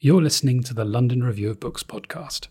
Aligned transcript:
You're 0.00 0.22
listening 0.22 0.62
to 0.62 0.74
the 0.74 0.84
London 0.84 1.24
Review 1.24 1.50
of 1.50 1.58
Books 1.58 1.82
podcast. 1.82 2.46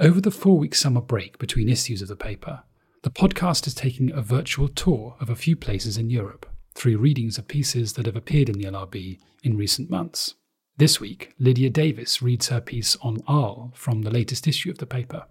Over 0.00 0.20
the 0.20 0.32
four 0.32 0.58
week 0.58 0.74
summer 0.74 1.00
break 1.00 1.38
between 1.38 1.68
issues 1.68 2.02
of 2.02 2.08
the 2.08 2.16
paper, 2.16 2.64
the 3.02 3.10
podcast 3.10 3.68
is 3.68 3.74
taking 3.74 4.10
a 4.10 4.20
virtual 4.20 4.66
tour 4.66 5.16
of 5.20 5.30
a 5.30 5.36
few 5.36 5.54
places 5.54 5.96
in 5.96 6.10
Europe 6.10 6.46
through 6.74 6.98
readings 6.98 7.38
of 7.38 7.46
pieces 7.46 7.92
that 7.92 8.06
have 8.06 8.16
appeared 8.16 8.48
in 8.48 8.58
the 8.58 8.64
LRB 8.64 9.20
in 9.44 9.56
recent 9.56 9.88
months. 9.88 10.34
This 10.76 10.98
week, 10.98 11.32
Lydia 11.38 11.70
Davis 11.70 12.20
reads 12.20 12.48
her 12.48 12.60
piece 12.60 12.96
on 13.02 13.22
Arles 13.28 13.70
from 13.76 14.02
the 14.02 14.10
latest 14.10 14.48
issue 14.48 14.72
of 14.72 14.78
the 14.78 14.84
paper. 14.84 15.26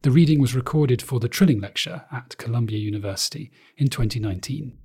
The 0.00 0.10
reading 0.10 0.40
was 0.40 0.54
recorded 0.54 1.02
for 1.02 1.20
the 1.20 1.28
Trilling 1.28 1.60
Lecture 1.60 2.06
at 2.10 2.38
Columbia 2.38 2.78
University 2.78 3.50
in 3.76 3.88
2019. 3.88 4.78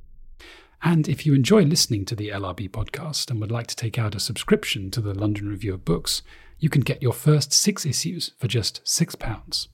And 0.84 1.08
if 1.08 1.26
you 1.26 1.34
enjoy 1.34 1.64
listening 1.64 2.04
to 2.06 2.16
the 2.16 2.28
LRB 2.30 2.70
podcast 2.70 3.32
and 3.32 3.40
would 3.40 3.52
like 3.52 3.68
to 3.68 3.76
take 3.76 3.98
out 3.98 4.16
a 4.16 4.20
subscription 4.20 4.92
to 4.92 5.00
the 5.00 5.14
London 5.14 5.48
Review 5.48 5.74
of 5.74 5.86
Books, 5.86 6.24
you 6.60 6.70
can 6.70 6.82
get 6.82 7.02
your 7.02 7.14
first 7.14 7.54
six 7.54 7.86
issues 7.86 8.32
for 8.38 8.50
just 8.50 8.84
£6. 8.84 9.68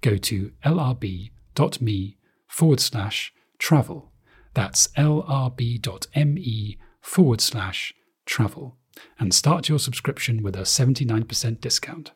Go 0.00 0.16
to 0.16 0.50
lrb.me 0.64 2.16
forward 2.48 2.80
slash 2.80 3.32
travel. 3.58 4.12
That's 4.54 4.88
lrb.me 4.88 6.78
forward 7.00 7.40
slash 7.40 7.94
travel 8.24 8.76
and 9.20 9.32
start 9.32 9.68
your 9.68 9.78
subscription 9.78 10.42
with 10.42 10.56
a 10.56 10.62
79% 10.62 11.60
discount. 11.60 12.10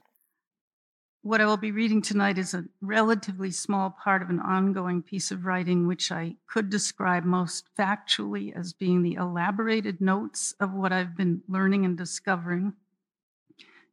What 1.23 1.43
I 1.43 1.45
will 1.45 1.59
be 1.59 1.71
reading 1.71 2.01
tonight 2.01 2.39
is 2.39 2.55
a 2.55 2.65
relatively 2.81 3.51
small 3.51 3.91
part 3.91 4.23
of 4.23 4.31
an 4.31 4.41
ongoing 4.41 5.03
piece 5.03 5.31
of 5.31 5.45
writing, 5.45 5.87
which 5.87 6.11
I 6.11 6.37
could 6.47 6.71
describe 6.71 7.25
most 7.25 7.67
factually 7.79 8.57
as 8.57 8.73
being 8.73 9.03
the 9.03 9.15
elaborated 9.15 10.01
notes 10.01 10.55
of 10.61 10.73
what 10.73 10.93
I've 10.93 11.19
been 11.19 11.43
learning 11.47 11.85
and 11.85 11.95
discovering 11.95 12.73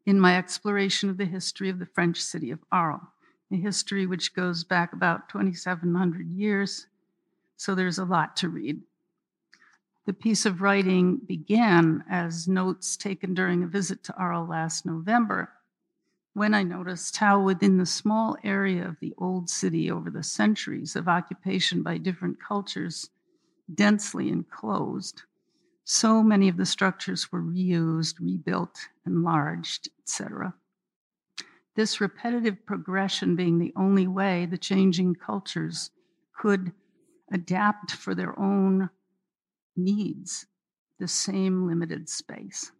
in 0.06 0.22
my 0.22 0.38
exploration 0.38 1.10
of 1.10 1.18
the 1.18 1.26
history 1.26 1.68
of 1.68 1.80
the 1.80 1.86
French 1.86 2.22
city 2.22 2.50
of 2.50 2.64
Arles, 2.72 3.02
a 3.52 3.58
history 3.58 4.06
which 4.06 4.34
goes 4.34 4.64
back 4.64 4.94
about 4.94 5.28
2,700 5.28 6.32
years. 6.32 6.88
So 7.58 7.76
there's 7.76 8.00
a 8.00 8.06
lot 8.06 8.38
to 8.38 8.48
read. 8.48 8.82
The 10.06 10.14
piece 10.14 10.46
of 10.46 10.62
writing 10.62 11.18
began 11.18 12.06
as 12.10 12.48
notes 12.48 12.96
taken 12.96 13.34
during 13.34 13.64
a 13.64 13.68
visit 13.68 14.02
to 14.06 14.16
Arles 14.16 14.48
last 14.48 14.86
November, 14.86 15.50
when 16.38 16.54
I 16.54 16.62
noticed 16.62 17.18
how, 17.18 17.42
within 17.42 17.78
the 17.78 17.86
small 17.88 18.38
area 18.44 18.88
of 18.88 19.00
the 19.00 19.12
old 19.18 19.50
city 19.50 19.90
over 19.90 20.12
the 20.12 20.22
centuries 20.22 20.96
of 20.96 21.08
occupation 21.08 21.82
by 21.82 21.98
different 21.98 22.38
cultures, 22.40 23.10
densely 23.74 24.30
enclosed, 24.30 25.24
so 25.84 26.22
many 26.22 26.48
of 26.48 26.56
the 26.56 26.66
structures 26.68 27.32
were 27.32 27.42
reused, 27.42 28.20
rebuilt, 28.20 28.78
enlarged, 29.08 29.90
etc. 30.04 30.54
This 31.76 32.00
repetitive 32.00 32.64
progression 32.68 33.36
being 33.36 33.58
the 33.58 33.74
only 33.76 34.06
way 34.06 34.46
the 34.46 34.60
changing 34.60 35.16
cultures 35.16 35.90
could 36.40 36.72
adapt 37.34 37.94
for 37.94 38.14
their 38.14 38.40
own 38.40 38.92
needs 39.76 40.46
the 41.00 41.08
same 41.08 41.66
limited 41.66 42.08
space. 42.08 42.72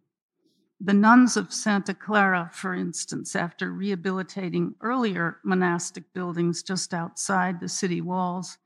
The 0.80 0.94
nuns 0.94 1.36
of 1.36 1.52
Santa 1.52 1.92
Clara, 1.92 2.50
for 2.52 2.72
instance, 2.72 3.34
after 3.34 3.72
rehabilitating 3.72 4.76
earlier 4.80 5.38
monastic 5.42 6.12
buildings 6.12 6.62
just 6.62 6.94
outside 6.94 7.58
the 7.58 7.68
city 7.68 8.00
walls, 8.00 8.58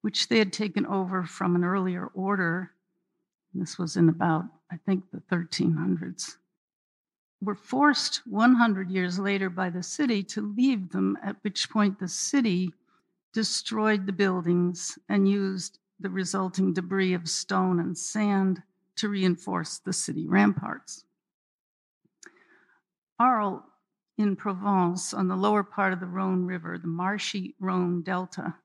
which 0.00 0.26
they 0.26 0.38
had 0.38 0.52
taken 0.52 0.84
over 0.86 1.24
from 1.24 1.54
an 1.54 1.62
earlier 1.62 2.06
order, 2.14 2.72
this 3.54 3.78
was 3.78 3.96
in 3.96 4.08
about, 4.08 4.46
I 4.72 4.76
think, 4.76 5.04
the 5.12 5.22
1300s, 5.30 6.36
were 7.40 7.54
forced 7.54 8.26
100 8.26 8.90
years 8.90 9.20
later 9.20 9.48
by 9.48 9.70
the 9.70 9.84
city 9.84 10.24
to 10.24 10.40
leave 10.40 10.90
them, 10.90 11.16
at 11.22 11.36
which 11.42 11.70
point 11.70 12.00
the 12.00 12.08
city 12.08 12.72
destroyed 13.32 14.06
the 14.06 14.12
buildings 14.12 14.98
and 15.08 15.28
used 15.28 15.78
the 16.00 16.10
resulting 16.10 16.72
debris 16.72 17.14
of 17.14 17.28
stone 17.28 17.78
and 17.78 17.96
sand 17.96 18.64
to 18.96 19.08
reinforce 19.08 19.78
the 19.78 19.92
city 19.92 20.26
ramparts. 20.26 21.04
Arles 23.22 23.62
in 24.18 24.34
Provence, 24.34 25.14
on 25.14 25.28
the 25.28 25.36
lower 25.36 25.62
part 25.62 25.92
of 25.92 26.00
the 26.00 26.06
Rhone 26.06 26.44
River, 26.44 26.76
the 26.76 26.88
marshy 26.88 27.54
Rhone 27.60 28.02
Delta, 28.02 28.56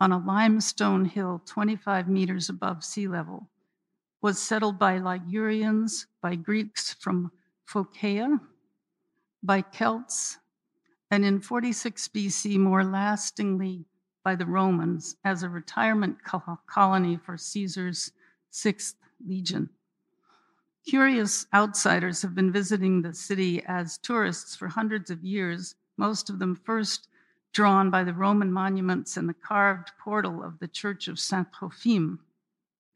on 0.00 0.10
a 0.10 0.18
limestone 0.18 1.04
hill 1.04 1.40
25 1.46 2.08
meters 2.08 2.48
above 2.48 2.82
sea 2.82 3.06
level, 3.06 3.48
was 4.20 4.42
settled 4.42 4.80
by 4.80 4.98
Ligurians, 4.98 6.06
by 6.20 6.34
Greeks 6.34 6.92
from 6.94 7.30
Phocaea, 7.66 8.40
by 9.44 9.62
Celts, 9.62 10.38
and 11.12 11.24
in 11.24 11.40
46 11.40 12.08
BC, 12.08 12.58
more 12.58 12.82
lastingly 12.82 13.86
by 14.24 14.34
the 14.34 14.46
Romans 14.46 15.16
as 15.24 15.44
a 15.44 15.48
retirement 15.48 16.18
colony 16.66 17.16
for 17.16 17.36
Caesar's 17.36 18.10
Sixth 18.50 18.96
Legion. 19.24 19.70
Curious 20.86 21.46
outsiders 21.54 22.22
have 22.22 22.34
been 22.34 22.52
visiting 22.52 23.00
the 23.00 23.14
city 23.14 23.64
as 23.66 23.98
tourists 23.98 24.54
for 24.54 24.68
hundreds 24.68 25.10
of 25.10 25.24
years, 25.24 25.74
most 25.96 26.28
of 26.28 26.38
them 26.38 26.54
first 26.54 27.08
drawn 27.52 27.90
by 27.90 28.04
the 28.04 28.12
Roman 28.12 28.52
monuments 28.52 29.16
and 29.16 29.28
the 29.28 29.34
carved 29.34 29.92
portal 29.98 30.42
of 30.42 30.58
the 30.58 30.68
Church 30.68 31.08
of 31.08 31.18
Saint 31.18 31.52
Trophime. 31.52 32.18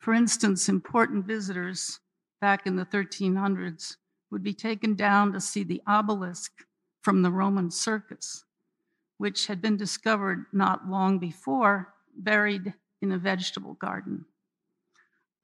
For 0.00 0.12
instance, 0.12 0.68
important 0.68 1.26
visitors 1.26 2.00
back 2.40 2.66
in 2.66 2.76
the 2.76 2.86
1300s 2.86 3.96
would 4.30 4.42
be 4.42 4.52
taken 4.52 4.94
down 4.94 5.32
to 5.32 5.40
see 5.40 5.62
the 5.62 5.82
obelisk 5.86 6.64
from 7.02 7.22
the 7.22 7.30
Roman 7.30 7.70
circus 7.70 8.44
which 9.18 9.48
had 9.48 9.60
been 9.60 9.76
discovered 9.76 10.46
not 10.52 10.88
long 10.88 11.18
before, 11.18 11.92
buried 12.16 12.72
in 13.02 13.12
a 13.12 13.18
vegetable 13.18 13.74
garden. 13.74 14.24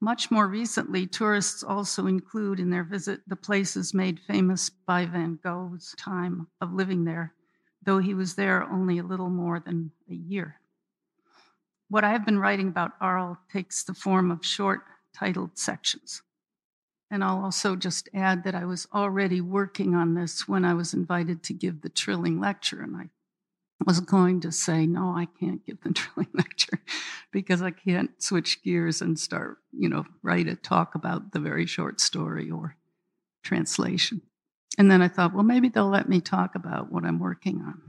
Much 0.05 0.29
more 0.29 0.47
recently, 0.47 1.07
tourists 1.07 1.63
also 1.63 2.05
include 2.05 2.59
in 2.59 2.69
their 2.69 2.83
visit 2.83 3.21
the 3.25 3.35
places 3.35 3.91
made 3.91 4.19
famous 4.19 4.69
by 4.69 5.03
Van 5.03 5.39
Gogh's 5.43 5.95
time 5.97 6.45
of 6.61 6.71
living 6.71 7.05
there, 7.05 7.33
though 7.81 7.97
he 7.97 8.13
was 8.13 8.35
there 8.35 8.61
only 8.71 8.99
a 8.99 9.03
little 9.03 9.31
more 9.31 9.59
than 9.59 9.89
a 10.07 10.13
year. 10.13 10.59
What 11.89 12.03
I 12.03 12.11
have 12.11 12.23
been 12.23 12.37
writing 12.37 12.67
about 12.67 12.91
Arles 13.01 13.39
takes 13.51 13.83
the 13.83 13.95
form 13.95 14.29
of 14.29 14.45
short 14.45 14.81
titled 15.11 15.57
sections. 15.57 16.21
And 17.09 17.23
I'll 17.23 17.43
also 17.43 17.75
just 17.75 18.07
add 18.13 18.43
that 18.43 18.53
I 18.53 18.65
was 18.65 18.87
already 18.93 19.41
working 19.41 19.95
on 19.95 20.13
this 20.13 20.47
when 20.47 20.65
I 20.65 20.75
was 20.75 20.93
invited 20.93 21.41
to 21.41 21.53
give 21.53 21.81
the 21.81 21.89
Trilling 21.89 22.39
lecture, 22.39 22.83
and 22.83 22.95
I 22.95 23.09
was 23.83 23.99
going 23.99 24.39
to 24.41 24.51
say, 24.51 24.85
no, 24.87 25.13
I 25.15 25.27
can't 25.39 25.65
give 25.65 25.81
the 25.81 25.91
Trilling 25.93 26.31
lecture 26.33 26.79
because 27.31 27.61
I 27.61 27.71
can't 27.71 28.11
switch 28.21 28.63
gears 28.63 29.01
and 29.01 29.19
start, 29.19 29.57
you 29.71 29.89
know, 29.89 30.05
write 30.23 30.47
a 30.47 30.55
talk 30.55 30.95
about 30.95 31.33
the 31.33 31.39
very 31.39 31.65
short 31.65 31.99
story 31.99 32.49
or 32.49 32.77
translation. 33.43 34.21
And 34.77 34.89
then 34.89 35.01
I 35.01 35.07
thought, 35.07 35.33
well, 35.33 35.43
maybe 35.43 35.69
they'll 35.69 35.89
let 35.89 36.09
me 36.09 36.21
talk 36.21 36.55
about 36.55 36.91
what 36.91 37.05
I'm 37.05 37.19
working 37.19 37.61
on. 37.61 37.81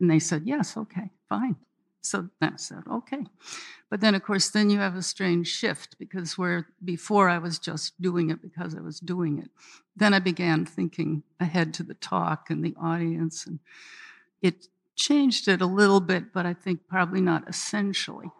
And 0.00 0.10
they 0.10 0.18
said, 0.18 0.42
yes, 0.44 0.76
okay, 0.76 1.10
fine. 1.28 1.56
So 2.00 2.28
I 2.40 2.52
said, 2.56 2.84
okay. 2.90 3.24
But 3.90 4.00
then, 4.00 4.14
of 4.14 4.22
course, 4.22 4.48
then 4.48 4.70
you 4.70 4.78
have 4.78 4.94
a 4.94 5.02
strange 5.02 5.48
shift 5.48 5.98
because 5.98 6.38
where 6.38 6.68
before 6.84 7.28
I 7.28 7.38
was 7.38 7.58
just 7.58 8.00
doing 8.00 8.30
it 8.30 8.40
because 8.40 8.74
I 8.74 8.80
was 8.80 9.00
doing 9.00 9.38
it, 9.38 9.50
then 9.96 10.14
I 10.14 10.18
began 10.20 10.64
thinking 10.64 11.22
ahead 11.40 11.74
to 11.74 11.82
the 11.82 11.94
talk 11.94 12.50
and 12.50 12.64
the 12.64 12.74
audience 12.80 13.46
and 13.46 13.58
it 14.42 14.68
changed 14.96 15.48
it 15.48 15.60
a 15.60 15.66
little 15.66 16.00
bit, 16.00 16.32
but 16.32 16.46
I 16.46 16.54
think 16.54 16.80
probably 16.88 17.20
not 17.20 17.48
essentially. 17.48 18.30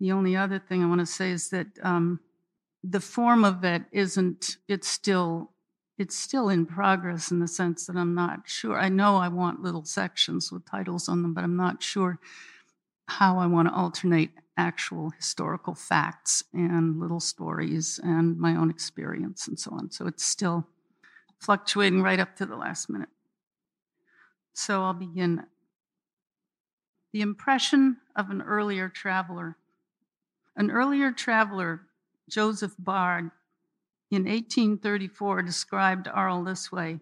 The 0.00 0.12
only 0.12 0.36
other 0.36 0.58
thing 0.58 0.82
I 0.82 0.86
want 0.86 1.00
to 1.00 1.06
say 1.06 1.30
is 1.30 1.50
that 1.50 1.66
um, 1.82 2.20
the 2.82 3.00
form 3.00 3.44
of 3.44 3.64
it 3.64 3.82
isn't, 3.92 4.56
it's 4.68 4.88
still, 4.88 5.50
it's 5.98 6.16
still 6.16 6.48
in 6.48 6.66
progress 6.66 7.30
in 7.30 7.38
the 7.38 7.48
sense 7.48 7.86
that 7.86 7.96
I'm 7.96 8.14
not 8.14 8.40
sure. 8.44 8.78
I 8.78 8.88
know 8.88 9.16
I 9.16 9.28
want 9.28 9.62
little 9.62 9.84
sections 9.84 10.50
with 10.50 10.66
titles 10.66 11.08
on 11.08 11.22
them, 11.22 11.34
but 11.34 11.44
I'm 11.44 11.56
not 11.56 11.82
sure 11.82 12.18
how 13.06 13.38
I 13.38 13.46
want 13.46 13.68
to 13.68 13.74
alternate 13.74 14.30
actual 14.56 15.10
historical 15.10 15.74
facts 15.74 16.44
and 16.52 17.00
little 17.00 17.20
stories 17.20 18.00
and 18.02 18.38
my 18.38 18.56
own 18.56 18.70
experience 18.70 19.48
and 19.48 19.58
so 19.58 19.72
on. 19.72 19.90
So 19.90 20.06
it's 20.06 20.24
still 20.24 20.66
fluctuating 21.40 22.02
right 22.02 22.20
up 22.20 22.36
to 22.36 22.46
the 22.46 22.56
last 22.56 22.88
minute. 22.88 23.08
So 24.54 24.84
I'll 24.84 24.94
begin. 24.94 25.42
The 27.12 27.20
impression 27.20 27.98
of 28.16 28.30
an 28.30 28.40
earlier 28.40 28.88
traveler. 28.88 29.56
An 30.56 30.70
earlier 30.70 31.10
traveler, 31.10 31.82
Joseph 32.30 32.74
Bard, 32.78 33.30
in 34.10 34.24
1834 34.24 35.42
described 35.42 36.06
Arles 36.06 36.46
this 36.46 36.72
way 36.72 37.00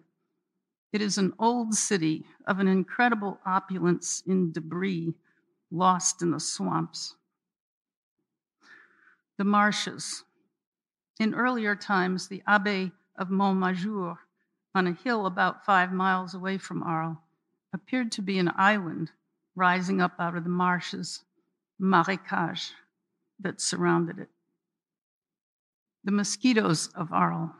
It 0.91 1.01
is 1.01 1.19
an 1.19 1.33
old 1.37 1.75
city 1.75 2.25
of 2.47 2.59
an 2.59 2.67
incredible 2.67 3.39
opulence 3.45 4.23
in 4.25 4.51
debris 4.51 5.13
lost 5.69 6.23
in 6.23 6.31
the 6.31 6.39
swamps. 6.39 7.15
The 9.37 9.43
marshes. 9.43 10.23
In 11.19 11.35
earlier 11.35 11.75
times, 11.75 12.27
the 12.27 12.41
Abbaye 12.47 12.91
of 13.15 13.29
Montmajour, 13.29 14.17
on 14.73 14.87
a 14.87 14.93
hill 14.93 15.27
about 15.27 15.65
five 15.65 15.91
miles 15.91 16.33
away 16.33 16.57
from 16.57 16.81
Arles, 16.81 17.17
appeared 17.73 18.11
to 18.11 18.21
be 18.21 18.37
an 18.37 18.51
island 18.55 19.11
rising 19.55 20.01
up 20.01 20.13
out 20.19 20.35
of 20.37 20.43
the 20.43 20.49
marshes, 20.49 21.21
marécage, 21.81 22.71
that 23.39 23.59
surrounded 23.59 24.19
it. 24.19 24.29
The 26.03 26.11
mosquitoes 26.11 26.87
of 26.95 27.11
Arles. 27.11 27.51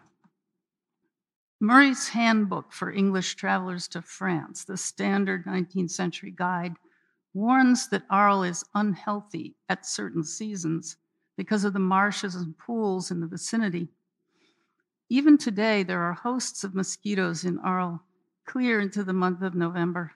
Murray's 1.60 2.10
Handbook 2.10 2.74
for 2.74 2.92
English 2.92 3.36
Travelers 3.36 3.88
to 3.89 4.01
France, 4.01 4.65
the 4.65 4.75
standard 4.75 5.45
19th 5.45 5.92
century 5.92 6.33
guide, 6.36 6.75
warns 7.33 7.88
that 7.88 8.04
Arles 8.10 8.48
is 8.48 8.65
unhealthy 8.75 9.56
at 9.69 9.86
certain 9.86 10.24
seasons 10.24 10.98
because 11.38 11.63
of 11.63 11.74
the 11.74 11.80
marshes 11.80 12.36
and 12.36 12.57
pools 12.57 13.12
in 13.12 13.21
the 13.21 13.27
vicinity. 13.27 13.88
Even 15.10 15.38
today, 15.38 15.83
there 15.83 16.01
are 16.01 16.13
hosts 16.13 16.63
of 16.63 16.75
mosquitoes 16.75 17.45
in 17.45 17.60
Arles, 17.60 18.00
clear 18.45 18.79
into 18.79 19.03
the 19.03 19.13
month 19.13 19.41
of 19.41 19.55
November, 19.55 20.11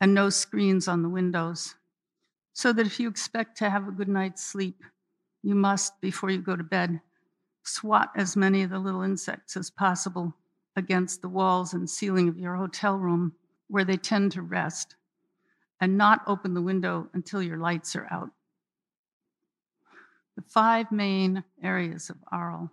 and 0.00 0.14
no 0.14 0.30
screens 0.30 0.88
on 0.88 1.02
the 1.02 1.08
windows. 1.08 1.74
So 2.52 2.72
that 2.72 2.86
if 2.86 2.98
you 2.98 3.08
expect 3.08 3.58
to 3.58 3.70
have 3.70 3.86
a 3.86 3.92
good 3.92 4.08
night's 4.08 4.44
sleep, 4.44 4.82
you 5.42 5.54
must, 5.54 6.00
before 6.00 6.30
you 6.30 6.38
go 6.38 6.56
to 6.56 6.64
bed, 6.64 7.00
swat 7.62 8.10
as 8.16 8.36
many 8.36 8.62
of 8.62 8.70
the 8.70 8.78
little 8.78 9.02
insects 9.02 9.56
as 9.56 9.70
possible 9.70 10.34
against 10.76 11.22
the 11.22 11.28
walls 11.28 11.74
and 11.74 11.88
ceiling 11.88 12.28
of 12.28 12.38
your 12.38 12.56
hotel 12.56 12.96
room 12.96 13.32
where 13.68 13.84
they 13.84 13.96
tend 13.96 14.32
to 14.32 14.42
rest, 14.42 14.96
and 15.80 15.96
not 15.96 16.22
open 16.26 16.54
the 16.54 16.62
window 16.62 17.08
until 17.12 17.42
your 17.42 17.58
lights 17.58 17.94
are 17.94 18.08
out 18.10 18.30
the 20.38 20.44
five 20.48 20.92
main 20.92 21.42
areas 21.64 22.10
of 22.10 22.16
Arles. 22.30 22.70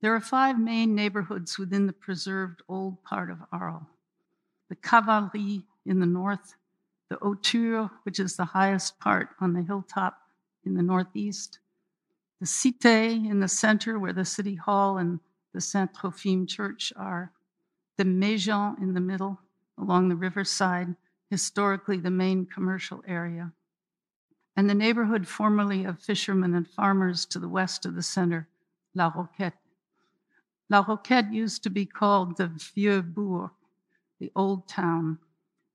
There 0.00 0.14
are 0.14 0.20
five 0.20 0.58
main 0.58 0.94
neighborhoods 0.94 1.58
within 1.58 1.86
the 1.86 1.92
preserved 1.92 2.62
old 2.68 3.02
part 3.02 3.30
of 3.30 3.38
Arles 3.52 3.84
the 4.68 4.74
Cavalerie 4.74 5.62
in 5.84 6.00
the 6.00 6.06
north, 6.06 6.56
the 7.08 7.16
Hauteur, 7.22 7.88
which 8.02 8.18
is 8.18 8.34
the 8.34 8.46
highest 8.46 8.98
part 8.98 9.28
on 9.40 9.52
the 9.52 9.62
hilltop 9.62 10.18
in 10.64 10.74
the 10.74 10.82
northeast, 10.82 11.60
the 12.40 12.46
Cité 12.46 13.30
in 13.30 13.38
the 13.38 13.46
center, 13.46 13.96
where 13.96 14.12
the 14.12 14.24
city 14.24 14.56
hall 14.56 14.98
and 14.98 15.20
the 15.54 15.60
Saint 15.60 15.94
Trophime 15.94 16.48
church 16.48 16.92
are, 16.96 17.30
the 17.96 18.04
Méjean 18.04 18.76
in 18.82 18.94
the 18.94 19.00
middle, 19.00 19.38
along 19.78 20.08
the 20.08 20.16
riverside, 20.16 20.96
historically 21.30 21.98
the 21.98 22.10
main 22.10 22.44
commercial 22.44 23.04
area 23.06 23.52
and 24.56 24.70
the 24.70 24.74
neighborhood 24.74 25.28
formerly 25.28 25.84
of 25.84 26.00
fishermen 26.00 26.54
and 26.54 26.66
farmers 26.66 27.26
to 27.26 27.38
the 27.38 27.48
west 27.48 27.84
of 27.84 27.94
the 27.94 28.02
center, 28.02 28.48
La 28.94 29.10
Roquette. 29.10 29.52
La 30.68 30.80
Roquette 30.80 31.32
used 31.32 31.62
to 31.62 31.70
be 31.70 31.86
called 31.86 32.36
the 32.36 32.48
Vieux 32.48 33.02
Bourg, 33.02 33.50
the 34.18 34.32
old 34.34 34.68
town, 34.68 35.18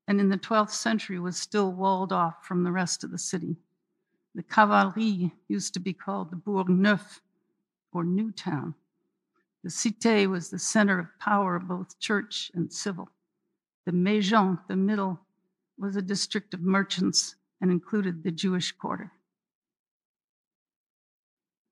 and 0.08 0.20
in 0.20 0.30
the 0.30 0.38
12th 0.38 0.72
century 0.72 1.20
was 1.20 1.38
still 1.38 1.72
walled 1.72 2.12
off 2.12 2.46
from 2.46 2.64
the 2.64 2.72
rest 2.72 3.04
of 3.04 3.12
the 3.12 3.18
city. 3.18 3.56
The 4.36 4.44
Cavalerie 4.44 5.32
used 5.48 5.74
to 5.76 5.80
be 5.80 5.94
called 5.94 6.32
the 6.32 6.36
Bourg 6.36 6.68
Neuf, 6.68 7.22
or 7.94 8.04
New 8.04 8.32
Town. 8.32 8.74
The 9.64 9.70
Cité 9.70 10.28
was 10.28 10.50
the 10.50 10.60
center 10.60 11.00
of 11.00 11.20
power, 11.20 11.60
both 11.60 12.00
church 12.00 12.52
and 12.54 12.72
civil. 12.72 13.10
The 13.86 13.92
Méjean, 13.92 14.60
the 14.68 14.76
middle, 14.76 15.20
was 15.78 15.96
a 15.96 16.02
district 16.02 16.54
of 16.54 16.62
merchants 16.62 17.36
and 17.62 17.72
included 17.72 18.24
the 18.24 18.32
Jewish 18.32 18.72
quarter. 18.72 19.12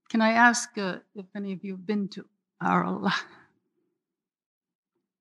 Can 0.10 0.22
I 0.22 0.31
ask 0.31 0.77
uh, 0.77 0.98
if 1.15 1.25
any 1.36 1.54
of 1.54 1.63
you 1.63 1.74
have 1.74 1.86
been 1.86 2.07
to 2.10 2.25
Arles? 2.61 3.11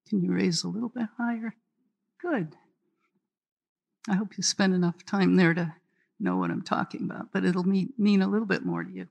Can 0.08 0.22
you 0.22 0.32
raise 0.32 0.64
a 0.64 0.68
little 0.68 0.88
bit 0.88 1.08
higher? 1.16 1.54
Good. 2.20 2.56
I 4.08 4.14
hope 4.14 4.36
you 4.36 4.42
spend 4.42 4.74
enough 4.74 5.04
time 5.04 5.36
there 5.36 5.54
to 5.54 5.74
know 6.18 6.36
what 6.36 6.50
I'm 6.50 6.62
talking 6.62 7.02
about, 7.02 7.32
but 7.32 7.44
it'll 7.44 7.66
mean, 7.66 7.92
mean 7.98 8.22
a 8.22 8.28
little 8.28 8.46
bit 8.46 8.64
more 8.64 8.82
to 8.82 8.90
you. 8.90 9.06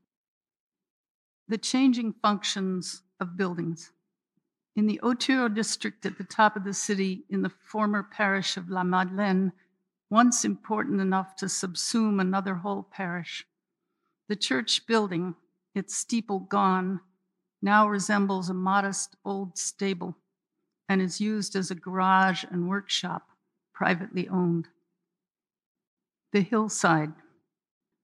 The 1.47 1.57
changing 1.57 2.15
functions 2.21 3.03
of 3.19 3.38
buildings. 3.38 3.91
In 4.75 4.88
the 4.88 5.00
Hauteur 5.01 5.50
district 5.50 6.06
at 6.06 6.18
the 6.18 6.23
top 6.23 6.56
of 6.56 6.63
the 6.63 6.73
city, 6.73 7.23
in 7.30 7.41
the 7.41 7.51
former 7.63 8.03
parish 8.03 8.57
of 8.57 8.69
La 8.69 8.83
Madeleine, 8.83 9.51
once 10.09 10.45
important 10.45 11.01
enough 11.01 11.35
to 11.38 11.45
subsume 11.45 12.19
another 12.19 12.56
whole 12.56 12.83
parish. 12.83 13.45
The 14.30 14.35
church 14.35 14.85
building, 14.88 15.35
its 15.73 15.95
steeple 15.95 16.39
gone, 16.39 17.01
now 17.62 17.88
resembles 17.88 18.50
a 18.50 18.54
modest 18.54 19.15
old 19.25 19.57
stable 19.57 20.15
and 20.89 21.01
is 21.01 21.19
used 21.19 21.56
as 21.56 21.71
a 21.71 21.75
garage 21.75 22.44
and 22.50 22.69
workshop, 22.69 23.27
privately 23.74 24.27
owned. 24.30 24.68
The 26.31 26.42
hillside. 26.42 27.13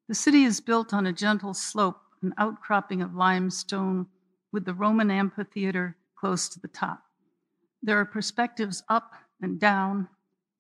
The 0.08 0.16
city 0.16 0.44
is 0.44 0.60
built 0.60 0.94
on 0.94 1.06
a 1.06 1.14
gentle 1.14 1.54
slope, 1.54 2.02
an 2.22 2.34
outcropping 2.38 3.02
of 3.02 3.16
limestone 3.16 4.08
with 4.52 4.66
the 4.66 4.74
Roman 4.74 5.10
amphitheater 5.10 5.98
close 6.16 6.50
to 6.50 6.60
the 6.60 6.68
top. 6.68 7.04
There 7.82 8.00
are 8.00 8.06
perspectives 8.06 8.84
up 8.90 9.14
and 9.42 9.60
down 9.60 10.08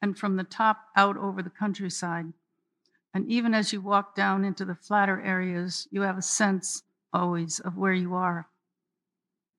and 0.02 0.18
from 0.18 0.36
the 0.36 0.44
top 0.44 0.78
out 0.98 1.16
over 1.16 1.42
the 1.42 1.50
countryside. 1.50 2.26
And 3.14 3.30
even 3.30 3.54
as 3.54 3.72
you 3.72 3.80
walk 3.80 4.16
down 4.16 4.44
into 4.44 4.66
the 4.66 4.76
flatter 4.76 5.22
areas, 5.22 5.88
you 5.92 6.02
have 6.02 6.18
a 6.18 6.22
sense 6.22 6.84
always 7.14 7.60
of 7.60 7.78
where 7.78 7.94
you 7.94 8.14
are. 8.14 8.48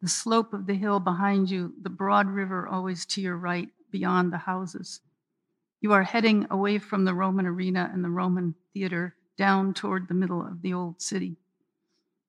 The 0.02 0.08
slope 0.08 0.52
of 0.52 0.66
the 0.66 0.74
hill 0.74 1.00
behind 1.00 1.50
you, 1.50 1.74
the 1.80 1.90
broad 1.90 2.28
river 2.28 2.66
always 2.66 3.06
to 3.06 3.20
your 3.20 3.36
right, 3.36 3.68
beyond 3.90 4.32
the 4.32 4.38
houses. 4.38 5.00
You 5.80 5.92
are 5.92 6.02
heading 6.02 6.46
away 6.50 6.78
from 6.78 7.04
the 7.04 7.14
Roman 7.14 7.46
arena 7.46 7.90
and 7.92 8.04
the 8.04 8.10
Roman 8.10 8.54
theater 8.72 9.16
down 9.36 9.74
toward 9.74 10.08
the 10.08 10.14
middle 10.14 10.40
of 10.40 10.62
the 10.62 10.72
old 10.72 11.00
city. 11.00 11.36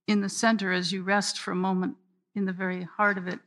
In 0.07 0.21
the 0.21 0.29
center, 0.29 0.71
as 0.71 0.91
you 0.91 1.03
rest 1.03 1.39
for 1.39 1.51
a 1.51 1.55
moment 1.55 1.95
in 2.35 2.45
the 2.45 2.53
very 2.53 2.83
heart 2.83 3.17
of 3.17 3.27
it, 3.27 3.39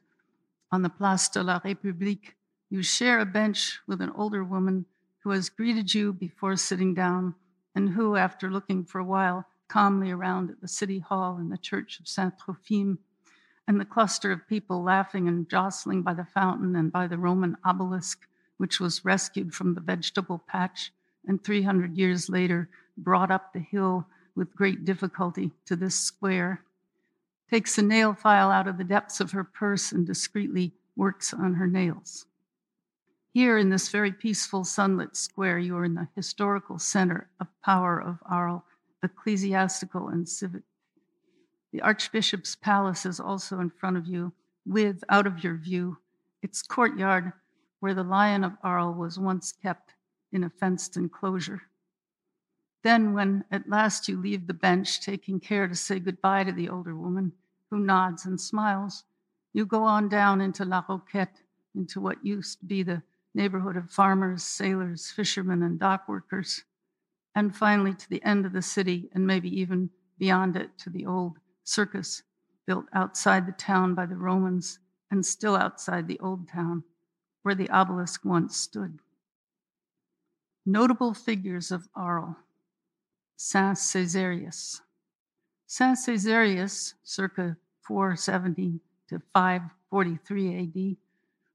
on 0.73 0.83
the 0.83 0.89
Place 0.89 1.29
de 1.29 1.43
la 1.43 1.61
République, 1.61 2.33
you 2.71 2.83
share 2.83 3.21
a 3.21 3.27
bench 3.27 3.79
with 3.87 4.01
an 4.01 4.11
older 4.11 4.45
woman 4.45 4.87
who 5.23 5.31
has 5.31 5.49
greeted 5.49 5.95
you 5.95 6.13
before 6.13 6.57
sitting 6.57 6.95
down 6.95 7.35
and 7.75 7.91
who, 7.91 8.17
after 8.17 8.51
looking 8.51 8.85
for 8.85 8.99
a 8.99 9.05
while 9.05 9.47
calmly 9.69 10.11
around 10.11 10.51
at 10.51 10.61
the 10.61 10.69
city 10.69 10.99
hall 10.99 11.37
and 11.37 11.53
the 11.53 11.59
church 11.59 12.01
of 12.01 12.09
Saint 12.09 12.35
Trophime 12.39 12.99
and 13.69 13.79
the 13.79 13.85
cluster 13.85 14.33
of 14.33 14.49
people 14.49 14.83
laughing 14.83 15.29
and 15.29 15.49
jostling 15.49 16.01
by 16.01 16.15
the 16.15 16.25
fountain 16.25 16.75
and 16.75 16.91
by 16.91 17.07
the 17.07 17.19
Roman 17.19 17.55
obelisk, 17.67 18.27
which 18.57 18.81
was 18.81 19.05
rescued 19.05 19.55
from 19.55 19.75
the 19.75 19.81
vegetable 19.81 20.43
patch 20.49 20.91
and 21.27 21.45
300 21.45 21.95
years 21.95 22.31
later 22.31 22.71
brought 22.97 23.31
up 23.31 23.53
the 23.53 23.61
hill 23.61 24.07
with 24.35 24.57
great 24.57 24.87
difficulty 24.87 25.51
to 25.67 25.77
this 25.77 25.95
square, 25.95 26.63
takes 27.51 27.77
a 27.77 27.83
nail 27.83 28.15
file 28.15 28.51
out 28.51 28.67
of 28.67 28.79
the 28.79 28.85
depths 28.85 29.21
of 29.21 29.33
her 29.33 29.45
purse 29.45 29.93
and 29.93 30.07
discreetly 30.07 30.73
works 30.97 31.35
on 31.35 31.55
her 31.55 31.67
nails. 31.67 32.25
Here 33.35 33.59
in 33.59 33.69
this 33.69 33.91
very 33.91 34.13
peaceful 34.13 34.65
sunlit 34.65 35.15
square, 35.15 35.59
you 35.59 35.77
are 35.77 35.85
in 35.85 35.95
the 35.95 36.09
historical 36.17 36.79
center 36.79 37.29
of 37.39 37.49
power 37.63 38.01
of 38.01 38.19
Arles, 38.25 38.63
ecclesiastical 39.03 40.09
and 40.09 40.27
civic. 40.27 40.63
The 41.73 41.83
Archbishop's 41.83 42.57
palace 42.57 43.05
is 43.05 43.21
also 43.21 43.61
in 43.61 43.71
front 43.71 43.97
of 43.97 44.07
you, 44.07 44.33
with, 44.65 45.05
out 45.09 45.27
of 45.27 45.45
your 45.45 45.57
view, 45.57 45.99
its 46.43 46.63
courtyard 46.63 47.33
where 47.81 47.95
the 47.95 48.03
Lion 48.03 48.45
of 48.45 48.57
Arles 48.63 48.97
was 48.97 49.19
once 49.19 49.53
kept 49.53 49.95
in 50.33 50.45
a 50.45 50.51
fenced 50.51 50.97
enclosure. 50.97 51.63
Then, 52.83 53.13
when 53.13 53.45
at 53.51 53.69
last 53.69 54.09
you 54.09 54.21
leave 54.21 54.47
the 54.47 54.55
bench, 54.55 55.01
taking 55.01 55.41
care 55.41 55.69
to 55.69 55.75
say 55.75 55.99
goodbye 55.99 56.45
to 56.45 56.53
the 56.53 56.69
older 56.69 56.97
woman, 56.97 57.33
who 57.71 57.79
nods 57.79 58.25
and 58.25 58.41
smiles, 58.41 59.05
you 59.53 59.67
go 59.67 59.83
on 59.83 60.09
down 60.09 60.41
into 60.41 60.65
La 60.65 60.83
Roquette, 60.89 61.43
into 61.75 62.01
what 62.01 62.25
used 62.25 62.61
to 62.61 62.67
be 62.67 62.83
the 62.83 63.03
neighborhood 63.35 63.77
of 63.77 63.91
farmers, 63.91 64.43
sailors, 64.43 65.11
fishermen, 65.11 65.63
and 65.63 65.79
dock 65.79 66.09
workers, 66.09 66.65
and 67.35 67.55
finally 67.55 67.95
to 67.95 68.09
the 68.09 68.23
end 68.25 68.47
of 68.47 68.53
the 68.53 68.63
city 68.63 69.09
and 69.13 69.27
maybe 69.27 69.49
even 69.61 69.91
beyond 70.19 70.57
it 70.57 70.71
to 70.79 70.91
the 70.91 71.07
old 71.07 71.39
circus 71.69 72.23
built 72.67 72.87
outside 72.93 73.47
the 73.47 73.53
town 73.53 73.95
by 73.95 74.07
the 74.07 74.17
Romans 74.17 74.79
and 75.11 75.25
still 75.25 75.57
outside 75.57 76.07
the 76.07 76.21
old 76.21 76.49
town 76.49 76.85
where 77.43 77.55
the 77.55 77.71
obelisk 77.71 78.25
once 78.25 78.57
stood. 78.57 78.99
Notable 80.67 81.15
figures 81.15 81.71
of 81.71 81.89
Arles 81.95 82.37
Saint 83.37 83.79
Caesarius. 83.79 84.83
Saint 85.67 85.99
Caesarius, 86.05 86.95
circa 87.05 87.57
470 87.83 88.81
to 89.09 89.23
543 89.33 90.59
AD, 90.59 90.97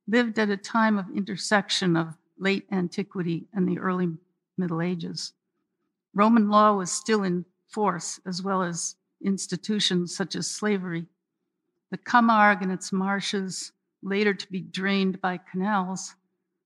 lived 0.08 0.39
at 0.39 0.50
a 0.50 0.58
time 0.58 0.98
of 0.98 1.10
intersection 1.15 1.96
of 1.96 2.15
late 2.38 2.65
antiquity 2.72 3.48
and 3.53 3.67
the 3.67 3.79
early 3.79 4.10
Middle 4.58 4.82
Ages. 4.82 5.34
Roman 6.13 6.50
law 6.50 6.74
was 6.74 6.91
still 6.91 7.24
in 7.24 7.46
force, 7.67 8.20
as 8.25 8.41
well 8.41 8.63
as 8.63 8.96
institutions 9.24 10.15
such 10.15 10.36
as 10.36 10.50
slavery. 10.50 11.06
The 11.92 11.98
Camargue 11.98 12.62
and 12.62 12.72
its 12.72 12.92
marshes, 12.92 13.72
later 14.01 14.34
to 14.34 14.51
be 14.51 14.62
drained 14.62 15.22
by 15.22 15.38
canals, 15.38 16.15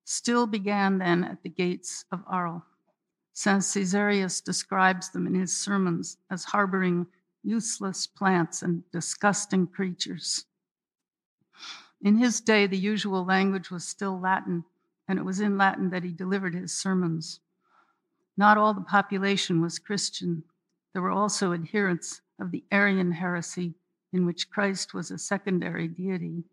still 0.06 0.48
began 0.48 0.98
then 0.98 1.24
at 1.24 1.44
the 1.44 1.50
gates 1.50 2.06
of 2.12 2.24
Arles. 2.28 2.64
St. 3.34 3.64
Caesarius 3.64 4.42
describes 4.42 5.10
them 5.10 5.28
in 5.28 5.36
his 5.36 5.56
sermons 5.56 6.18
as 6.32 6.46
harboring 6.46 7.06
useless 7.44 8.08
plants 8.08 8.64
and 8.64 8.84
disgusting 8.92 9.68
creatures. 9.68 10.46
In 12.02 12.18
his 12.18 12.42
day, 12.42 12.68
the 12.68 12.78
usual 12.78 13.26
language 13.26 13.70
was 13.70 13.88
still 13.88 14.20
Latin, 14.20 14.64
and 15.08 15.20
it 15.20 15.26
was 15.26 15.40
in 15.40 15.58
Latin 15.58 15.90
that 15.92 16.04
he 16.04 16.12
delivered 16.12 16.56
his 16.56 16.74
sermons. 16.74 17.40
Not 18.38 18.58
all 18.58 18.74
the 18.74 18.82
population 18.82 19.62
was 19.62 19.78
Christian. 19.80 20.44
There 20.94 21.02
were 21.02 21.12
also 21.12 21.54
adherents 21.54 22.22
of 22.40 22.52
the 22.52 22.64
Arian 22.72 23.12
heresy, 23.12 23.74
in 24.14 24.26
which 24.26 24.50
Christ 24.50 24.94
was 24.94 25.12
a 25.12 25.18
secondary 25.18 25.88
deity, 25.88 26.44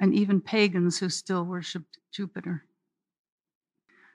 and 0.00 0.14
even 0.14 0.40
pagans 0.40 0.98
who 0.98 1.08
still 1.08 1.44
worshiped 1.44 1.98
Jupiter. 2.12 2.64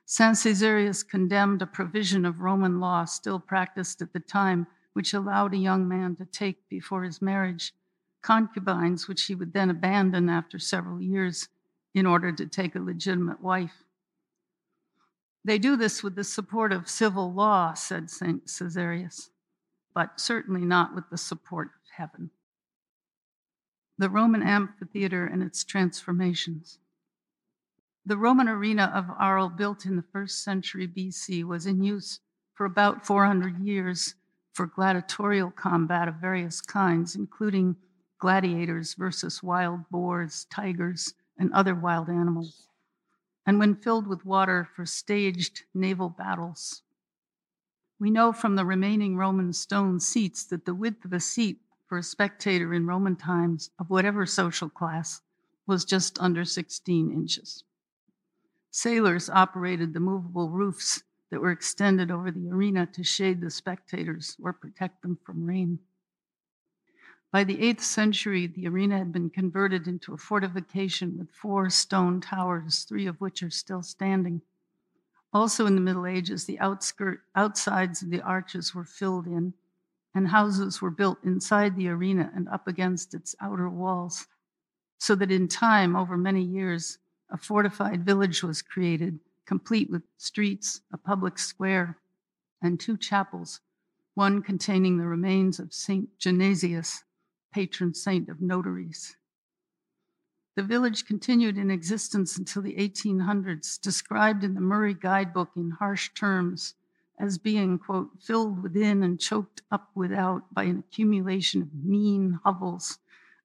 St. 0.05 0.37
Caesarius 0.37 1.03
condemned 1.03 1.61
a 1.61 1.67
provision 1.67 2.25
of 2.25 2.41
Roman 2.41 2.79
law 2.79 3.05
still 3.05 3.39
practiced 3.39 4.01
at 4.01 4.13
the 4.13 4.19
time, 4.19 4.67
which 4.93 5.13
allowed 5.13 5.53
a 5.53 5.57
young 5.57 5.87
man 5.87 6.15
to 6.17 6.25
take 6.25 6.67
before 6.69 7.03
his 7.03 7.21
marriage 7.21 7.73
concubines, 8.21 9.07
which 9.07 9.23
he 9.25 9.35
would 9.35 9.53
then 9.53 9.69
abandon 9.69 10.29
after 10.29 10.59
several 10.59 11.01
years 11.01 11.49
in 11.93 12.05
order 12.05 12.31
to 12.31 12.45
take 12.45 12.75
a 12.75 12.79
legitimate 12.79 13.41
wife. 13.41 13.83
They 15.45 15.57
do 15.57 15.75
this 15.75 16.03
with 16.03 16.15
the 16.15 16.23
support 16.23 16.71
of 16.71 16.89
civil 16.89 17.33
law, 17.33 17.73
said 17.73 18.09
St. 18.09 18.47
Caesarius, 18.47 19.29
but 19.93 20.19
certainly 20.19 20.61
not 20.61 20.95
with 20.95 21.09
the 21.09 21.17
support 21.17 21.67
of 21.67 21.89
heaven. 21.97 22.31
The 23.97 24.09
Roman 24.09 24.41
amphitheater 24.41 25.25
and 25.25 25.43
its 25.43 25.63
transformations. 25.63 26.79
The 28.05 28.17
Roman 28.17 28.49
arena 28.49 28.91
of 28.93 29.05
Arles, 29.17 29.53
built 29.55 29.85
in 29.85 29.95
the 29.95 30.01
first 30.11 30.43
century 30.43 30.87
BC, 30.87 31.43
was 31.43 31.65
in 31.65 31.83
use 31.83 32.19
for 32.53 32.65
about 32.65 33.05
400 33.05 33.59
years 33.59 34.15
for 34.53 34.67
gladiatorial 34.67 35.51
combat 35.51 36.07
of 36.07 36.15
various 36.15 36.61
kinds, 36.61 37.15
including 37.15 37.75
gladiators 38.19 38.93
versus 38.93 39.41
wild 39.41 39.89
boars, 39.89 40.45
tigers, 40.49 41.13
and 41.37 41.51
other 41.53 41.75
wild 41.75 42.09
animals, 42.09 42.67
and 43.45 43.59
when 43.59 43.75
filled 43.75 44.07
with 44.07 44.25
water 44.25 44.69
for 44.75 44.85
staged 44.85 45.63
naval 45.73 46.09
battles. 46.09 46.83
We 47.99 48.09
know 48.09 48.33
from 48.33 48.55
the 48.55 48.65
remaining 48.65 49.15
Roman 49.15 49.53
stone 49.53 49.99
seats 49.99 50.43
that 50.45 50.65
the 50.65 50.75
width 50.75 51.05
of 51.05 51.13
a 51.13 51.19
seat 51.19 51.59
for 51.87 51.97
a 51.97 52.03
spectator 52.03 52.73
in 52.73 52.87
Roman 52.87 53.15
times, 53.15 53.69
of 53.79 53.89
whatever 53.89 54.25
social 54.25 54.69
class, 54.69 55.21
was 55.67 55.85
just 55.85 56.19
under 56.19 56.43
16 56.43 57.11
inches. 57.11 57.63
Sailors 58.71 59.29
operated 59.29 59.93
the 59.93 59.99
movable 59.99 60.49
roofs 60.49 61.03
that 61.29 61.39
were 61.39 61.51
extended 61.51 62.11
over 62.11 62.31
the 62.31 62.49
arena 62.49 62.85
to 62.87 63.03
shade 63.03 63.41
the 63.41 63.49
spectators 63.49 64.35
or 64.41 64.53
protect 64.53 65.01
them 65.01 65.17
from 65.23 65.45
rain. 65.45 65.79
By 67.31 67.43
the 67.43 67.57
8th 67.57 67.81
century, 67.81 68.45
the 68.47 68.67
arena 68.67 68.97
had 68.97 69.11
been 69.11 69.29
converted 69.29 69.87
into 69.87 70.13
a 70.13 70.17
fortification 70.17 71.17
with 71.17 71.31
four 71.31 71.69
stone 71.69 72.21
towers, 72.21 72.83
three 72.83 73.07
of 73.07 73.19
which 73.21 73.41
are 73.41 73.49
still 73.49 73.81
standing. 73.81 74.41
Also 75.33 75.65
in 75.65 75.73
the 75.75 75.81
Middle 75.81 76.05
Ages, 76.05 76.45
the 76.45 76.59
outskirt, 76.59 77.21
outsides 77.35 78.03
of 78.03 78.11
the 78.11 78.21
arches 78.21 78.75
were 78.75 78.83
filled 78.83 79.25
in, 79.25 79.53
and 80.13 80.27
houses 80.27 80.81
were 80.81 80.91
built 80.91 81.17
inside 81.23 81.75
the 81.75 81.89
arena 81.89 82.31
and 82.35 82.47
up 82.49 82.67
against 82.67 83.15
its 83.15 83.35
outer 83.41 83.67
walls, 83.67 84.27
so 84.99 85.15
that 85.15 85.31
in 85.31 85.47
time, 85.47 85.95
over 85.95 86.15
many 86.15 86.43
years, 86.43 86.99
a 87.31 87.37
fortified 87.37 88.05
village 88.05 88.43
was 88.43 88.61
created, 88.61 89.19
complete 89.47 89.89
with 89.89 90.03
streets, 90.17 90.81
a 90.93 90.97
public 90.97 91.39
square, 91.39 91.97
and 92.61 92.79
two 92.79 92.95
chapels, 92.95 93.59
one 94.13 94.41
containing 94.43 94.97
the 94.97 95.07
remains 95.07 95.59
of 95.59 95.73
St. 95.73 96.07
Genesius, 96.19 97.03
patron 97.51 97.93
saint 97.95 98.29
of 98.29 98.39
notaries. 98.39 99.17
The 100.55 100.63
village 100.63 101.05
continued 101.05 101.57
in 101.57 101.71
existence 101.71 102.37
until 102.37 102.61
the 102.61 102.75
1800s, 102.75 103.81
described 103.81 104.43
in 104.43 104.53
the 104.53 104.61
Murray 104.61 104.93
Guidebook 104.93 105.49
in 105.55 105.71
harsh 105.71 106.11
terms 106.13 106.75
as 107.19 107.37
being, 107.37 107.79
quote, 107.79 108.11
filled 108.21 108.61
within 108.61 109.01
and 109.01 109.19
choked 109.19 109.61
up 109.71 109.89
without 109.95 110.53
by 110.53 110.63
an 110.63 110.79
accumulation 110.79 111.61
of 111.61 111.73
mean 111.73 112.39
hovels 112.43 112.99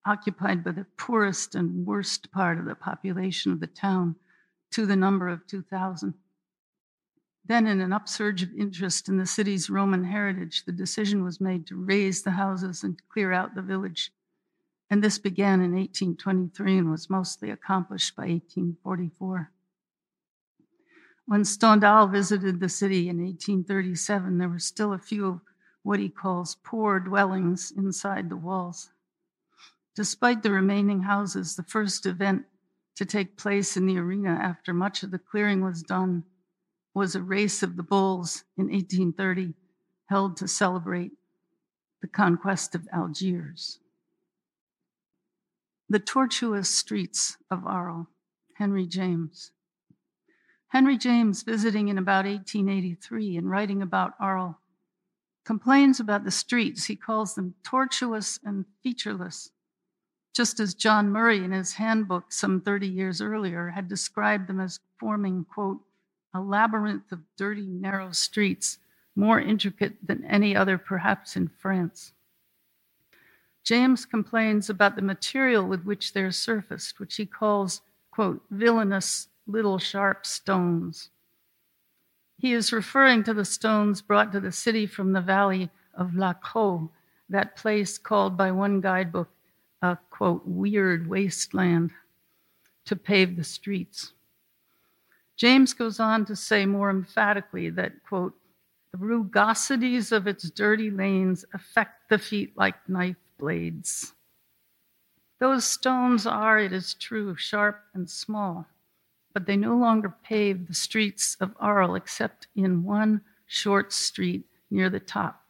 occupied 0.05 0.65
by 0.65 0.73
the 0.73 0.87
poorest 0.97 1.55
and 1.55 1.87
worst 1.87 2.31
part 2.31 2.59
of 2.59 2.65
the 2.65 2.75
population 2.75 3.53
of 3.53 3.61
the 3.61 3.67
town 3.67 4.17
to 4.71 4.87
the 4.87 4.97
number 4.97 5.29
of 5.29 5.47
2,000. 5.47 6.15
Then, 7.45 7.67
in 7.67 7.81
an 7.81 7.93
upsurge 7.93 8.43
of 8.43 8.53
interest 8.53 9.09
in 9.09 9.17
the 9.17 9.27
city's 9.27 9.71
Roman 9.71 10.05
heritage, 10.05 10.65
the 10.65 10.73
decision 10.73 11.25
was 11.25 11.41
made 11.41 11.67
to 11.67 11.77
raze 11.77 12.23
the 12.23 12.33
houses 12.33 12.85
and 12.85 13.00
clear 13.09 13.33
out 13.33 13.55
the 13.55 13.62
village. 13.62 14.12
And 14.90 15.04
this 15.04 15.18
began 15.18 15.61
in 15.61 15.73
1823 15.73 16.78
and 16.78 16.90
was 16.90 17.11
mostly 17.11 17.50
accomplished 17.50 18.16
by 18.16 18.23
1844. 18.23 19.50
When 21.26 21.45
Stendhal 21.45 22.07
visited 22.09 22.59
the 22.59 22.71
city 22.71 23.09
in 23.09 23.18
1837, 23.18 24.38
there 24.38 24.49
were 24.49 24.59
still 24.59 24.95
a 24.95 24.99
few 24.99 25.26
of 25.26 25.40
what 25.83 26.00
he 26.00 26.09
calls 26.09 26.57
poor 26.64 27.00
dwellings 27.00 27.71
inside 27.76 28.30
the 28.30 28.37
walls. 28.37 28.90
Despite 29.95 30.42
the 30.42 30.50
remaining 30.50 31.02
houses, 31.02 31.54
the 31.54 31.62
first 31.62 32.07
event 32.07 32.45
to 32.97 33.04
take 33.04 33.37
place 33.37 33.76
in 33.76 33.87
the 33.87 33.99
arena 33.99 34.30
after 34.30 34.73
much 34.73 35.02
of 35.02 35.11
the 35.11 35.18
clearing 35.18 35.62
was 35.62 35.83
done 35.83 36.25
was 36.95 37.14
a 37.14 37.23
race 37.23 37.62
of 37.62 37.76
the 37.76 37.83
bulls 37.83 38.45
in 38.57 38.64
1830 38.64 39.54
held 40.07 40.37
to 40.38 40.49
celebrate 40.49 41.12
the 42.00 42.09
conquest 42.09 42.75
of 42.75 42.88
Algiers. 42.92 43.80
The 45.90 45.99
tortuous 45.99 46.68
streets 46.68 47.38
of 47.50 47.66
Arles, 47.66 48.09
Henry 48.57 48.87
James. 48.87 49.52
Henry 50.68 50.99
James, 50.99 51.42
visiting 51.42 51.88
in 51.88 51.97
about 51.97 52.26
1883 52.26 53.38
and 53.38 53.49
writing 53.49 53.80
about 53.80 54.12
Arles, 54.21 54.57
complains 55.47 55.99
about 55.99 56.25
the 56.25 56.30
streets. 56.30 56.85
He 56.85 56.95
calls 56.95 57.35
them 57.35 57.54
tortuous 57.64 58.38
and 58.45 58.66
featureless, 58.83 59.50
just 60.35 60.61
as 60.61 60.75
John 60.75 61.09
Murray 61.09 61.42
in 61.42 61.52
his 61.52 61.73
handbook 61.73 62.33
some 62.33 62.61
30 62.61 62.87
years 62.87 63.23
earlier 63.23 63.68
had 63.68 63.88
described 63.88 64.47
them 64.47 64.61
as 64.61 64.80
forming, 65.00 65.47
quote, 65.47 65.80
a 66.35 66.40
labyrinth 66.40 67.12
of 67.12 67.23
dirty, 67.38 67.66
narrow 67.66 68.12
streets, 68.12 68.76
more 69.16 69.40
intricate 69.40 70.07
than 70.07 70.23
any 70.26 70.54
other, 70.54 70.76
perhaps 70.76 71.35
in 71.35 71.49
France. 71.49 72.12
James 73.65 74.07
complains 74.07 74.71
about 74.71 74.97
the 74.97 75.03
material 75.03 75.67
with 75.67 75.85
which 75.85 76.12
they're 76.12 76.33
surfaced, 76.33 76.99
which 76.99 77.17
he 77.17 77.27
calls, 77.27 77.83
quote, 78.11 78.43
villainous 78.50 79.29
little 79.47 79.79
sharp 79.79 80.25
stones. 80.25 81.11
He 82.38 82.53
is 82.53 82.73
referring 82.73 83.25
to 83.25 83.35
the 83.35 83.45
stones 83.45 84.00
brought 84.00 84.33
to 84.33 84.41
the 84.41 84.53
city 84.53 84.87
from 84.87 85.12
the 85.12 85.21
valley 85.21 85.71
of 85.95 86.15
La 86.15 86.33
Crau, 86.35 86.88
that 87.29 87.57
place 87.57 87.99
called 87.99 88.37
by 88.37 88.50
one 88.53 88.81
guidebook 88.81 89.29
a, 89.83 89.99
quote, 90.11 90.43
weird 90.47 91.09
wasteland, 91.09 91.91
to 92.85 92.97
pave 92.97 93.37
the 93.37 93.45
streets. 93.45 94.12
James 95.37 95.73
goes 95.73 96.00
on 96.00 96.25
to 96.25 96.35
say 96.35 96.67
more 96.67 96.91
emphatically 96.91 97.71
that, 97.71 97.93
quote, 98.09 98.35
the 98.93 98.99
rugosities 98.99 100.11
of 100.11 100.27
its 100.27 100.50
dirty 100.50 100.91
lanes 100.91 101.45
affect 101.53 102.09
the 102.09 102.19
feet 102.19 102.57
like 102.57 102.88
knife 102.88 103.17
blades. 103.38 104.12
Those 105.38 105.64
stones 105.64 106.26
are, 106.26 106.59
it 106.59 106.73
is 106.73 106.95
true, 106.95 107.37
sharp 107.37 107.80
and 107.95 108.11
small, 108.11 108.66
but 109.33 109.47
they 109.47 109.57
no 109.57 109.76
longer 109.76 110.14
pave 110.23 110.66
the 110.66 110.75
streets 110.75 111.37
of 111.40 111.54
Arles 111.61 111.97
except 111.97 112.49
in 112.57 112.83
one 112.83 113.21
short 113.47 113.92
street 113.92 114.45
near 114.71 114.90
the 114.90 115.00
top. 115.00 115.45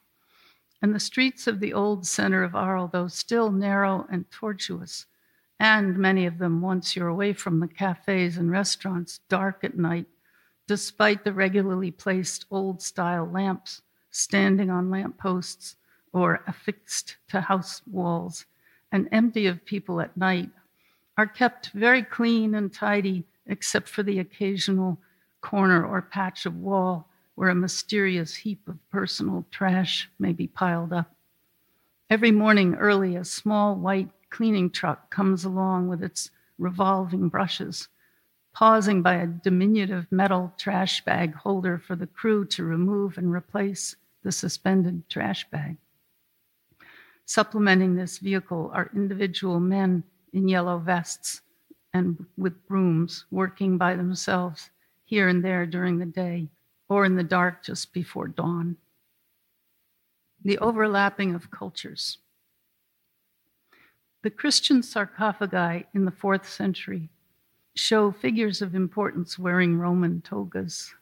And 0.83 0.95
the 0.95 1.01
streets 1.01 1.47
of 1.47 1.59
the 1.59 1.73
old 1.73 2.07
center 2.07 2.45
of 2.45 2.55
Arles, 2.55 2.91
though 2.93 3.09
still 3.09 3.51
narrow 3.51 4.07
and 4.13 4.31
tortuous, 4.31 5.07
and 5.59 5.99
many 5.99 6.27
of 6.27 6.39
them, 6.39 6.61
once 6.61 6.95
you're 6.95 7.09
away 7.09 7.33
from 7.33 7.59
the 7.59 7.67
cafes 7.67 8.37
and 8.37 8.51
restaurants, 8.51 9.21
dark 9.29 9.65
at 9.65 9.77
night, 9.77 10.07
despite 10.69 11.25
the 11.25 11.33
regularly 11.33 11.91
placed 11.91 12.45
old 12.51 12.81
style 12.81 13.27
lamps 13.27 13.83
standing 14.11 14.71
on 14.71 14.91
lamp 14.91 15.19
posts 15.19 15.77
or 16.13 16.43
affixed 16.47 17.17
to 17.29 17.41
house 17.41 17.83
walls 17.91 18.47
and 18.93 19.09
empty 19.13 19.47
of 19.47 19.65
people 19.65 20.01
at 20.01 20.17
night, 20.17 20.51
are 21.17 21.27
kept 21.27 21.71
very 21.71 22.03
clean 22.03 22.55
and 22.55 22.73
tidy, 22.73 23.25
except 23.47 23.89
for 23.89 24.03
the 24.03 24.19
occasional 24.19 24.99
corner 25.41 25.85
or 25.85 26.01
patch 26.01 26.47
of 26.47 26.57
wall 26.57 27.09
where 27.35 27.51
a 27.51 27.55
mysterious 27.55 28.35
heap 28.35 28.67
of 28.67 28.77
personal 28.91 29.47
trash 29.51 30.11
may 30.19 30.33
be 30.33 30.47
piled 30.47 30.93
up. 30.93 31.15
Every 32.11 32.33
morning 32.33 32.75
early, 32.75 33.17
a 33.17 33.25
small 33.25 33.77
white 33.77 34.09
cleaning 34.31 34.71
truck 34.71 35.11
comes 35.11 35.45
along 35.45 35.89
with 35.89 36.03
its 36.03 36.31
revolving 36.59 37.29
brushes, 37.29 37.89
pausing 38.53 39.03
by 39.03 39.15
a 39.15 39.27
diminutive 39.27 40.11
metal 40.11 40.53
trash 40.59 41.05
bag 41.05 41.35
holder 41.35 41.79
for 41.79 41.95
the 41.95 42.07
crew 42.07 42.45
to 42.47 42.65
remove 42.65 43.19
and 43.19 43.33
replace 43.33 43.95
the 44.23 44.33
suspended 44.33 45.09
trash 45.09 45.49
bag. 45.51 45.77
Supplementing 47.29 47.95
this 47.95 48.17
vehicle 48.17 48.71
are 48.73 48.91
individual 48.95 49.61
men 49.61 50.03
in 50.33 50.49
yellow 50.49 50.79
vests 50.79 51.43
and 51.93 52.25
with 52.39 52.67
brooms 52.67 53.27
working 53.31 53.77
by 53.77 53.95
themselves 53.95 54.71
here 55.05 55.29
and 55.29 55.45
there 55.45 55.67
during 55.67 55.99
the 55.99 56.07
day 56.07 56.49
or 56.89 57.05
in 57.05 57.17
the 57.17 57.23
dark 57.23 57.63
just 57.63 57.93
before 57.93 58.29
dawn. 58.29 58.79
The 60.43 60.57
overlapping 60.57 61.35
of 61.35 61.51
cultures. 61.51 62.17
The 64.23 64.31
Christian 64.31 64.83
sarcophagi 64.83 65.85
in 65.95 66.07
the 66.07 66.11
fourth 66.11 66.49
century 66.49 67.11
show 67.75 68.11
figures 68.11 68.63
of 68.63 68.75
importance 68.75 69.39
wearing 69.39 69.77
Roman 69.77 70.23
togas. 70.23 70.95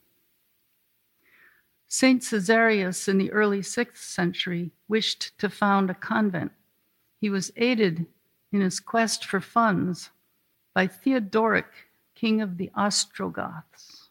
Saint 1.88 2.22
Caesarius 2.22 3.08
in 3.08 3.18
the 3.18 3.32
early 3.32 3.62
sixth 3.62 4.04
century 4.04 4.72
wished 4.88 5.38
to 5.38 5.48
found 5.48 5.88
a 5.88 5.94
convent. 5.94 6.52
He 7.20 7.30
was 7.30 7.52
aided 7.56 8.06
in 8.52 8.60
his 8.60 8.80
quest 8.80 9.24
for 9.24 9.40
funds 9.40 10.10
by 10.74 10.86
Theodoric, 10.86 11.72
king 12.14 12.40
of 12.40 12.56
the 12.56 12.70
Ostrogoths. 12.74 14.10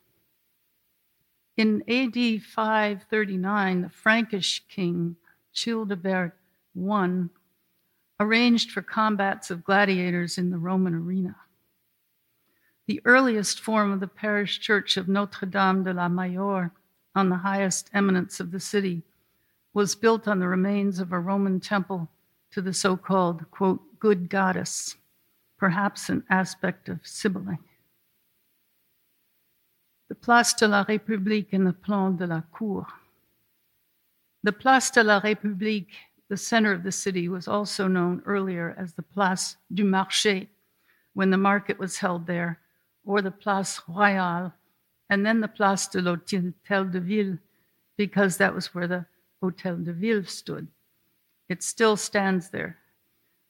In 1.58 1.84
AD 1.88 2.44
539, 2.44 3.82
the 3.82 3.90
Frankish 3.90 4.64
king 4.68 5.16
Childebert 5.54 6.34
I 6.78 7.24
arranged 8.20 8.72
for 8.72 8.82
combats 8.82 9.50
of 9.52 9.64
gladiators 9.64 10.38
in 10.38 10.50
the 10.50 10.58
Roman 10.58 10.94
arena. 10.94 11.36
The 12.88 13.02
earliest 13.06 13.60
form 13.60 13.92
of 13.92 14.00
the 14.00 14.08
parish 14.08 14.60
church 14.60 14.98
of 14.98 15.08
Notre 15.08 15.48
Dame 15.48 15.84
de 15.84 15.94
la 15.94 16.08
Major 16.08 16.72
on 17.16 17.30
the 17.30 17.38
highest 17.38 17.90
eminence 17.94 18.40
of 18.40 18.52
the 18.52 18.60
city 18.60 19.04
was 19.74 19.96
built 19.96 20.28
on 20.28 20.40
the 20.40 20.48
remains 20.48 21.00
of 21.00 21.12
a 21.12 21.20
Roman 21.20 21.60
temple 21.60 22.10
to 22.52 22.62
the 22.62 22.74
so 22.74 22.96
called, 22.96 23.50
quote, 23.52 23.82
good 24.00 24.30
goddess, 24.30 24.96
perhaps 25.58 26.10
an 26.10 26.24
aspect 26.30 26.90
of 26.90 27.00
Cybele. 27.04 27.58
The 30.08 30.16
Place 30.16 30.54
de 30.54 30.68
la 30.68 30.86
République 30.86 31.52
and 31.52 31.66
the 31.66 31.74
Plan 31.74 32.16
de 32.16 32.28
la 32.28 32.42
Cour. 32.52 32.86
The 34.44 34.52
Place 34.52 34.92
de 34.92 35.04
la 35.04 35.20
République 35.20 35.88
the 36.28 36.38
center 36.38 36.72
of 36.72 36.84
the 36.84 36.92
city 36.92 37.30
was 37.30 37.48
also 37.48 37.88
known 37.88 38.22
earlier 38.26 38.76
as 38.78 38.94
the 38.94 39.04
Place 39.04 39.58
du 39.74 39.84
Marché, 39.84 40.48
when 41.14 41.30
the 41.30 41.38
market 41.38 41.78
was 41.78 41.98
held 41.98 42.26
there, 42.26 42.60
or 43.06 43.22
the 43.22 43.32
Place 43.32 43.80
Royale, 43.88 44.54
and 45.10 45.26
then 45.26 45.42
the 45.42 45.48
Place 45.48 45.88
de 45.88 46.02
l'Hôtel 46.02 46.92
de 46.92 47.00
Ville, 47.00 47.38
because 47.98 48.38
that 48.38 48.54
was 48.54 48.74
where 48.74 48.88
the 48.88 49.06
Hôtel 49.42 49.86
de 49.86 49.94
Ville 49.94 50.26
stood. 50.26 50.68
It 51.48 51.62
still 51.62 51.96
stands 51.96 52.50
there, 52.50 52.78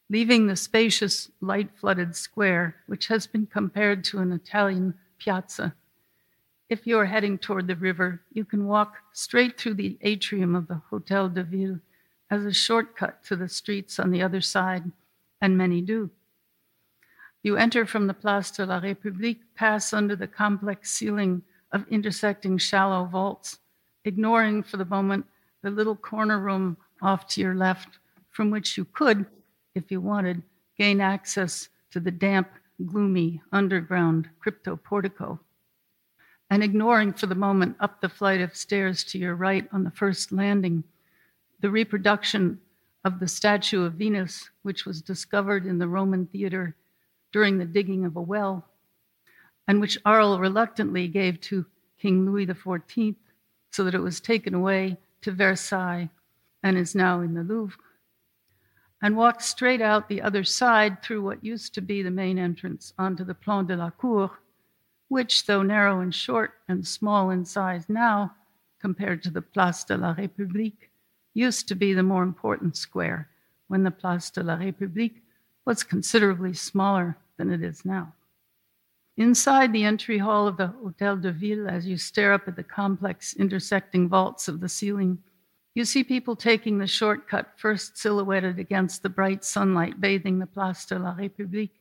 leaving 0.10 0.48
the 0.48 0.56
spacious, 0.56 1.32
light 1.42 1.70
flooded 1.80 2.16
square, 2.16 2.76
which 2.88 3.08
has 3.08 3.26
been 3.26 3.46
compared 3.46 4.04
to 4.06 4.20
an 4.20 4.32
Italian 4.32 4.94
piazza. 5.18 5.74
If 6.70 6.86
you 6.86 6.98
are 6.98 7.06
heading 7.06 7.38
toward 7.38 7.68
the 7.68 7.76
river, 7.76 8.22
you 8.34 8.44
can 8.44 8.66
walk 8.66 8.96
straight 9.14 9.58
through 9.58 9.76
the 9.76 9.98
atrium 10.02 10.56
of 10.56 10.68
the 10.68 10.82
Hôtel 10.92 11.34
de 11.34 11.44
Ville 11.44 11.80
as 12.30 12.44
a 12.44 12.52
shortcut 12.52 13.24
to 13.26 13.36
the 13.36 13.48
streets 13.48 14.00
on 14.00 14.12
the 14.12 14.22
other 14.22 14.42
side, 14.42 14.92
and 15.40 15.58
many 15.58 15.80
do. 15.80 16.10
You 17.44 17.56
enter 17.58 17.86
from 17.86 18.08
the 18.08 18.14
Place 18.16 18.50
de 18.50 18.66
la 18.66 18.82
République, 18.82 19.42
pass 19.54 19.94
under 19.94 20.16
the 20.16 20.28
complex 20.28 20.92
ceiling 20.92 21.44
of 21.76 21.86
intersecting 21.90 22.58
shallow 22.58 23.04
vaults, 23.04 23.60
ignoring 24.06 24.64
for 24.64 24.78
the 24.78 24.86
moment 24.86 25.26
the 25.62 25.70
little 25.70 25.96
corner 25.96 26.40
room 26.40 26.78
off 27.02 27.28
to 27.28 27.42
your 27.42 27.54
left, 27.54 28.00
from 28.30 28.50
which 28.50 28.78
you 28.78 28.86
could, 28.86 29.26
if 29.76 29.92
you 29.92 30.00
wanted, 30.00 30.42
gain 30.78 31.02
access 31.02 31.68
to 31.92 32.00
the 32.00 32.12
damp, 32.12 32.48
gloomy 32.86 33.42
underground 33.52 34.30
crypto 34.40 34.78
portico. 34.78 35.38
And 36.50 36.64
ignoring 36.64 37.12
for 37.12 37.26
the 37.26 37.36
moment 37.36 37.76
up 37.82 38.00
the 38.00 38.08
flight 38.08 38.40
of 38.40 38.56
stairs 38.56 39.04
to 39.06 39.18
your 39.18 39.36
right 39.36 39.68
on 39.74 39.84
the 39.84 39.92
first 39.92 40.32
landing 40.32 40.86
the 41.60 41.70
reproduction 41.70 42.60
of 43.04 43.20
the 43.20 43.28
statue 43.28 43.84
of 43.84 43.94
Venus, 43.94 44.50
which 44.62 44.86
was 44.86 45.02
discovered 45.02 45.66
in 45.66 45.78
the 45.78 45.88
Roman 45.88 46.26
theater 46.28 46.76
during 47.32 47.58
the 47.58 47.66
digging 47.66 48.06
of 48.06 48.16
a 48.16 48.22
well, 48.22 48.66
and 49.68 49.82
which 49.82 49.98
Arles 50.06 50.40
reluctantly 50.40 51.08
gave 51.08 51.40
to 51.42 51.66
King 52.00 52.26
Louis 52.26 52.46
XIV 52.46 53.16
so 53.72 53.84
that 53.84 53.96
it 53.96 54.00
was 54.00 54.20
taken 54.20 54.54
away 54.54 54.98
to 55.22 55.32
Versailles 55.32 56.10
and 56.64 56.78
is 56.78 56.96
now 56.96 57.22
in 57.22 57.34
the 57.34 57.44
Louvre, 57.44 57.78
and 59.02 59.18
walked 59.18 59.42
straight 59.42 59.82
out 59.82 60.08
the 60.08 60.22
other 60.22 60.44
side 60.44 61.02
through 61.04 61.22
what 61.22 61.44
used 61.44 61.74
to 61.74 61.82
be 61.82 62.02
the 62.02 62.12
main 62.12 62.40
entrance 62.40 62.94
onto 62.98 63.24
the 63.24 63.36
Plan 63.36 63.66
de 63.66 63.76
la 63.76 63.90
Cour, 63.90 64.32
which, 65.10 65.46
though 65.46 65.62
narrow 65.62 66.00
and 66.00 66.16
short 66.16 66.54
and 66.68 66.88
small 66.88 67.30
in 67.30 67.46
size 67.46 67.88
now 67.88 68.34
compared 68.80 69.22
to 69.24 69.30
the 69.30 69.42
Place 69.42 69.84
de 69.84 69.98
la 69.98 70.16
République, 70.16 70.90
used 71.34 71.68
to 71.68 71.76
be 71.76 71.94
the 71.94 72.04
more 72.04 72.24
important 72.24 72.76
square 72.78 73.30
when 73.68 73.84
the 73.84 73.92
Place 73.92 74.30
de 74.30 74.42
la 74.42 74.58
République 74.58 75.22
was 75.66 75.84
considerably 75.84 76.54
smaller 76.54 77.18
than 77.38 77.52
it 77.52 77.62
is 77.62 77.84
now. 77.86 78.14
Inside 79.18 79.72
the 79.72 79.86
entry 79.86 80.18
hall 80.18 80.46
of 80.46 80.58
the 80.58 80.68
Hotel 80.68 81.16
de 81.16 81.32
Ville, 81.32 81.70
as 81.70 81.88
you 81.88 81.98
stare 81.98 82.34
up 82.34 82.48
at 82.48 82.58
the 82.58 82.64
complex 82.64 83.34
intersecting 83.36 84.10
vaults 84.10 84.50
of 84.50 84.60
the 84.60 84.68
ceiling, 84.68 85.18
you 85.74 85.86
see 85.86 86.04
people 86.04 86.36
taking 86.36 86.78
the 86.78 86.88
shortcut 86.88 87.52
first 87.58 87.98
silhouetted 87.98 88.60
against 88.60 89.04
the 89.04 89.10
bright 89.10 89.46
sunlight 89.46 90.02
bathing 90.02 90.40
the 90.40 90.46
Place 90.46 90.86
de 90.86 91.00
la 91.00 91.16
République, 91.16 91.72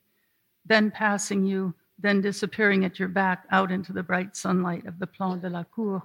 then 0.64 0.92
passing 0.92 1.44
you, 1.44 1.75
then 1.99 2.20
disappearing 2.20 2.85
at 2.85 3.01
your 3.01 3.09
back 3.09 3.47
out 3.51 3.73
into 3.73 3.92
the 3.92 4.03
bright 4.03 4.37
sunlight 4.37 4.87
of 4.87 5.01
the 5.01 5.07
Plan 5.07 5.40
de 5.40 5.49
la 5.49 5.64
Cour. 5.64 6.03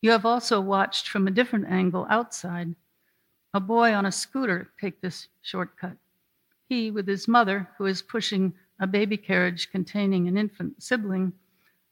You 0.00 0.10
have 0.10 0.26
also 0.26 0.60
watched 0.60 1.08
from 1.08 1.28
a 1.28 1.32
different 1.32 1.66
angle 1.68 2.06
outside 2.10 2.74
a 3.54 3.60
boy 3.60 3.92
on 3.92 4.06
a 4.06 4.12
scooter 4.12 4.70
take 4.80 5.00
this 5.00 5.28
shortcut. 5.42 5.96
He, 6.68 6.90
with 6.90 7.06
his 7.06 7.28
mother, 7.28 7.68
who 7.76 7.86
is 7.86 8.02
pushing 8.02 8.54
a 8.82 8.86
baby 8.88 9.16
carriage 9.16 9.70
containing 9.70 10.26
an 10.26 10.36
infant 10.36 10.82
sibling, 10.82 11.32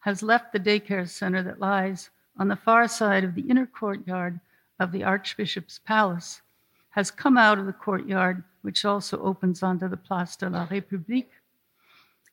has 0.00 0.24
left 0.24 0.52
the 0.52 0.58
daycare 0.58 1.08
center 1.08 1.40
that 1.40 1.60
lies 1.60 2.10
on 2.36 2.48
the 2.48 2.56
far 2.56 2.88
side 2.88 3.22
of 3.22 3.36
the 3.36 3.48
inner 3.48 3.64
courtyard 3.64 4.40
of 4.80 4.90
the 4.90 5.04
Archbishop's 5.04 5.78
Palace, 5.78 6.42
has 6.90 7.12
come 7.12 7.38
out 7.38 7.60
of 7.60 7.66
the 7.66 7.72
courtyard, 7.72 8.42
which 8.62 8.84
also 8.84 9.22
opens 9.22 9.62
onto 9.62 9.86
the 9.86 9.96
Place 9.96 10.34
de 10.34 10.50
la 10.50 10.66
République. 10.66 11.30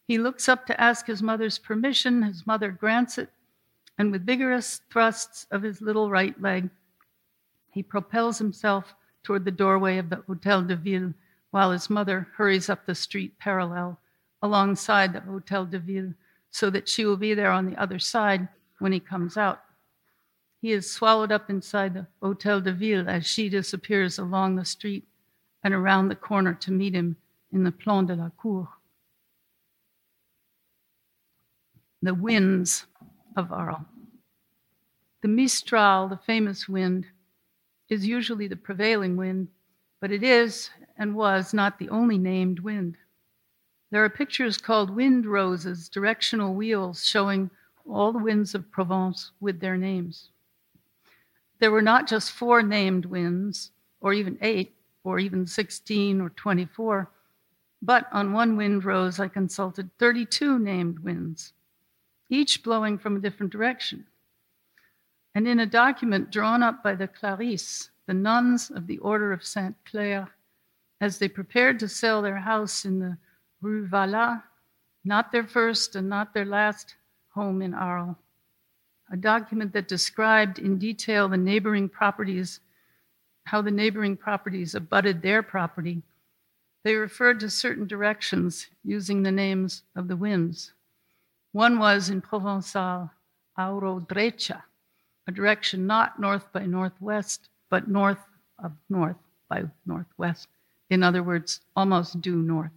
He 0.08 0.18
looks 0.18 0.50
up 0.50 0.66
to 0.66 0.82
ask 0.82 1.06
his 1.06 1.22
mother's 1.22 1.60
permission. 1.60 2.24
His 2.24 2.48
mother 2.48 2.72
grants 2.72 3.20
it, 3.20 3.30
and 4.00 4.12
with 4.12 4.26
vigorous 4.26 4.82
thrusts 4.90 5.46
of 5.52 5.62
his 5.62 5.84
little 5.84 6.10
right 6.10 6.42
leg, 6.42 6.72
he 7.70 7.84
propels 7.84 8.40
himself 8.40 8.96
toward 9.22 9.46
the 9.46 9.52
doorway 9.52 10.00
of 10.00 10.10
the 10.10 10.24
Hotel 10.26 10.64
de 10.64 10.76
Ville 10.76 11.14
while 11.52 11.70
his 11.70 11.92
mother 11.92 12.28
hurries 12.38 12.70
up 12.72 12.88
the 12.88 12.96
street 12.96 13.38
parallel 13.38 14.00
alongside 14.48 15.14
the 15.14 15.20
Hotel 15.20 15.66
de 15.66 15.80
Ville 15.80 16.14
so 16.50 16.70
that 16.70 16.90
she 16.90 17.06
will 17.06 17.18
be 17.18 17.34
there 17.34 17.52
on 17.52 17.66
the 17.70 17.80
other 17.80 18.00
side 18.00 18.48
when 18.80 18.92
he 18.92 19.00
comes 19.00 19.38
out. 19.38 19.62
He 20.62 20.72
is 20.72 20.92
swallowed 20.92 21.32
up 21.32 21.50
inside 21.50 21.94
the 21.94 22.08
Hotel 22.22 22.62
de 22.62 22.74
Ville 22.74 23.08
as 23.08 23.28
she 23.28 23.50
disappears 23.50 24.18
along 24.18 24.56
the 24.56 24.66
street 24.66 25.06
and 25.64 25.74
around 25.74 26.08
the 26.08 26.16
corner 26.16 26.54
to 26.54 26.72
meet 26.72 26.96
him 26.96 27.18
in 27.52 27.64
the 27.64 27.72
Plan 27.72 28.06
de 28.06 28.16
la 28.16 28.30
Cour. 28.42 28.70
The 32.02 32.14
winds 32.14 32.86
of 33.36 33.52
Arles. 33.52 33.82
The 35.22 35.28
Mistral, 35.28 36.08
the 36.08 36.18
famous 36.18 36.70
wind, 36.70 37.06
is 37.90 38.06
usually 38.06 38.48
the 38.48 38.56
prevailing 38.56 39.18
wind, 39.18 39.50
but 40.00 40.12
it 40.12 40.24
is 40.24 40.70
and 40.98 41.16
was 41.16 41.54
not 41.54 41.80
the 41.80 41.90
only 41.90 42.18
named 42.18 42.60
wind. 42.60 42.98
There 43.90 44.04
are 44.04 44.10
pictures 44.10 44.58
called 44.58 44.90
wind 44.90 45.26
roses, 45.26 45.88
directional 45.88 46.54
wheels 46.54 47.06
showing 47.06 47.50
all 47.90 48.12
the 48.12 48.20
winds 48.20 48.54
of 48.54 48.70
Provence 48.70 49.32
with 49.40 49.60
their 49.60 49.78
names. 49.78 50.30
There 51.60 51.72
were 51.72 51.82
not 51.82 52.08
just 52.08 52.32
four 52.32 52.62
named 52.62 53.06
winds, 53.06 53.72
or 54.02 54.14
even 54.14 54.38
eight, 54.42 54.74
or 55.04 55.20
even 55.20 55.48
16 55.48 56.20
or 56.20 56.30
24, 56.30 57.10
but 57.82 58.08
on 58.12 58.34
one 58.34 58.58
wind 58.58 58.84
rose 58.84 59.20
I 59.20 59.30
consulted 59.30 59.90
32 59.98 60.60
named 60.60 61.00
winds, 61.00 61.54
each 62.30 62.64
blowing 62.64 62.98
from 62.98 63.16
a 63.16 63.20
different 63.22 63.54
direction. 63.54 64.06
And 65.34 65.48
in 65.48 65.62
a 65.62 65.66
document 65.66 66.32
drawn 66.32 66.62
up 66.62 66.84
by 66.84 66.96
the 66.96 67.08
Clarisses, 67.08 67.90
the 68.06 68.14
nuns 68.14 68.70
of 68.70 68.88
the 68.88 68.98
Order 68.98 69.32
of 69.32 69.46
Sainte 69.46 69.78
Claire, 69.86 70.30
as 71.00 71.20
they 71.20 71.30
prepared 71.30 71.80
to 71.80 71.88
sell 71.88 72.22
their 72.22 72.38
house 72.38 72.84
in 72.84 73.00
the 73.00 73.18
Rue 73.62 73.88
Vallat, 73.88 74.44
not 75.04 75.32
their 75.32 75.44
first 75.44 75.96
and 75.96 76.08
not 76.08 76.34
their 76.34 76.46
last 76.46 76.96
home 77.30 77.62
in 77.62 77.74
Arles, 77.74 78.16
a 79.12 79.18
document 79.18 79.74
that 79.74 79.88
described 79.88 80.60
in 80.60 80.78
detail 80.78 81.28
the 81.28 81.38
neighboring 81.38 81.90
properties, 81.90 82.60
how 83.46 83.62
the 83.62 83.72
neighboring 83.72 84.18
properties 84.18 84.76
abutted 84.76 85.22
their 85.22 85.42
property. 85.42 86.02
They 86.84 86.96
referred 86.96 87.40
to 87.40 87.50
certain 87.50 87.88
directions 87.88 88.68
using 88.84 89.24
the 89.24 89.32
names 89.32 89.84
of 89.96 90.08
the 90.08 90.16
winds. 90.16 90.74
One 91.52 91.80
was 91.80 92.10
in 92.10 92.22
Provençal, 92.22 93.10
auro 93.58 94.00
drecha, 94.02 94.62
a 95.28 95.32
direction 95.32 95.88
not 95.88 96.20
north 96.20 96.52
by 96.52 96.66
northwest, 96.66 97.50
but 97.70 97.88
north 97.88 98.24
of 98.60 98.74
north 98.90 99.18
by 99.50 99.64
northwest. 99.86 100.48
In 100.90 101.04
other 101.04 101.24
words, 101.24 101.62
almost 101.76 102.22
due 102.22 102.36
north. 102.36 102.72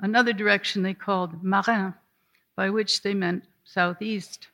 Another 0.00 0.32
direction 0.32 0.82
they 0.82 0.94
called 0.94 1.42
marin, 1.42 1.94
by 2.54 2.70
which 2.70 3.02
they 3.02 3.14
meant 3.14 3.44
southeast. 3.64 4.48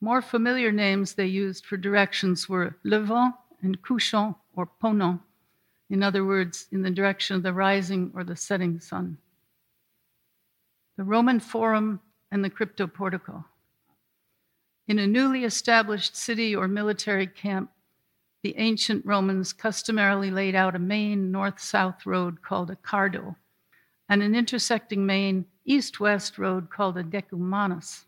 More 0.00 0.22
familiar 0.22 0.70
names 0.70 1.14
they 1.14 1.26
used 1.26 1.66
for 1.66 1.76
directions 1.76 2.48
were 2.48 2.76
levant 2.84 3.34
and 3.60 3.82
couchant 3.82 4.36
or 4.54 4.66
ponant, 4.66 5.20
in 5.88 6.02
other 6.02 6.24
words, 6.24 6.66
in 6.70 6.82
the 6.82 6.90
direction 6.90 7.34
of 7.36 7.42
the 7.42 7.52
rising 7.52 8.12
or 8.14 8.22
the 8.22 8.36
setting 8.36 8.78
sun. 8.78 9.18
The 10.96 11.04
Roman 11.04 11.40
Forum 11.40 12.00
and 12.30 12.44
the 12.44 12.50
Crypto 12.50 12.86
Portico. 12.86 13.44
In 14.86 14.98
a 14.98 15.06
newly 15.06 15.44
established 15.44 16.16
city 16.16 16.54
or 16.54 16.68
military 16.68 17.26
camp, 17.26 17.70
the 18.42 18.56
ancient 18.56 19.04
Romans 19.04 19.52
customarily 19.52 20.30
laid 20.30 20.54
out 20.54 20.76
a 20.76 20.78
main 20.78 21.32
north 21.32 21.60
south 21.60 22.06
road 22.06 22.42
called 22.42 22.70
a 22.70 22.76
cardo 22.76 23.36
and 24.10 24.24
an 24.24 24.34
intersecting 24.34 25.06
main 25.06 25.46
east 25.64 26.00
west 26.00 26.36
road 26.36 26.68
called 26.68 26.96
the 26.96 27.02
decumanus. 27.02 28.06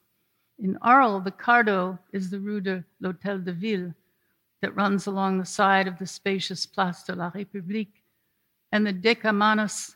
In 0.58 0.76
Arles, 0.82 1.22
the 1.22 1.30
Cardo 1.30 1.96
is 2.12 2.28
the 2.28 2.40
Rue 2.40 2.60
de 2.60 2.84
l'Hôtel 3.00 3.44
de 3.44 3.52
Ville 3.52 3.94
that 4.60 4.74
runs 4.74 5.06
along 5.06 5.38
the 5.38 5.46
side 5.46 5.86
of 5.86 5.98
the 6.00 6.06
spacious 6.06 6.66
Place 6.66 7.04
de 7.04 7.14
la 7.14 7.30
République, 7.30 8.02
and 8.72 8.84
the 8.84 8.92
Decumanus 8.92 9.94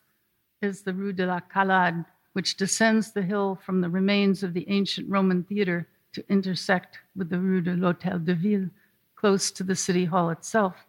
is 0.63 0.83
the 0.83 0.95
Rue 0.95 1.13
de 1.13 1.27
la 1.27 1.41
Calade, 1.41 2.05
which 2.35 2.57
descends 2.57 3.11
the 3.11 3.23
hill 3.23 3.59
from 3.65 3.81
the 3.81 3.91
remains 3.91 4.45
of 4.45 4.55
the 4.55 4.69
ancient 4.69 5.11
Roman 5.11 5.43
theater 5.43 5.89
to 6.13 6.25
intersect 6.29 6.99
with 7.17 7.31
the 7.31 7.39
Rue 7.39 7.61
de 7.61 7.75
l'Hôtel 7.75 8.25
de 8.25 8.35
Ville, 8.35 8.71
close 9.17 9.51
to 9.51 9.65
the 9.65 9.75
city 9.75 10.05
hall 10.05 10.31
itself. 10.31 10.87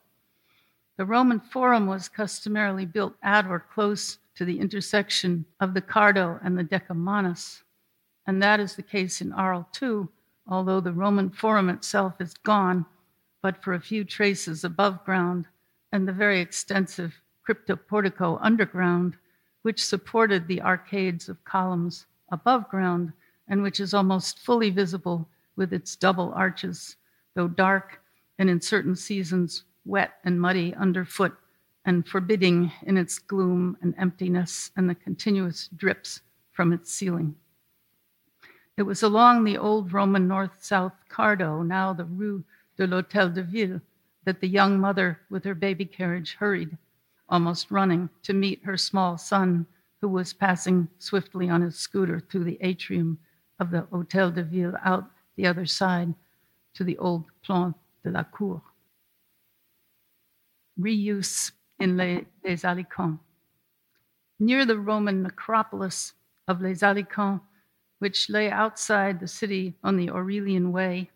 The 0.97 1.05
Roman 1.05 1.39
Forum 1.39 1.87
was 1.87 2.07
customarily 2.07 2.85
built 2.85 3.15
at 3.23 3.47
or 3.47 3.59
close 3.59 4.19
to 4.37 4.45
the 4.45 4.59
intersection 4.59 5.43
of 5.59 5.73
the 5.73 5.81
Cardo 5.81 6.39
and 6.43 6.57
the 6.57 6.63
Decumanus. 6.63 7.63
And 8.27 8.41
that 8.43 8.59
is 8.59 8.75
the 8.75 8.83
case 8.83 9.19
in 9.19 9.33
Arles 9.33 9.65
too, 9.71 10.09
although 10.47 10.79
the 10.79 10.93
Roman 10.93 11.31
Forum 11.31 11.69
itself 11.69 12.21
is 12.21 12.35
gone, 12.35 12.85
but 13.41 13.63
for 13.63 13.73
a 13.73 13.81
few 13.81 14.03
traces 14.03 14.63
above 14.63 15.03
ground 15.03 15.47
and 15.91 16.07
the 16.07 16.13
very 16.13 16.39
extensive 16.39 17.19
crypto 17.43 17.75
portico 17.75 18.37
underground, 18.41 19.15
which 19.63 19.83
supported 19.83 20.47
the 20.47 20.61
arcades 20.61 21.29
of 21.29 21.43
columns 21.43 22.05
above 22.31 22.69
ground 22.69 23.11
and 23.47 23.63
which 23.63 23.79
is 23.79 23.93
almost 23.93 24.39
fully 24.39 24.69
visible 24.69 25.27
with 25.55 25.73
its 25.73 25.95
double 25.95 26.31
arches, 26.35 26.97
though 27.33 27.47
dark 27.47 28.01
and 28.37 28.49
in 28.49 28.61
certain 28.61 28.95
seasons 28.95 29.63
wet 29.85 30.11
and 30.23 30.39
muddy 30.39 30.75
underfoot 30.75 31.35
and 31.87 32.05
forbidding 32.05 32.69
in 32.83 32.97
its 32.97 33.17
gloom 33.17 33.77
and 33.81 33.95
emptiness 33.97 34.71
and 34.75 34.89
the 34.89 34.95
continuous 34.95 35.69
drips 35.77 36.21
from 36.51 36.73
its 36.73 36.91
ceiling. 36.91 37.33
It 38.75 38.83
was 38.83 39.03
along 39.03 39.43
the 39.43 39.57
old 39.57 39.93
Roman 39.93 40.27
north 40.27 40.63
south 40.63 40.91
Cardo, 41.09 41.65
now 41.65 41.93
the 41.93 42.03
Rue 42.03 42.43
de 42.75 42.85
l'Hôtel 42.85 43.33
de 43.33 43.41
Ville, 43.41 43.81
that 44.25 44.41
the 44.41 44.49
young 44.49 44.77
mother 44.77 45.17
with 45.29 45.45
her 45.45 45.55
baby 45.55 45.85
carriage 45.85 46.35
hurried, 46.37 46.77
almost 47.29 47.71
running, 47.71 48.09
to 48.23 48.33
meet 48.33 48.63
her 48.65 48.77
small 48.77 49.17
son, 49.17 49.65
who 50.01 50.09
was 50.09 50.33
passing 50.33 50.89
swiftly 50.99 51.49
on 51.49 51.61
his 51.61 51.77
scooter 51.77 52.19
through 52.19 52.43
the 52.43 52.57
atrium 52.59 53.17
of 53.59 53.71
the 53.71 53.83
Hôtel 53.83 54.35
de 54.35 54.43
Ville 54.43 54.75
out 54.83 55.09
the 55.37 55.47
other 55.47 55.65
side 55.65 56.13
to 56.73 56.83
the 56.83 56.97
old 56.97 57.23
Plan 57.43 57.73
de 58.03 58.11
la 58.11 58.23
Cour. 58.23 58.61
Reuse 60.79 61.51
in 61.79 61.97
Les, 61.97 62.25
Les. 62.43 62.63
Near 64.39 64.65
the 64.65 64.77
Roman 64.77 65.23
necropolis 65.23 66.13
of 66.47 66.61
Les 66.61 66.81
Alyscamps, 66.81 67.41
which 67.99 68.29
lay 68.29 68.49
outside 68.49 69.19
the 69.19 69.27
city 69.27 69.75
on 69.83 69.97
the 69.97 70.09
Aurelian 70.09 70.71
Way, 70.71 71.09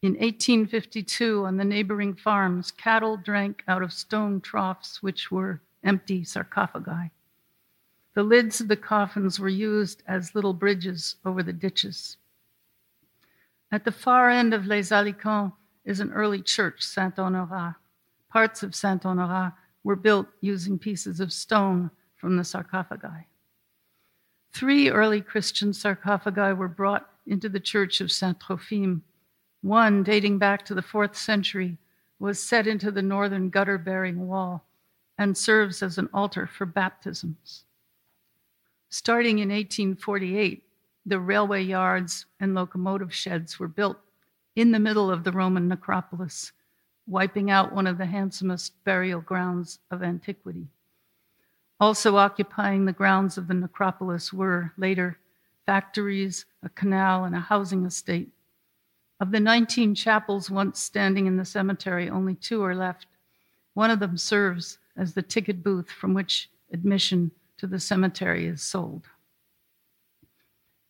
in 0.00 0.12
1852, 0.12 1.44
on 1.44 1.56
the 1.56 1.64
neighboring 1.64 2.14
farms, 2.14 2.70
cattle 2.70 3.16
drank 3.16 3.64
out 3.66 3.82
of 3.82 3.92
stone 3.92 4.40
troughs, 4.40 5.02
which 5.02 5.32
were 5.32 5.60
empty 5.82 6.22
sarcophagi. 6.22 7.10
The 8.14 8.22
lids 8.22 8.60
of 8.60 8.68
the 8.68 8.76
coffins 8.76 9.40
were 9.40 9.48
used 9.48 10.04
as 10.06 10.36
little 10.36 10.54
bridges 10.54 11.16
over 11.24 11.42
the 11.42 11.52
ditches. 11.52 12.16
At 13.72 13.84
the 13.84 13.92
far 13.92 14.30
end 14.30 14.54
of 14.54 14.66
Les 14.66 14.90
Alyscamps 14.90 15.54
is 15.84 15.98
an 15.98 16.12
early 16.12 16.42
church, 16.42 16.82
Saint 16.82 17.16
Honorat. 17.16 17.74
Parts 18.30 18.62
of 18.62 18.76
Saint 18.76 19.02
Honorat 19.02 19.54
were 19.84 19.96
built 19.96 20.26
using 20.40 20.78
pieces 20.78 21.20
of 21.20 21.32
stone 21.32 21.90
from 22.16 22.36
the 22.36 22.44
sarcophagi. 22.44 23.26
Three 24.52 24.90
early 24.90 25.20
Christian 25.20 25.72
sarcophagi 25.72 26.52
were 26.52 26.68
brought 26.68 27.08
into 27.26 27.48
the 27.48 27.60
church 27.60 28.00
of 28.00 28.10
Saint 28.10 28.40
Trophime. 28.40 29.02
One, 29.62 30.02
dating 30.02 30.38
back 30.38 30.64
to 30.66 30.74
the 30.74 30.82
fourth 30.82 31.16
century, 31.16 31.78
was 32.18 32.42
set 32.42 32.66
into 32.66 32.90
the 32.90 33.02
northern 33.02 33.50
gutter 33.50 33.78
bearing 33.78 34.26
wall 34.26 34.66
and 35.16 35.36
serves 35.36 35.82
as 35.82 35.98
an 35.98 36.08
altar 36.12 36.46
for 36.46 36.66
baptisms. 36.66 37.64
Starting 38.88 39.38
in 39.38 39.50
1848, 39.50 40.64
the 41.04 41.20
railway 41.20 41.62
yards 41.62 42.26
and 42.40 42.54
locomotive 42.54 43.14
sheds 43.14 43.58
were 43.58 43.68
built 43.68 43.98
in 44.56 44.72
the 44.72 44.78
middle 44.78 45.10
of 45.10 45.24
the 45.24 45.32
Roman 45.32 45.68
necropolis 45.68 46.52
wiping 47.08 47.50
out 47.50 47.72
one 47.72 47.86
of 47.86 47.98
the 47.98 48.06
handsomest 48.06 48.72
burial 48.84 49.20
grounds 49.20 49.78
of 49.90 50.02
antiquity. 50.02 50.68
Also 51.80 52.16
occupying 52.16 52.84
the 52.84 52.92
grounds 52.92 53.38
of 53.38 53.48
the 53.48 53.54
necropolis 53.54 54.32
were 54.32 54.72
later 54.76 55.18
factories, 55.64 56.44
a 56.62 56.68
canal, 56.70 57.24
and 57.24 57.34
a 57.34 57.40
housing 57.40 57.84
estate. 57.84 58.30
Of 59.20 59.32
the 59.32 59.40
19 59.40 59.94
chapels 59.94 60.50
once 60.50 60.80
standing 60.80 61.26
in 61.26 61.36
the 61.36 61.44
cemetery, 61.44 62.08
only 62.08 62.34
two 62.34 62.62
are 62.62 62.74
left. 62.74 63.06
One 63.74 63.90
of 63.90 64.00
them 64.00 64.16
serves 64.16 64.78
as 64.96 65.14
the 65.14 65.22
ticket 65.22 65.62
booth 65.62 65.90
from 65.90 66.14
which 66.14 66.50
admission 66.72 67.30
to 67.58 67.66
the 67.66 67.80
cemetery 67.80 68.46
is 68.46 68.62
sold. 68.62 69.04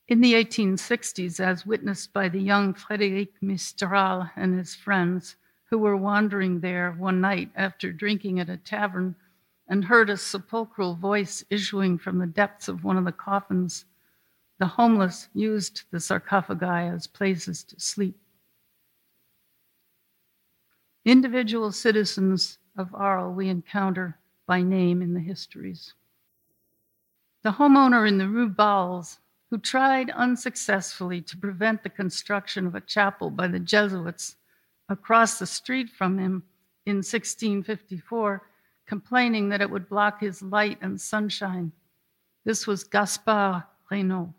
In 0.08 0.20
the 0.20 0.34
1860s, 0.34 1.38
as 1.38 1.66
witnessed 1.66 2.12
by 2.12 2.28
the 2.28 2.40
young 2.40 2.72
Frédéric 2.72 3.28
Mistral 3.40 4.30
and 4.36 4.56
his 4.56 4.74
friends, 4.74 5.36
who 5.70 5.78
were 5.78 5.96
wandering 5.96 6.60
there 6.60 6.92
one 6.92 7.20
night 7.20 7.50
after 7.54 7.92
drinking 7.92 8.40
at 8.40 8.48
a 8.48 8.56
tavern 8.56 9.14
and 9.68 9.84
heard 9.84 10.08
a 10.08 10.16
sepulchral 10.16 10.94
voice 10.94 11.44
issuing 11.50 11.98
from 11.98 12.18
the 12.18 12.26
depths 12.26 12.68
of 12.68 12.84
one 12.84 12.96
of 12.96 13.04
the 13.04 13.12
coffins. 13.12 13.84
The 14.58 14.66
homeless 14.66 15.28
used 15.34 15.82
the 15.90 16.00
sarcophagi 16.00 16.88
as 16.88 17.06
places 17.06 17.62
to 17.64 17.78
sleep. 17.78 18.18
Individual 21.04 21.70
citizens 21.70 22.58
of 22.76 22.94
Arles 22.94 23.36
we 23.36 23.48
encounter 23.48 24.18
by 24.46 24.62
name 24.62 25.02
in 25.02 25.12
the 25.12 25.20
histories. 25.20 25.92
The 27.42 27.52
homeowner 27.52 28.08
in 28.08 28.18
the 28.18 28.28
Rue 28.28 28.48
Balze, 28.48 29.18
who 29.50 29.58
tried 29.58 30.10
unsuccessfully 30.10 31.20
to 31.22 31.36
prevent 31.36 31.82
the 31.82 31.90
construction 31.90 32.66
of 32.66 32.74
a 32.74 32.80
chapel 32.80 33.30
by 33.30 33.48
the 33.48 33.60
Jesuits 33.60 34.36
across 34.88 35.38
the 35.38 35.46
street 35.46 35.90
from 35.90 36.18
him 36.18 36.42
in 36.86 36.96
1654, 36.96 38.42
complaining 38.86 39.48
that 39.50 39.60
it 39.60 39.70
would 39.70 39.88
block 39.88 40.20
his 40.20 40.42
light 40.42 40.78
and 40.80 41.00
sunshine, 41.00 41.72
This 42.44 42.66
was 42.66 42.84
Gaspard 42.84 43.62
Reynaud. 43.90 44.32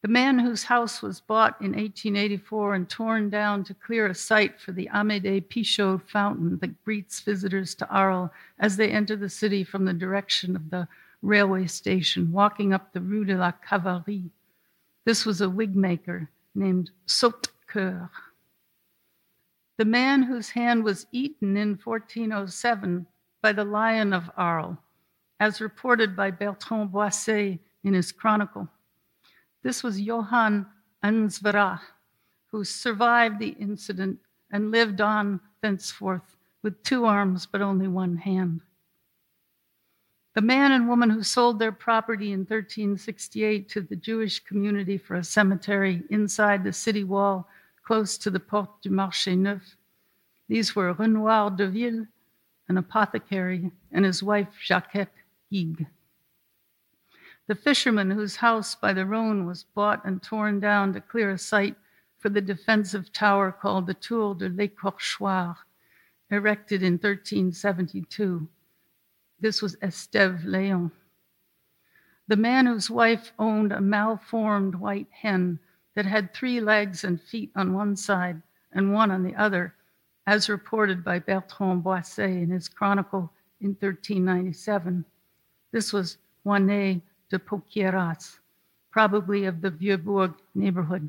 The 0.00 0.08
man 0.08 0.38
whose 0.38 0.62
house 0.62 1.02
was 1.02 1.20
bought 1.20 1.60
in 1.60 1.72
1884 1.72 2.74
and 2.74 2.88
torn 2.88 3.30
down 3.30 3.64
to 3.64 3.74
clear 3.74 4.06
a 4.06 4.14
site 4.14 4.60
for 4.60 4.70
the 4.72 4.88
Amédée 4.94 5.42
Pichot 5.42 6.00
fountain 6.08 6.56
that 6.60 6.84
greets 6.84 7.20
visitors 7.20 7.74
to 7.74 7.88
Arles 7.90 8.30
as 8.60 8.76
they 8.76 8.90
enter 8.90 9.16
the 9.16 9.28
city 9.28 9.64
from 9.64 9.84
the 9.84 9.92
direction 9.92 10.54
of 10.54 10.70
the 10.70 10.86
railway 11.20 11.66
station, 11.66 12.30
walking 12.30 12.72
up 12.72 12.92
the 12.92 13.00
Rue 13.00 13.24
de 13.24 13.36
la 13.36 13.50
Cavalerie. 13.50 14.30
This 15.04 15.26
was 15.26 15.40
a 15.40 15.50
wig 15.50 15.74
maker 15.74 16.30
named 16.54 16.90
Sautecoeur. 17.06 18.08
The 19.78 19.84
man 19.84 20.24
whose 20.24 20.50
hand 20.50 20.82
was 20.82 21.06
eaten 21.12 21.56
in 21.56 21.76
1407 21.76 23.06
by 23.40 23.52
the 23.52 23.64
lion 23.64 24.12
of 24.12 24.28
Arles, 24.36 24.76
as 25.38 25.60
reported 25.60 26.16
by 26.16 26.32
Bertrand 26.32 26.90
Boisset 26.90 27.60
in 27.84 27.94
his 27.94 28.10
chronicle. 28.10 28.68
This 29.62 29.84
was 29.84 30.00
Johann 30.00 30.66
Ansverach, 31.04 31.80
who 32.50 32.64
survived 32.64 33.38
the 33.38 33.54
incident 33.60 34.18
and 34.50 34.72
lived 34.72 35.00
on 35.00 35.40
thenceforth 35.62 36.36
with 36.62 36.82
two 36.82 37.04
arms 37.04 37.46
but 37.46 37.62
only 37.62 37.86
one 37.86 38.16
hand. 38.16 38.60
The 40.34 40.42
man 40.42 40.72
and 40.72 40.88
woman 40.88 41.10
who 41.10 41.22
sold 41.22 41.60
their 41.60 41.72
property 41.72 42.32
in 42.32 42.40
1368 42.40 43.68
to 43.68 43.80
the 43.82 43.96
Jewish 43.96 44.40
community 44.40 44.98
for 44.98 45.14
a 45.14 45.24
cemetery 45.24 46.02
inside 46.10 46.64
the 46.64 46.72
city 46.72 47.04
wall 47.04 47.48
close 47.88 48.18
to 48.18 48.28
the 48.28 48.38
Porte 48.38 48.82
du 48.82 48.90
Marché 48.90 49.34
Neuf. 49.34 49.74
These 50.46 50.76
were 50.76 50.92
Renoir 50.92 51.48
de 51.48 51.66
Ville, 51.68 52.06
an 52.68 52.76
apothecary, 52.76 53.72
and 53.90 54.04
his 54.04 54.22
wife 54.22 54.48
Jacquette 54.62 55.08
Guigues. 55.50 55.86
The 57.46 57.54
fisherman 57.54 58.10
whose 58.10 58.36
house 58.36 58.74
by 58.74 58.92
the 58.92 59.06
Rhone 59.06 59.46
was 59.46 59.64
bought 59.64 60.04
and 60.04 60.22
torn 60.22 60.60
down 60.60 60.92
to 60.92 61.00
clear 61.00 61.30
a 61.30 61.38
site 61.38 61.76
for 62.18 62.28
the 62.28 62.42
defensive 62.42 63.10
tower 63.10 63.50
called 63.50 63.86
the 63.86 63.94
Tour 63.94 64.34
de 64.34 64.50
l'Écorchoir, 64.50 65.56
erected 66.30 66.82
in 66.82 66.98
1372. 66.98 68.46
This 69.40 69.62
was 69.62 69.76
Esteve 69.76 70.44
Léon. 70.44 70.90
The 72.26 72.36
man 72.36 72.66
whose 72.66 72.90
wife 72.90 73.32
owned 73.38 73.72
a 73.72 73.80
malformed 73.80 74.74
white 74.74 75.08
hen 75.10 75.58
that 75.94 76.06
had 76.06 76.32
three 76.32 76.60
legs 76.60 77.04
and 77.04 77.20
feet 77.20 77.50
on 77.56 77.74
one 77.74 77.96
side 77.96 78.40
and 78.72 78.92
one 78.92 79.10
on 79.10 79.22
the 79.22 79.34
other, 79.34 79.74
as 80.26 80.48
reported 80.48 81.02
by 81.02 81.18
Bertrand 81.18 81.82
Boisset 81.82 82.42
in 82.42 82.50
his 82.50 82.68
chronicle 82.68 83.32
in 83.60 83.70
1397. 83.80 85.04
This 85.72 85.92
was 85.92 86.18
Juanet 86.44 87.02
de 87.30 87.38
Poquieras, 87.38 88.38
probably 88.90 89.44
of 89.44 89.60
the 89.60 89.70
Vieux-Bourg 89.70 90.34
neighborhood. 90.54 91.08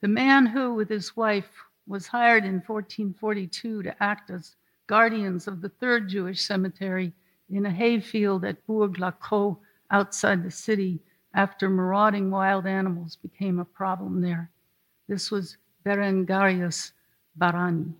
The 0.00 0.08
man 0.08 0.46
who, 0.46 0.74
with 0.74 0.88
his 0.88 1.16
wife, 1.16 1.50
was 1.86 2.06
hired 2.06 2.44
in 2.44 2.62
1442 2.66 3.82
to 3.82 4.02
act 4.02 4.30
as 4.30 4.56
guardians 4.86 5.48
of 5.48 5.60
the 5.60 5.68
third 5.68 6.08
Jewish 6.08 6.42
cemetery 6.42 7.12
in 7.50 7.66
a 7.66 7.70
hayfield 7.70 8.44
at 8.44 8.64
Bourg-la-Crau 8.66 9.58
outside 9.90 10.44
the 10.44 10.50
city 10.50 11.00
after 11.34 11.68
marauding 11.68 12.30
wild 12.30 12.66
animals 12.66 13.16
became 13.16 13.58
a 13.58 13.64
problem 13.64 14.20
there. 14.20 14.50
This 15.08 15.30
was 15.30 15.56
Berengarius 15.84 16.92
Barani. 17.38 17.92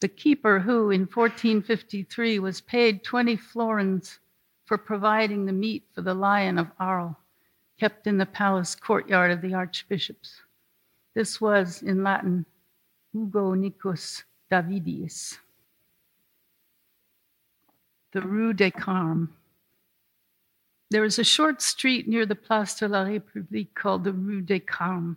The 0.00 0.08
keeper, 0.08 0.60
who 0.60 0.90
in 0.90 1.02
1453 1.02 2.38
was 2.38 2.60
paid 2.60 3.02
20 3.02 3.36
florins 3.36 4.18
for 4.64 4.78
providing 4.78 5.44
the 5.46 5.52
meat 5.52 5.84
for 5.94 6.02
the 6.02 6.14
lion 6.14 6.58
of 6.58 6.70
Arles, 6.78 7.16
kept 7.80 8.06
in 8.06 8.18
the 8.18 8.26
palace 8.26 8.74
courtyard 8.74 9.30
of 9.30 9.40
the 9.40 9.54
archbishops. 9.54 10.42
This 11.14 11.40
was, 11.40 11.82
in 11.82 12.04
Latin, 12.04 12.46
Hugo 13.12 13.54
Nicus 13.54 14.24
Davidius. 14.50 15.38
The 18.12 18.20
Rue 18.20 18.52
des 18.52 18.70
Carmes. 18.70 19.28
There 20.90 21.04
is 21.04 21.18
a 21.18 21.24
short 21.24 21.60
street 21.60 22.08
near 22.08 22.24
the 22.24 22.34
Place 22.34 22.74
de 22.74 22.88
la 22.88 23.04
République 23.04 23.74
called 23.74 24.04
the 24.04 24.12
Rue 24.12 24.40
des 24.40 24.60
Carmes. 24.60 25.16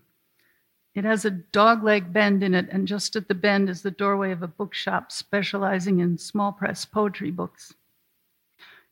It 0.94 1.06
has 1.06 1.24
a 1.24 1.32
dogleg 1.32 2.12
bend 2.12 2.44
in 2.44 2.54
it, 2.54 2.68
and 2.70 2.88
just 2.88 3.16
at 3.16 3.28
the 3.28 3.34
bend 3.34 3.70
is 3.70 3.82
the 3.82 3.92
doorway 3.92 4.32
of 4.32 4.44
a 4.44 4.48
bookshop 4.48 5.12
specializing 5.12 6.00
in 6.00 6.18
small 6.18 6.52
press 6.52 6.84
poetry 6.84 7.32
books 7.32 7.74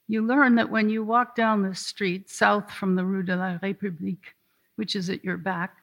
you 0.10 0.26
learn 0.26 0.56
that 0.56 0.72
when 0.72 0.90
you 0.90 1.04
walk 1.04 1.36
down 1.36 1.62
this 1.62 1.86
street 1.86 2.32
south 2.32 2.72
from 2.72 2.96
the 2.96 3.06
Rue 3.06 3.22
de 3.22 3.36
la 3.36 3.60
République, 3.60 4.34
which 4.76 4.96
is 4.96 5.08
at 5.08 5.24
your 5.24 5.38
back, 5.38 5.78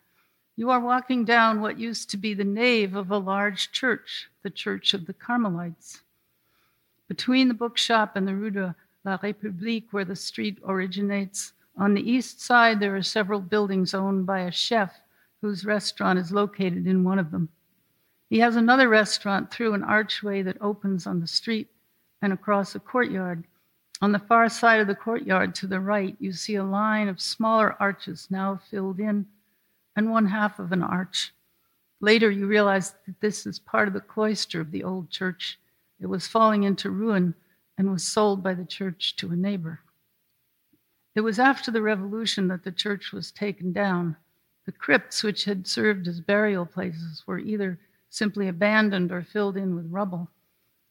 you 0.56 0.68
are 0.68 0.80
walking 0.80 1.24
down 1.24 1.60
what 1.60 1.78
used 1.78 2.10
to 2.10 2.16
be 2.16 2.34
the 2.34 2.42
nave 2.42 2.96
of 2.96 3.12
a 3.12 3.18
large 3.18 3.70
church, 3.70 4.28
the 4.42 4.50
Church 4.50 4.94
of 4.94 5.06
the 5.06 5.12
Carmelites. 5.12 6.02
Between 7.06 7.46
the 7.46 7.54
bookshop 7.54 8.16
and 8.16 8.26
the 8.26 8.34
Rue 8.34 8.50
de 8.50 8.74
la 9.06 9.16
République, 9.16 9.86
where 9.92 10.04
the 10.04 10.14
street 10.14 10.58
originates, 10.66 11.54
on 11.78 11.94
the 11.94 12.10
east 12.10 12.42
side 12.42 12.78
there 12.78 12.94
are 12.94 13.02
several 13.02 13.40
buildings 13.40 13.94
owned 13.94 14.26
by 14.26 14.40
a 14.40 14.50
chef 14.50 15.00
whose 15.40 15.64
restaurant 15.64 16.18
is 16.18 16.32
located 16.32 16.86
in 16.86 17.04
one 17.04 17.18
of 17.18 17.30
them. 17.30 17.48
He 18.28 18.40
has 18.40 18.56
another 18.56 18.90
restaurant 18.90 19.50
through 19.50 19.72
an 19.72 19.84
archway 19.84 20.42
that 20.42 20.60
opens 20.60 21.06
on 21.06 21.20
the 21.20 21.26
street 21.26 21.70
and 22.20 22.32
across 22.32 22.74
a 22.74 22.80
courtyard 22.80 23.44
on 24.02 24.12
the 24.12 24.18
far 24.18 24.48
side 24.48 24.80
of 24.80 24.86
the 24.86 24.94
courtyard 24.94 25.54
to 25.56 25.66
the 25.66 25.80
right, 25.80 26.14
you 26.18 26.32
see 26.32 26.56
a 26.56 26.64
line 26.64 27.08
of 27.08 27.20
smaller 27.20 27.76
arches 27.80 28.28
now 28.30 28.60
filled 28.70 29.00
in, 29.00 29.26
and 29.96 30.10
one 30.10 30.26
half 30.26 30.58
of 30.58 30.72
an 30.72 30.82
arch. 30.82 31.32
Later, 32.00 32.30
you 32.30 32.46
realize 32.46 32.94
that 33.06 33.20
this 33.20 33.46
is 33.46 33.58
part 33.58 33.88
of 33.88 33.94
the 33.94 34.00
cloister 34.00 34.60
of 34.60 34.70
the 34.70 34.84
old 34.84 35.08
church. 35.08 35.58
It 35.98 36.06
was 36.06 36.26
falling 36.26 36.64
into 36.64 36.90
ruin 36.90 37.34
and 37.78 37.90
was 37.90 38.04
sold 38.04 38.42
by 38.42 38.54
the 38.54 38.64
church 38.64 39.16
to 39.16 39.30
a 39.30 39.36
neighbor. 39.36 39.80
It 41.14 41.20
was 41.22 41.38
after 41.38 41.70
the 41.70 41.82
revolution 41.82 42.48
that 42.48 42.62
the 42.62 42.72
church 42.72 43.12
was 43.12 43.32
taken 43.32 43.72
down. 43.72 44.16
The 44.64 44.72
crypts, 44.72 45.22
which 45.22 45.44
had 45.44 45.66
served 45.66 46.08
as 46.08 46.20
burial 46.20 46.66
places, 46.66 47.22
were 47.26 47.38
either 47.38 47.78
simply 48.10 48.48
abandoned 48.48 49.12
or 49.12 49.22
filled 49.22 49.56
in 49.56 49.74
with 49.74 49.90
rubble 49.90 50.30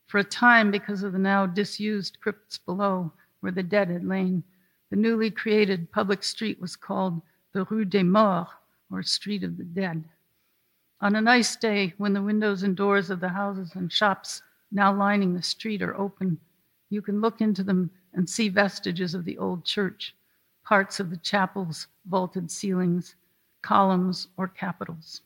for 0.08 0.20
a 0.20 0.24
time 0.24 0.72
because 0.72 1.04
of 1.04 1.14
the 1.14 1.20
now 1.20 1.46
disused 1.46 2.20
crypts 2.22 2.58
below 2.58 3.12
where 3.40 3.52
the 3.52 3.64
dead 3.64 3.90
had 3.90 4.06
lain. 4.06 4.44
The 4.90 4.96
newly 4.96 5.32
created 5.32 5.92
public 5.92 6.24
street 6.24 6.60
was 6.62 6.76
called 6.76 7.22
the 7.54 7.66
Rue 7.66 7.86
des 7.86 8.04
Morts, 8.04 8.52
or 8.92 9.04
Street 9.04 9.44
of 9.44 9.58
the 9.58 9.64
Dead. 9.64 10.04
On 11.02 11.16
a 11.16 11.22
nice 11.22 11.56
day, 11.56 11.94
when 11.98 12.14
the 12.14 12.22
windows 12.22 12.64
and 12.64 12.76
doors 12.76 13.10
of 13.10 13.20
the 13.20 13.30
houses 13.30 13.72
and 13.76 13.92
shops 13.92 14.42
now 14.72 14.94
lining 14.96 15.34
the 15.34 15.42
street 15.42 15.82
are 15.82 15.96
open, 15.96 16.40
you 16.90 17.02
can 17.02 17.22
look 17.22 17.42
into 17.42 17.64
them 17.64 17.90
and 18.14 18.30
see 18.30 18.50
vestiges 18.50 19.14
of 19.14 19.26
the 19.26 19.38
old 19.38 19.66
church, 19.66 20.16
parts 20.64 21.00
of 21.00 21.10
the 21.10 21.18
chapel's 21.18 21.88
vaulted 22.06 22.50
ceilings, 22.50 23.16
columns, 23.62 24.28
or 24.38 24.48
capitals. 24.48 25.22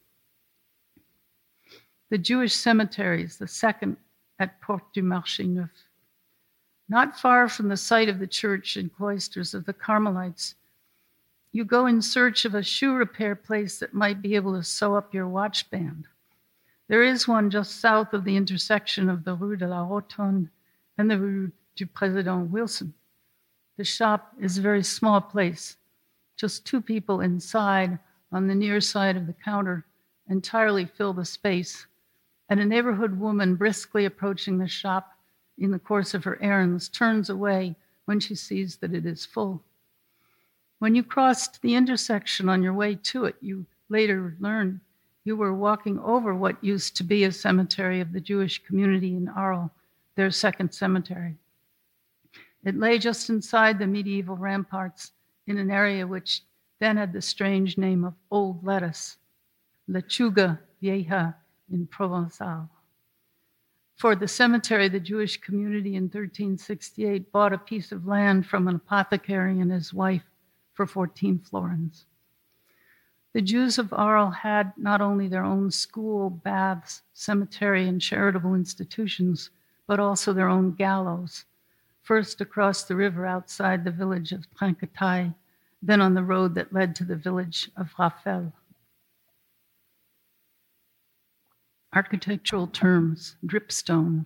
The 2.10 2.17
Jewish 2.17 2.56
cemeteries, 2.56 3.38
the 3.38 3.48
second 3.48 3.98
at 4.39 4.60
Porte 4.62 4.93
du 4.93 5.04
Marché 5.04 5.48
Neuf. 5.48 5.69
Not 6.88 7.19
far 7.19 7.48
from 7.48 7.67
the 7.67 7.78
site 7.78 8.10
of 8.10 8.17
the 8.17 8.28
church 8.28 8.78
and 8.78 8.91
cloisters 8.91 9.54
of 9.54 9.65
the 9.65 9.74
Carmelites, 9.74 10.56
you 11.52 11.65
go 11.65 11.86
in 11.86 12.02
search 12.02 12.45
of 12.45 12.56
a 12.56 12.63
shoe 12.63 12.93
repair 12.93 13.36
place 13.36 13.80
that 13.80 13.93
might 13.93 14.22
be 14.22 14.36
able 14.36 14.54
to 14.54 14.63
sew 14.63 14.95
up 14.95 15.13
your 15.13 15.28
watch 15.28 15.69
band. 15.69 16.08
There 16.88 17.04
is 17.04 17.28
one 17.28 17.52
just 17.52 17.80
south 17.80 18.13
of 18.13 18.24
the 18.24 18.36
intersection 18.36 19.10
of 19.10 19.24
the 19.24 19.36
Rue 19.36 19.56
de 19.56 19.67
la 19.67 19.86
Rotonde 19.88 20.50
and 21.00 21.10
the 21.10 21.18
Rue 21.18 21.50
du 21.78 21.86
Président 21.86 22.50
Wilson. 22.50 22.94
The 23.78 23.86
shop 23.86 24.34
is 24.38 24.58
a 24.58 24.62
very 24.62 24.84
small 24.84 25.22
place, 25.22 25.78
just 26.36 26.66
two 26.66 26.82
people 26.82 27.22
inside 27.22 27.98
on 28.34 28.48
the 28.48 28.54
near 28.54 28.82
side 28.82 29.16
of 29.16 29.26
the 29.26 29.34
counter 29.34 29.86
entirely 30.30 30.86
fill 30.86 31.14
the 31.14 31.24
space 31.24 31.88
and 32.50 32.60
a 32.60 32.66
neighborhood 32.66 33.18
woman 33.18 33.56
briskly 33.56 34.04
approaching 34.04 34.58
the 34.58 34.68
shop 34.68 35.14
in 35.58 35.72
the 35.72 35.80
course 35.80 36.14
of 36.14 36.26
her 36.26 36.38
errands 36.42 36.90
turns 36.90 37.30
away 37.30 37.76
when 38.04 38.20
she 38.20 38.36
sees 38.36 38.76
that 38.78 38.94
it 38.94 39.06
is 39.06 39.26
full. 39.26 39.64
When 40.80 40.96
you 40.96 41.04
crossed 41.04 41.62
the 41.62 41.76
intersection 41.76 42.50
on 42.50 42.62
your 42.62 42.74
way 42.74 42.96
to 43.04 43.24
it, 43.24 43.36
you 43.40 43.66
later 43.88 44.36
learned 44.42 44.82
you 45.24 45.38
were 45.38 45.54
walking 45.54 45.98
over 46.00 46.36
what 46.36 46.62
used 46.62 46.98
to 46.98 47.04
be 47.06 47.24
a 47.24 47.32
cemetery 47.32 48.02
of 48.02 48.12
the 48.12 48.20
Jewish 48.20 48.62
community 48.66 49.16
in 49.16 49.30
Arles, 49.30 49.72
their 50.20 50.30
second 50.30 50.74
cemetery. 50.74 51.38
It 52.66 52.76
lay 52.76 53.00
just 53.00 53.30
inside 53.30 53.80
the 53.80 53.88
medieval 53.88 54.36
ramparts 54.36 55.14
in 55.48 55.58
an 55.58 55.72
area 55.72 56.06
which 56.06 56.42
then 56.80 56.98
had 56.98 57.14
the 57.14 57.22
strange 57.22 57.78
name 57.78 58.04
of 58.04 58.16
Old 58.30 58.62
Lettuce, 58.62 59.16
Lechuga 59.90 60.60
Vieja 60.82 61.38
in 61.72 61.88
Provençal. 61.88 62.68
For 63.96 64.14
the 64.14 64.28
cemetery, 64.28 64.90
the 64.90 65.00
Jewish 65.00 65.38
community 65.38 65.96
in 65.96 66.04
1368 66.04 67.32
bought 67.32 67.54
a 67.54 67.58
piece 67.58 67.94
of 67.94 68.06
land 68.06 68.46
from 68.46 68.68
an 68.68 68.76
apothecary 68.76 69.58
and 69.62 69.72
his 69.72 69.94
wife 69.94 70.26
for 70.74 70.86
14 70.86 71.40
florins. 71.40 72.04
The 73.32 73.42
Jews 73.42 73.78
of 73.78 73.94
Arles 73.94 74.36
had 74.36 74.74
not 74.76 75.00
only 75.00 75.30
their 75.30 75.46
own 75.46 75.72
school, 75.72 76.30
baths, 76.30 77.04
cemetery, 77.14 77.88
and 77.88 78.02
charitable 78.02 78.54
institutions, 78.54 79.50
but 79.89 79.99
also 79.99 80.34
their 80.34 80.47
own 80.47 80.71
gallows, 80.71 81.45
first 82.04 82.41
across 82.41 82.84
the 82.84 82.95
river 82.95 83.25
outside 83.25 83.84
the 83.84 83.89
village 83.89 84.32
of 84.32 84.45
Trinquetaille, 84.56 85.34
then 85.82 85.99
on 85.99 86.13
the 86.13 86.21
road 86.21 86.54
that 86.54 86.71
led 86.71 86.95
to 86.95 87.04
the 87.04 87.15
village 87.15 87.71
of 87.75 87.91
Raphèle. 87.97 88.54
Architectural 91.91 92.67
terms 92.67 93.36
dripstone. 93.43 94.25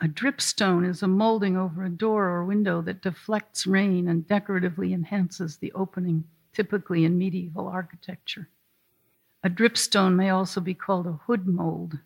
A 0.00 0.06
dripstone 0.08 0.88
is 0.88 1.02
a 1.02 1.06
molding 1.06 1.58
over 1.58 1.84
a 1.84 1.90
door 1.90 2.30
or 2.30 2.46
window 2.46 2.80
that 2.80 3.02
deflects 3.02 3.66
rain 3.66 4.08
and 4.08 4.26
decoratively 4.26 4.94
enhances 4.94 5.58
the 5.58 5.70
opening 5.72 6.24
typically 6.54 7.04
in 7.04 7.18
medieval 7.18 7.68
architecture. 7.68 8.48
A 9.44 9.50
dripstone 9.50 10.14
may 10.14 10.30
also 10.30 10.62
be 10.62 10.72
called 10.72 11.06
a 11.06 11.20
hood 11.26 11.46
mold. 11.46 11.98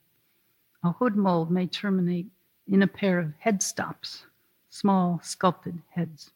A 0.87 0.92
hood 0.92 1.16
mold 1.16 1.51
may 1.51 1.66
terminate 1.66 2.29
in 2.68 2.81
a 2.81 2.87
pair 2.87 3.18
of 3.18 3.33
headstops, 3.44 4.22
small 4.70 5.18
sculpted 5.20 5.83
heads. 5.90 6.31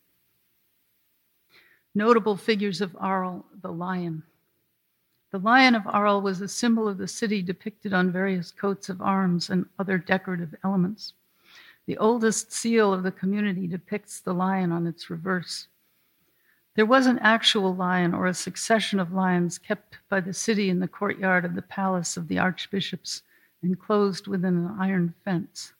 Notable 1.94 2.36
figures 2.36 2.80
of 2.80 2.96
Arles, 2.98 3.44
the 3.62 3.70
lion. 3.70 4.24
The 5.30 5.38
lion 5.38 5.76
of 5.76 5.86
Arles 5.86 6.24
was 6.24 6.40
a 6.40 6.48
symbol 6.48 6.88
of 6.88 6.98
the 6.98 7.06
city 7.06 7.42
depicted 7.42 7.92
on 7.92 8.10
various 8.10 8.50
coats 8.50 8.88
of 8.88 9.00
arms 9.00 9.50
and 9.50 9.66
other 9.78 9.98
decorative 9.98 10.52
elements. 10.64 11.12
The 11.86 11.96
oldest 11.98 12.50
seal 12.50 12.92
of 12.92 13.04
the 13.04 13.12
community 13.12 13.68
depicts 13.68 14.18
the 14.18 14.34
lion 14.34 14.72
on 14.72 14.84
its 14.84 15.08
reverse. 15.10 15.68
There 16.74 16.86
was 16.86 17.06
an 17.06 17.20
actual 17.20 17.72
lion 17.76 18.14
or 18.14 18.26
a 18.26 18.34
succession 18.34 18.98
of 18.98 19.12
lions 19.12 19.58
kept 19.58 19.98
by 20.08 20.18
the 20.18 20.34
city 20.34 20.70
in 20.70 20.80
the 20.80 20.88
courtyard 20.88 21.44
of 21.44 21.54
the 21.54 21.62
palace 21.62 22.16
of 22.16 22.26
the 22.26 22.40
archbishops, 22.40 23.22
enclosed 23.62 24.27
within 24.27 24.57
an 24.57 24.77
iron 24.79 25.14
fence. 25.25 25.73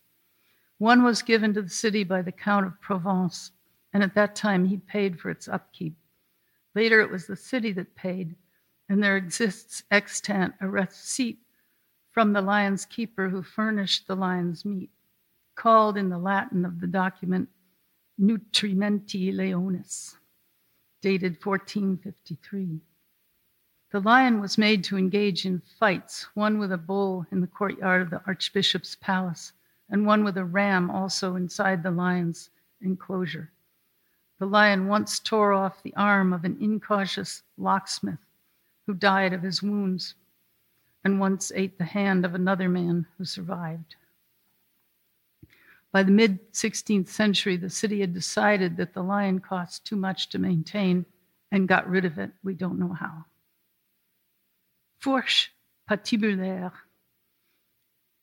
One 0.79 1.03
was 1.03 1.23
given 1.23 1.55
to 1.55 1.62
the 1.62 1.69
city 1.69 2.05
by 2.05 2.23
the 2.23 2.33
Count 2.33 2.66
of 2.66 2.81
Provence, 2.81 3.53
and 3.93 4.03
at 4.03 4.14
that 4.14 4.35
time 4.35 4.64
he 4.64 4.79
paid 4.79 5.19
for 5.21 5.31
its 5.31 5.49
upkeep. 5.49 5.95
Later 6.75 7.01
it 7.01 7.11
was 7.11 7.27
the 7.27 7.37
city 7.37 7.73
that 7.73 7.95
paid, 7.95 8.35
and 8.88 9.03
there 9.03 9.16
exists 9.16 9.83
extant 9.90 10.55
a 10.61 10.69
receipt 10.69 11.38
from 12.12 12.33
the 12.33 12.43
lion's 12.43 12.87
keeper 12.87 13.29
who 13.29 13.43
furnished 13.43 14.07
the 14.07 14.16
lion's 14.16 14.64
meat, 14.64 14.90
called 15.55 15.97
in 15.97 16.09
the 16.09 16.19
Latin 16.19 16.64
of 16.64 16.81
the 16.81 16.87
document 16.87 17.49
Nutrimenti 18.21 19.33
Leonis 19.33 20.16
dated 21.01 21.45
1453. 21.45 22.81
The 23.90 24.00
lion 24.00 24.40
was 24.40 24.57
made 24.57 24.85
to 24.85 24.96
engage 24.96 25.44
in 25.44 25.59
fights, 25.59 26.29
one 26.35 26.61
with 26.61 26.70
a 26.70 26.79
bull 26.79 27.26
in 27.33 27.40
the 27.40 27.48
courtyard 27.48 28.03
of 28.03 28.11
the 28.11 28.22
archbishop's 28.24 28.94
palace, 28.94 29.53
and 29.88 30.07
one 30.07 30.22
with 30.22 30.37
a 30.37 30.44
ram 30.44 30.90
also 30.90 31.35
inside 31.35 31.83
the 31.83 31.90
lion's 31.90 32.50
enclosure. 32.81 33.50
The 34.38 34.46
lion 34.46 34.87
once 34.87 35.18
tore 35.18 35.53
off 35.53 35.83
the 35.83 35.94
arm 35.96 36.33
of 36.33 36.44
an 36.44 36.57
incautious 36.61 37.42
locksmith 37.59 38.24
who 38.87 38.94
died 38.94 39.33
of 39.33 39.42
his 39.42 39.61
wounds, 39.61 40.14
and 41.03 41.18
once 41.18 41.50
ate 41.57 41.76
the 41.76 41.85
hand 41.85 42.24
of 42.24 42.37
another 42.37 42.68
man 42.68 43.07
who 43.18 43.24
survived. 43.24 43.96
By 45.90 46.05
the 46.05 46.12
mid 46.12 46.53
16th 46.53 47.09
century, 47.09 47.57
the 47.57 47.68
city 47.68 48.00
had 48.00 48.14
decided 48.14 48.76
that 48.76 48.94
the 48.94 49.03
lion 49.03 49.40
cost 49.40 49.85
too 49.85 49.96
much 49.96 50.29
to 50.29 50.38
maintain 50.38 51.05
and 51.50 51.66
got 51.66 51.88
rid 51.90 52.05
of 52.05 52.18
it. 52.18 52.31
We 52.44 52.55
don't 52.55 52.79
know 52.79 52.92
how. 52.92 53.24
Fourche 55.01 55.51
patibulaire. 55.91 56.73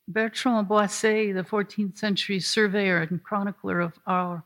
Bertrand 0.08 0.68
Boisset, 0.70 1.34
the 1.34 1.44
14th 1.44 1.98
century 1.98 2.40
surveyor 2.40 3.02
and 3.02 3.22
chronicler 3.24 3.82
of 3.82 4.00
Arles, 4.06 4.44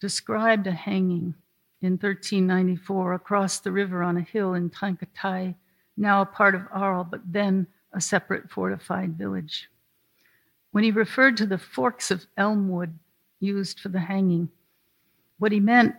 described 0.00 0.66
a 0.66 0.72
hanging 0.72 1.34
in 1.82 1.92
1394 1.92 3.14
across 3.14 3.58
the 3.58 3.72
river 3.72 4.02
on 4.02 4.16
a 4.16 4.22
hill 4.22 4.54
in 4.54 4.70
Trinquetaille, 4.70 5.54
now 5.96 6.22
a 6.22 6.26
part 6.26 6.54
of 6.54 6.62
Arles, 6.72 7.08
but 7.10 7.20
then 7.26 7.66
a 7.92 8.00
separate 8.00 8.48
fortified 8.48 9.18
village. 9.18 9.68
When 10.70 10.84
he 10.84 10.90
referred 10.90 11.36
to 11.38 11.46
the 11.46 11.58
forks 11.58 12.10
of 12.10 12.26
elm 12.36 12.68
wood 12.68 12.98
used 13.40 13.80
for 13.80 13.88
the 13.88 14.00
hanging, 14.00 14.48
what 15.38 15.52
he 15.52 15.60
meant 15.60 15.96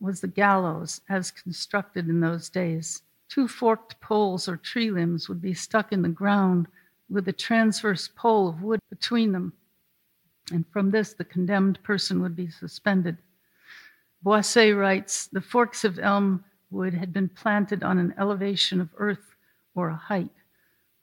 was 0.00 0.20
the 0.20 0.28
gallows 0.28 1.00
as 1.08 1.30
constructed 1.30 2.08
in 2.08 2.20
those 2.20 2.50
days. 2.50 3.02
Two 3.30 3.46
forked 3.46 4.00
poles 4.00 4.48
or 4.48 4.56
tree 4.56 4.90
limbs 4.90 5.28
would 5.28 5.40
be 5.40 5.54
stuck 5.54 5.92
in 5.92 6.02
the 6.02 6.08
ground 6.08 6.66
with 7.08 7.28
a 7.28 7.32
transverse 7.32 8.08
pole 8.08 8.48
of 8.48 8.60
wood 8.60 8.80
between 8.90 9.30
them, 9.30 9.52
and 10.52 10.66
from 10.72 10.90
this 10.90 11.14
the 11.14 11.24
condemned 11.24 11.80
person 11.84 12.20
would 12.22 12.34
be 12.34 12.50
suspended. 12.50 13.16
Boisset 14.24 14.76
writes 14.76 15.28
The 15.28 15.40
forks 15.40 15.84
of 15.84 16.00
elm 16.00 16.44
wood 16.70 16.92
had 16.92 17.12
been 17.12 17.28
planted 17.28 17.84
on 17.84 17.98
an 17.98 18.14
elevation 18.18 18.80
of 18.80 18.90
earth 18.96 19.36
or 19.76 19.90
a 19.90 19.96
height. 19.96 20.32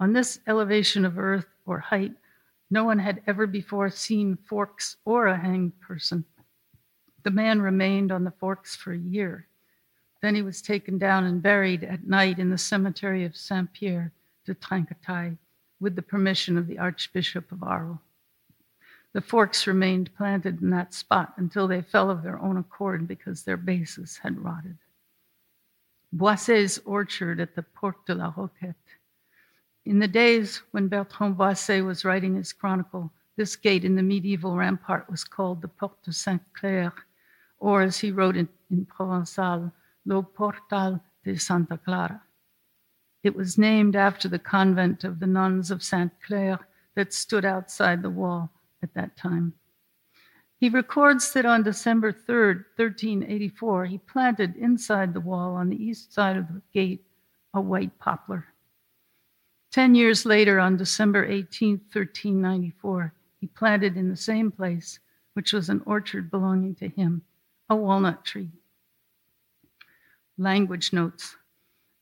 On 0.02 0.12
this 0.12 0.40
elevation 0.48 1.06
of 1.06 1.18
earth 1.18 1.48
or 1.66 1.80
height, 1.80 2.14
no 2.70 2.84
one 2.84 3.00
had 3.00 3.22
ever 3.26 3.48
before 3.48 3.90
seen 3.90 4.36
forks 4.36 4.98
or 5.06 5.28
a 5.28 5.38
hanged 5.38 5.80
person. 5.80 6.26
The 7.24 7.32
man 7.32 7.62
remained 7.62 8.12
on 8.12 8.26
the 8.26 8.32
forks 8.32 8.76
for 8.76 8.92
a 8.92 8.98
year. 8.98 9.48
Then 10.22 10.36
he 10.36 10.42
was 10.42 10.62
taken 10.62 10.98
down 10.98 11.26
and 11.26 11.42
buried 11.42 11.84
at 11.84 12.08
night 12.08 12.40
in 12.40 12.50
the 12.50 12.58
cemetery 12.58 13.24
of 13.24 13.36
Saint 13.36 13.72
Pierre 13.74 14.12
de 14.46 14.54
Trinquetaille 14.54 15.38
with 15.80 15.96
the 15.96 16.02
permission 16.02 16.58
of 16.58 16.68
the 16.68 16.80
Archbishop 16.80 17.52
of 17.52 17.64
Arles. 17.64 18.00
The 19.14 19.22
forks 19.22 19.68
remained 19.68 20.16
planted 20.16 20.62
in 20.62 20.70
that 20.72 20.94
spot 20.94 21.34
until 21.38 21.68
they 21.68 21.82
fell 21.82 22.10
of 22.10 22.24
their 22.24 22.40
own 22.40 22.58
accord 22.58 23.08
because 23.08 23.44
their 23.44 23.58
bases 23.58 24.18
had 24.18 24.44
rotted. 24.44 24.78
Boisset's 26.16 26.80
orchard 26.80 27.40
at 27.40 27.56
the 27.56 27.64
Porte 27.64 28.06
de 28.06 28.16
la 28.16 28.34
Roquette 28.36 28.76
in 29.88 30.00
the 30.00 30.08
days 30.08 30.62
when 30.72 30.90
Bertrand 30.90 31.38
Boisset 31.38 31.86
was 31.86 32.04
writing 32.04 32.36
his 32.36 32.52
chronicle, 32.52 33.10
this 33.38 33.56
gate 33.56 33.86
in 33.86 33.96
the 33.96 34.04
medieval 34.04 34.58
rampart 34.58 35.10
was 35.10 35.24
called 35.24 35.62
the 35.62 35.70
Porte 35.70 36.04
de 36.04 36.12
Saint 36.12 36.42
Claire, 36.54 36.92
or 37.60 37.84
as 37.84 37.98
he 37.98 38.12
wrote 38.12 38.36
in, 38.36 38.50
in 38.70 38.86
Provençal, 38.86 39.72
Le 40.08 40.24
Portal 40.24 41.02
de 41.26 41.38
Santa 41.38 41.78
Clara. 41.78 42.22
It 43.24 43.36
was 43.36 43.58
named 43.58 43.94
after 43.94 44.30
the 44.30 44.40
convent 44.40 45.04
of 45.04 45.20
the 45.20 45.28
nuns 45.28 45.70
of 45.70 45.84
Sainte 45.84 46.14
Claire 46.26 46.66
that 46.96 47.14
stood 47.14 47.44
outside 47.44 48.02
the 48.02 48.10
wall 48.10 48.50
at 48.82 48.94
that 48.94 49.18
time. 49.18 49.54
He 50.60 50.70
records 50.70 51.34
that 51.34 51.46
on 51.46 51.62
December 51.62 52.14
3rd, 52.14 52.64
1384, 52.78 53.86
he 53.86 53.98
planted 53.98 54.56
inside 54.56 55.14
the 55.14 55.20
wall 55.20 55.56
on 55.56 55.68
the 55.68 55.84
east 55.84 56.14
side 56.14 56.38
of 56.38 56.48
the 56.48 56.62
gate 56.74 57.04
a 57.54 57.60
white 57.60 58.00
poplar. 58.00 58.46
Ten 59.72 59.94
years 59.94 60.26
later, 60.26 60.58
on 60.58 60.78
December 60.78 61.26
18, 61.26 61.72
1394, 61.92 63.14
he 63.42 63.48
planted 63.48 63.98
in 63.98 64.10
the 64.10 64.16
same 64.16 64.52
place, 64.52 65.00
which 65.34 65.52
was 65.52 65.70
an 65.70 65.84
orchard 65.86 66.32
belonging 66.32 66.76
to 66.76 66.88
him, 66.88 67.24
a 67.70 67.76
walnut 67.76 68.24
tree. 68.24 68.52
Language 70.38 70.94
notes. 70.94 71.36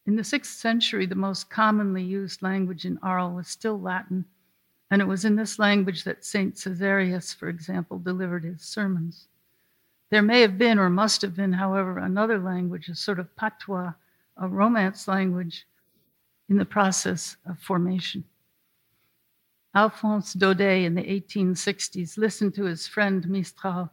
In 0.06 0.16
the 0.16 0.24
sixth 0.24 0.58
century, 0.58 1.06
the 1.06 1.16
most 1.16 1.50
commonly 1.50 2.04
used 2.04 2.42
language 2.42 2.86
in 2.86 3.00
Arles 3.02 3.36
was 3.36 3.48
still 3.48 3.80
Latin, 3.80 4.26
and 4.92 5.02
it 5.02 5.08
was 5.08 5.26
in 5.26 5.36
this 5.36 5.58
language 5.58 6.04
that 6.04 6.26
St. 6.26 6.56
Caesarius, 6.56 7.34
for 7.34 7.50
example, 7.50 7.98
delivered 7.98 8.44
his 8.44 8.62
sermons. 8.62 9.28
There 10.12 10.22
may 10.22 10.42
have 10.42 10.58
been, 10.58 10.78
or 10.78 10.90
must 10.90 11.22
have 11.22 11.36
been, 11.36 11.54
however, 11.54 11.98
another 11.98 12.38
language, 12.38 12.90
a 12.90 12.96
sort 12.96 13.20
of 13.20 13.36
patois, 13.36 13.94
a 14.38 14.48
Romance 14.48 15.08
language, 15.08 15.66
in 16.50 16.58
the 16.58 16.66
process 16.66 17.38
of 17.46 17.58
formation. 17.60 18.24
Alphonse 19.74 20.34
Daudet 20.34 20.86
in 20.86 20.96
the 20.96 21.04
1860s 21.04 22.18
listened 22.18 22.54
to 22.56 22.64
his 22.64 22.88
friend 22.88 23.28
Mistral 23.28 23.90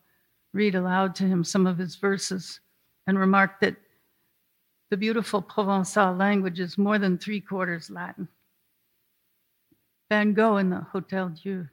read 0.53 0.75
aloud 0.75 1.15
to 1.17 1.25
him 1.25 1.43
some 1.43 1.67
of 1.67 1.79
his 1.79 1.97
verses 1.97 2.61
and 3.07 3.19
remarked 3.19 3.61
that 3.63 3.82
the 4.93 4.97
beautiful 4.99 5.41
Provençal 5.41 6.19
language 6.19 6.61
is 6.61 6.77
more 6.77 6.99
than 6.99 7.17
three 7.17 7.41
quarters 7.41 7.89
Latin. 7.89 8.29
Van 10.11 10.35
Gogh 10.35 10.59
in 10.59 10.69
the 10.69 10.81
Hotel 10.81 11.31
Dieu. 11.31 11.67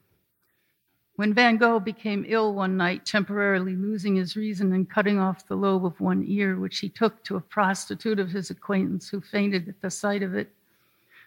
When 1.17 1.33
Van 1.33 1.57
Gogh 1.57 1.81
became 1.81 2.23
ill 2.29 2.53
one 2.53 2.77
night, 2.77 3.05
temporarily 3.05 3.75
losing 3.75 4.15
his 4.15 4.37
reason 4.37 4.71
and 4.71 4.89
cutting 4.89 5.19
off 5.19 5.45
the 5.45 5.57
lobe 5.57 5.85
of 5.85 5.99
one 5.99 6.23
ear, 6.25 6.57
which 6.61 6.79
he 6.79 6.87
took 6.87 7.21
to 7.25 7.35
a 7.35 7.41
prostitute 7.41 8.19
of 8.19 8.31
his 8.31 8.51
acquaintance 8.51 9.09
who 9.09 9.19
fainted 9.19 9.67
at 9.67 9.81
the 9.81 9.91
sight 9.91 10.23
of 10.23 10.33
it, 10.33 10.53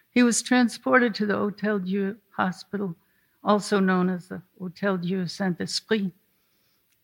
he 0.09 0.23
was 0.23 0.41
transported 0.41 1.13
to 1.13 1.27
the 1.27 1.37
Hotel 1.37 1.77
Dieu 1.77 2.17
hospital 2.31 2.95
also 3.43 3.79
known 3.79 4.09
as 4.09 4.29
the 4.29 4.41
Hotel 4.59 4.97
Dieu 4.97 5.27
Saint 5.27 5.61
Esprit. 5.61 6.11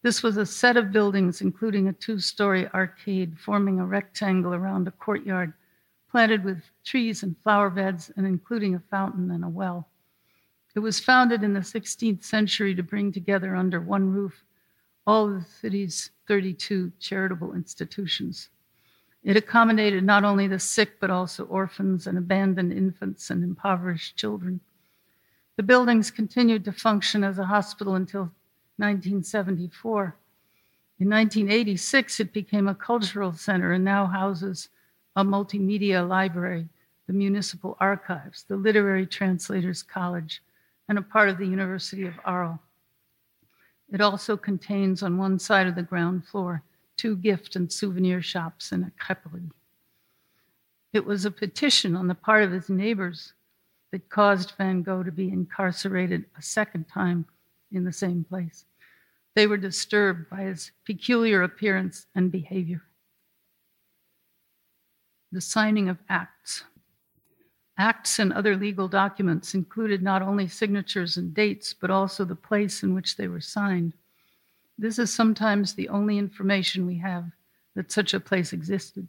This 0.02 0.24
was 0.24 0.38
a 0.38 0.46
set 0.46 0.78
of 0.78 0.92
buildings, 0.92 1.42
including 1.42 1.88
a 1.88 1.94
two 1.94 2.20
story 2.20 2.68
arcade 2.70 3.38
forming 3.38 3.80
a 3.80 3.86
rectangle 3.86 4.54
around 4.54 4.88
a 4.88 4.92
courtyard 4.92 5.54
planted 6.10 6.44
with 6.44 6.64
trees 6.84 7.22
and 7.22 7.36
flower 7.44 7.70
beds, 7.70 8.12
and 8.16 8.26
including 8.26 8.76
a 8.76 8.80
fountain 8.80 9.30
and 9.32 9.44
a 9.44 9.50
well. 9.50 9.88
It 10.76 10.80
was 10.80 11.00
founded 11.00 11.44
in 11.44 11.54
the 11.54 11.60
16th 11.60 12.24
century 12.24 12.74
to 12.76 12.84
bring 12.84 13.12
together 13.12 13.56
under 13.56 13.82
one 13.82 14.10
roof 14.12 14.44
all 15.06 15.28
of 15.28 15.34
the 15.36 15.50
city's 15.50 16.12
32 16.28 16.92
charitable 17.00 17.54
institutions. 17.54 18.50
It 19.24 19.36
accommodated 19.36 20.04
not 20.04 20.24
only 20.24 20.48
the 20.48 20.60
sick, 20.60 21.00
but 21.00 21.10
also 21.10 21.46
orphans 21.46 22.08
and 22.08 22.18
abandoned 22.18 22.72
infants 22.72 23.30
and 23.30 23.44
impoverished 23.44 24.16
children. 24.16 24.62
The 25.58 25.64
buildings 25.64 26.10
continued 26.10 26.64
to 26.66 26.72
function 26.72 27.24
as 27.24 27.38
a 27.38 27.46
hospital 27.46 27.96
until 27.96 28.32
1974. 28.80 30.16
In 31.00 31.10
1986, 31.10 32.20
it 32.20 32.34
became 32.34 32.68
a 32.68 32.76
cultural 32.76 33.34
center 33.34 33.74
and 33.74 33.84
now 33.84 34.06
houses 34.06 34.70
a 35.16 35.24
multimedia 35.24 36.08
library, 36.08 36.68
the 37.08 37.14
municipal 37.14 37.78
archives, 37.80 38.44
the 38.48 38.56
Literary 38.56 39.06
Translators 39.06 39.84
College, 39.84 40.42
and 40.88 40.98
a 40.98 41.02
part 41.02 41.30
of 41.30 41.38
the 41.38 41.46
University 41.46 42.08
of 42.08 42.14
Arles. 42.26 42.60
It 43.92 44.02
also 44.02 44.38
contains 44.38 45.04
on 45.04 45.18
one 45.18 45.40
side 45.40 45.68
of 45.68 45.76
the 45.76 45.84
ground 45.84 46.26
floor 46.26 46.64
two 46.96 47.16
gift 47.16 47.56
and 47.56 47.72
souvenir 47.72 48.22
shops 48.22 48.72
and 48.72 48.84
a 48.84 48.92
creperie. 49.02 49.52
It 50.94 51.06
was 51.06 51.26
a 51.26 51.32
petition 51.32 51.96
on 51.96 52.08
the 52.08 52.16
part 52.16 52.44
of 52.44 52.52
his 52.52 52.70
neighbors 52.70 53.34
that 53.92 54.10
caused 54.10 54.54
Van 54.58 54.84
Gogh 54.84 55.04
to 55.04 55.12
be 55.12 55.30
incarcerated 55.30 56.26
a 56.38 56.42
second 56.42 56.88
time 56.88 57.26
in 57.72 57.84
the 57.84 57.94
same 57.94 58.24
place. 58.24 58.66
They 59.36 59.48
were 59.48 59.58
disturbed 59.58 60.30
by 60.30 60.42
his 60.42 60.72
peculiar 60.86 61.44
appearance 61.44 62.08
and 62.16 62.32
behavior. 62.32 62.82
The 65.32 65.42
signing 65.42 65.90
of 65.90 66.00
acts. 66.10 66.64
Acts 67.78 68.20
and 68.20 68.34
other 68.34 68.58
legal 68.58 68.88
documents 68.88 69.54
included 69.54 70.02
not 70.02 70.22
only 70.22 70.48
signatures 70.48 71.16
and 71.16 71.34
dates, 71.34 71.74
but 71.74 71.90
also 71.90 72.26
the 72.26 72.36
place 72.36 72.84
in 72.84 72.94
which 72.94 73.16
they 73.16 73.28
were 73.28 73.40
signed. 73.40 73.94
This 74.78 75.00
is 75.00 75.14
sometimes 75.14 75.74
the 75.74 75.90
only 75.90 76.18
information 76.18 76.86
we 76.86 76.98
have 76.98 77.26
that 77.76 77.92
such 77.92 78.14
a 78.14 78.20
place 78.20 78.52
existed. 78.52 79.08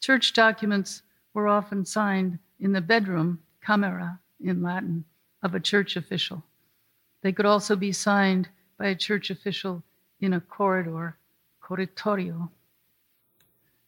Church 0.00 0.32
documents 0.32 1.02
were 1.32 1.48
often 1.48 1.84
signed 1.84 2.38
in 2.60 2.72
the 2.72 2.80
bedroom 2.80 3.38
camera 3.64 4.18
in 4.40 4.62
Latin 4.62 5.04
of 5.42 5.54
a 5.54 5.60
church 5.60 5.96
official. 5.96 6.42
They 7.22 7.32
could 7.32 7.46
also 7.46 7.76
be 7.76 7.92
signed 7.92 8.48
by 8.78 8.86
a 8.88 8.94
church 8.94 9.30
official 9.30 9.82
in 10.20 10.32
a 10.32 10.40
corridor, 10.40 11.16
corritorio. 11.62 12.50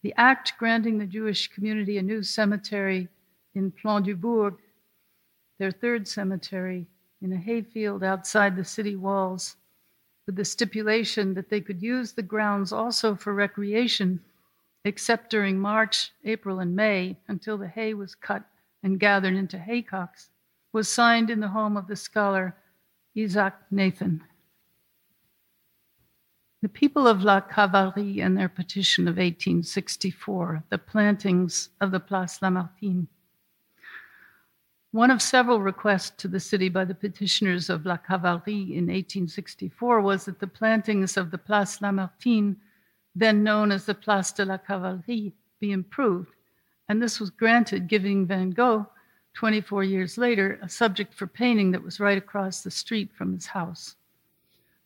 The 0.03 0.15
act 0.17 0.55
granting 0.59 0.99
the 0.99 1.07
Jewish 1.07 1.49
community 1.49 1.97
a 1.97 2.03
new 2.03 2.23
cemetery 2.23 3.09
in 3.55 3.71
Plan 3.71 4.03
du 4.03 4.15
Bourg, 4.15 4.59
their 5.59 5.71
third 5.71 6.07
cemetery 6.07 6.87
in 7.23 7.33
a 7.33 7.37
hayfield 7.37 8.05
outside 8.05 8.57
the 8.57 8.65
city 8.65 8.97
walls, 8.97 9.57
with 10.27 10.37
the 10.37 10.45
stipulation 10.45 11.35
that 11.35 11.49
they 11.49 11.61
could 11.61 11.83
use 11.83 12.13
the 12.13 12.23
grounds 12.23 12.73
also 12.73 13.15
for 13.15 13.33
recreation, 13.33 14.21
except 14.85 15.31
during 15.31 15.59
March, 15.59 16.13
April, 16.25 16.59
and 16.59 16.77
May 16.77 17.17
until 17.29 17.57
the 17.57 17.69
hay 17.69 17.95
was 17.95 18.15
cut 18.15 18.45
and 18.83 19.01
gathered 19.01 19.35
into 19.35 19.57
haycocks, 19.57 20.29
was 20.73 20.89
signed 20.89 21.31
in 21.31 21.41
the 21.41 21.49
home 21.49 21.77
of 21.77 21.87
the 21.87 21.97
scholar 21.97 22.55
Isaac 23.17 23.55
Nathan. 23.71 24.23
The 26.65 26.71
people 26.71 27.07
of 27.07 27.23
La 27.23 27.43
Cavalerie 27.43 28.23
and 28.23 28.39
their 28.39 28.49
petition 28.49 29.07
of 29.07 29.19
1864, 29.19 30.65
the 30.71 30.79
plantings 30.79 31.69
of 31.79 31.91
the 31.91 32.01
Place 32.01 32.39
Lamartine. 32.41 33.07
One 34.91 35.11
of 35.11 35.21
several 35.21 35.61
requests 35.61 36.13
to 36.23 36.27
the 36.27 36.41
city 36.41 36.71
by 36.71 36.87
the 36.87 36.95
petitioners 36.95 37.69
of 37.69 37.85
La 37.85 37.99
Cavalerie 37.99 38.73
in 38.73 38.87
1864 38.87 40.01
was 40.01 40.25
that 40.25 40.41
the 40.41 40.47
plantings 40.47 41.19
of 41.19 41.31
the 41.31 41.37
Place 41.37 41.83
Lamartine, 41.83 42.57
then 43.15 43.45
known 43.45 43.71
as 43.71 43.85
the 43.85 43.95
Place 43.95 44.33
de 44.33 44.47
la 44.47 44.57
Cavalerie, 44.57 45.35
be 45.61 45.71
improved 45.71 46.33
and 46.89 47.03
this 47.03 47.21
was 47.21 47.29
granted, 47.29 47.89
giving 47.89 48.25
Van 48.25 48.53
Gogh, 48.53 48.87
24 49.35 49.85
years 49.85 50.17
later, 50.17 50.59
a 50.63 50.69
subject 50.71 51.13
for 51.13 51.27
painting 51.27 51.73
that 51.73 51.85
was 51.85 52.01
right 52.01 52.17
across 52.17 52.63
the 52.63 52.71
street 52.71 53.13
from 53.13 53.35
his 53.35 53.45
house. 53.45 53.97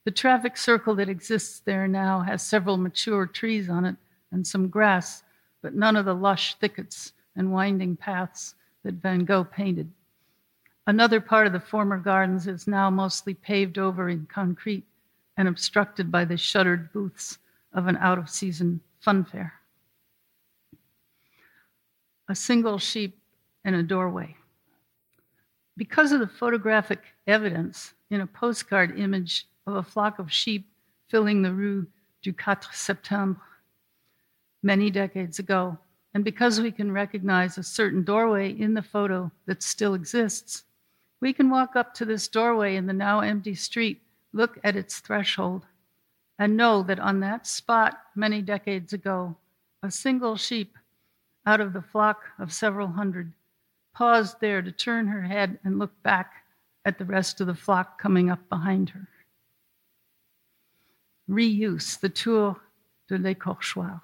The 0.05 0.11
traffic 0.11 0.57
circle 0.57 0.95
that 0.97 1.09
exists 1.09 1.61
there 1.61 1.87
now 1.87 2.21
has 2.21 2.43
several 2.43 2.77
mature 2.77 3.27
trees 3.27 3.69
on 3.69 3.85
it 3.85 3.97
and 4.33 4.47
some 4.47 4.69
grass, 4.69 5.23
but 5.63 5.75
none 5.75 5.97
of 5.97 6.05
the 6.05 6.15
lush 6.15 6.55
thickets 6.55 7.13
and 7.37 7.53
winding 7.53 7.97
paths 7.97 8.55
that 8.85 8.95
Van 8.95 9.25
Gogh 9.25 9.45
painted. 9.45 9.91
Another 10.87 11.21
part 11.21 11.47
of 11.47 11.53
the 11.53 11.61
former 11.61 11.99
gardens 11.99 12.47
is 12.47 12.67
now 12.67 12.89
mostly 12.89 13.35
paved 13.35 13.79
over 13.79 14.09
in 14.09 14.27
concrete 14.27 14.85
and 15.37 15.47
obstructed 15.47 16.11
by 16.11 16.25
the 16.25 16.37
shuttered 16.37 16.93
booths 16.93 17.39
of 17.75 17.87
an 17.87 17.97
out 17.99 18.19
of 18.19 18.31
season 18.31 18.81
fun 19.01 19.25
fair 19.25 19.53
a 22.29 22.35
single 22.35 22.79
sheep 22.79 23.19
in 23.65 23.75
a 23.75 23.83
doorway. 23.83 24.37
Because 25.77 26.13
of 26.13 26.21
the 26.21 26.27
photographic 26.27 27.01
evidence 27.27 27.95
in 28.11 28.21
a 28.21 28.27
postcard 28.27 28.99
image 28.99 29.47
of 29.69 29.77
a 29.77 29.83
flock 29.83 30.19
of 30.19 30.33
sheep 30.33 30.67
filling 31.09 31.43
the 31.43 31.53
Rue 31.53 31.87
du 32.23 32.33
Quatre 32.33 32.73
Septembre 32.73 33.43
many 34.63 34.91
decades 34.91 35.39
ago, 35.39 35.79
and 36.15 36.25
because 36.25 36.61
we 36.61 36.71
can 36.71 36.91
recognize 36.91 37.59
a 37.59 37.63
certain 37.63 38.03
doorway 38.03 38.51
in 38.51 38.75
the 38.75 38.83
photo 38.83 39.31
that 39.47 39.63
still 39.63 39.95
exists, 39.95 40.65
we 41.21 41.33
can 41.33 41.51
walk 41.51 41.77
up 41.77 41.95
to 41.95 42.05
this 42.05 42.29
doorway 42.29 42.77
in 42.77 42.87
the 42.87 42.93
now 42.93 43.21
empty 43.21 43.55
street, 43.55 44.01
look 44.33 44.59
at 44.65 44.77
its 44.77 44.99
threshold, 45.01 45.67
and 46.39 46.57
know 46.57 46.83
that 46.83 46.99
on 46.99 47.21
that 47.21 47.47
spot 47.47 47.99
many 48.15 48.41
decades 48.41 48.93
ago, 48.93 49.37
a 49.83 49.91
single 49.91 50.37
sheep 50.37 50.77
out 51.47 51.61
of 51.61 51.73
the 51.73 51.83
flock 51.83 52.23
of 52.39 52.53
several 52.53 52.89
hundred, 52.89 53.33
paused 53.95 54.41
there 54.41 54.63
to 54.63 54.73
turn 54.73 55.07
her 55.07 55.23
head 55.23 55.59
and 55.65 55.79
look 55.79 56.03
back 56.03 56.45
at 56.85 56.99
the 56.99 57.05
rest 57.05 57.41
of 57.41 57.47
the 57.47 57.55
flock 57.55 58.01
coming 58.01 58.31
up 58.31 58.49
behind 58.49 58.91
her. 58.91 59.09
Reuse, 61.29 62.01
the 62.01 62.09
Tour 62.09 62.57
de 63.09 63.19
l'Écorchoir. 63.19 64.01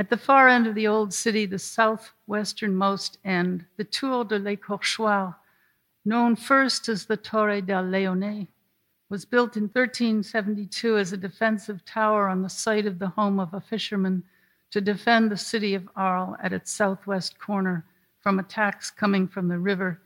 At 0.00 0.10
the 0.10 0.16
far 0.16 0.48
end 0.48 0.66
of 0.66 0.74
the 0.74 0.86
old 0.86 1.12
city, 1.12 1.46
the 1.46 1.56
southwesternmost 1.56 3.18
end, 3.24 3.64
the 3.76 3.84
Tour 3.84 4.24
de 4.24 4.38
l'Écorchoir, 4.38 5.36
known 6.04 6.36
first 6.36 6.88
as 6.88 7.06
the 7.06 7.16
Torre 7.16 7.60
del 7.60 7.84
Leone, 7.84 8.48
was 9.08 9.24
built 9.24 9.56
in 9.56 9.64
1372 9.64 10.98
as 10.98 11.12
a 11.12 11.16
defensive 11.16 11.84
tower 11.84 12.28
on 12.28 12.42
the 12.42 12.48
site 12.48 12.86
of 12.86 12.98
the 12.98 13.08
home 13.08 13.40
of 13.40 13.54
a 13.54 13.60
fisherman 13.60 14.22
to 14.70 14.80
defend 14.80 15.30
the 15.30 15.36
city 15.36 15.74
of 15.74 15.88
Arles 15.96 16.36
at 16.42 16.52
its 16.52 16.70
southwest 16.70 17.38
corner 17.38 17.84
from 18.20 18.38
attacks 18.38 18.90
coming 18.90 19.26
from 19.26 19.48
the 19.48 19.58
river 19.58 20.00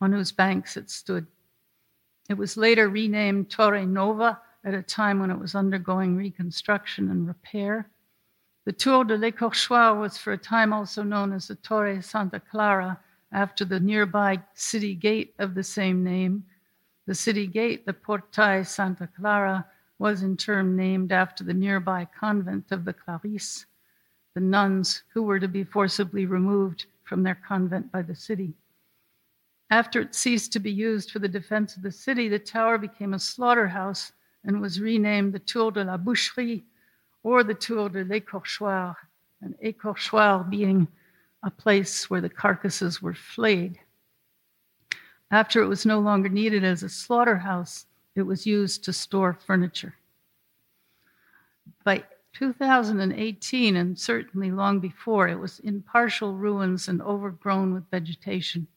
on 0.00 0.12
whose 0.12 0.32
banks 0.32 0.76
it 0.76 0.88
stood. 0.88 1.26
It 2.28 2.38
was 2.38 2.56
later 2.56 2.88
renamed 2.88 3.50
Torre 3.50 3.84
Nova 3.84 4.40
at 4.66 4.74
a 4.74 4.82
time 4.82 5.20
when 5.20 5.30
it 5.30 5.38
was 5.38 5.54
undergoing 5.54 6.16
reconstruction 6.16 7.08
and 7.08 7.28
repair. 7.28 7.88
The 8.64 8.72
Tour 8.72 9.04
de 9.04 9.16
l'Écorchoir 9.16 9.98
was 9.98 10.18
for 10.18 10.32
a 10.32 10.38
time 10.38 10.72
also 10.72 11.04
known 11.04 11.32
as 11.32 11.46
the 11.46 11.54
Torre 11.54 12.02
Santa 12.02 12.40
Clara 12.40 12.98
after 13.30 13.64
the 13.64 13.78
nearby 13.78 14.42
city 14.54 14.96
gate 14.96 15.34
of 15.38 15.54
the 15.54 15.62
same 15.62 16.02
name. 16.02 16.44
The 17.06 17.14
city 17.14 17.46
gate, 17.46 17.86
the 17.86 17.92
Portail 17.92 18.66
Santa 18.66 19.06
Clara, 19.06 19.64
was 20.00 20.22
in 20.22 20.36
turn 20.36 20.74
named 20.76 21.12
after 21.12 21.44
the 21.44 21.54
nearby 21.54 22.08
convent 22.18 22.72
of 22.72 22.84
the 22.84 22.92
Clarisses, 22.92 23.66
the 24.34 24.40
nuns 24.40 25.04
who 25.14 25.22
were 25.22 25.38
to 25.38 25.48
be 25.48 25.62
forcibly 25.62 26.26
removed 26.26 26.86
from 27.04 27.22
their 27.22 27.36
convent 27.46 27.92
by 27.92 28.02
the 28.02 28.16
city. 28.16 28.52
After 29.70 30.00
it 30.00 30.14
ceased 30.14 30.52
to 30.52 30.58
be 30.58 30.72
used 30.72 31.12
for 31.12 31.20
the 31.20 31.28
defense 31.28 31.76
of 31.76 31.82
the 31.82 31.92
city, 31.92 32.28
the 32.28 32.40
tower 32.40 32.78
became 32.78 33.14
a 33.14 33.18
slaughterhouse 33.18 34.10
and 34.46 34.60
was 34.60 34.80
renamed 34.80 35.32
the 35.32 35.40
Tour 35.40 35.72
de 35.72 35.84
la 35.84 35.96
Boucherie 35.96 36.64
or 37.22 37.42
the 37.42 37.54
Tour 37.54 37.88
de 37.88 38.04
l'Écorchoir, 38.04 38.94
an 39.42 39.54
écorchoir 39.62 40.48
being 40.48 40.86
a 41.42 41.50
place 41.50 42.08
where 42.08 42.20
the 42.20 42.28
carcasses 42.28 43.02
were 43.02 43.14
flayed. 43.14 43.78
After 45.30 45.60
it 45.60 45.66
was 45.66 45.84
no 45.84 45.98
longer 45.98 46.28
needed 46.28 46.64
as 46.64 46.84
a 46.84 46.88
slaughterhouse, 46.88 47.86
it 48.14 48.22
was 48.22 48.46
used 48.46 48.84
to 48.84 48.92
store 48.92 49.34
furniture. 49.34 49.94
By 51.84 52.04
2018, 52.32 53.76
and 53.76 53.98
certainly 53.98 54.50
long 54.52 54.78
before, 54.78 55.26
it 55.26 55.38
was 55.38 55.58
in 55.60 55.82
partial 55.82 56.34
ruins 56.34 56.88
and 56.88 57.02
overgrown 57.02 57.74
with 57.74 57.90
vegetation. 57.90 58.68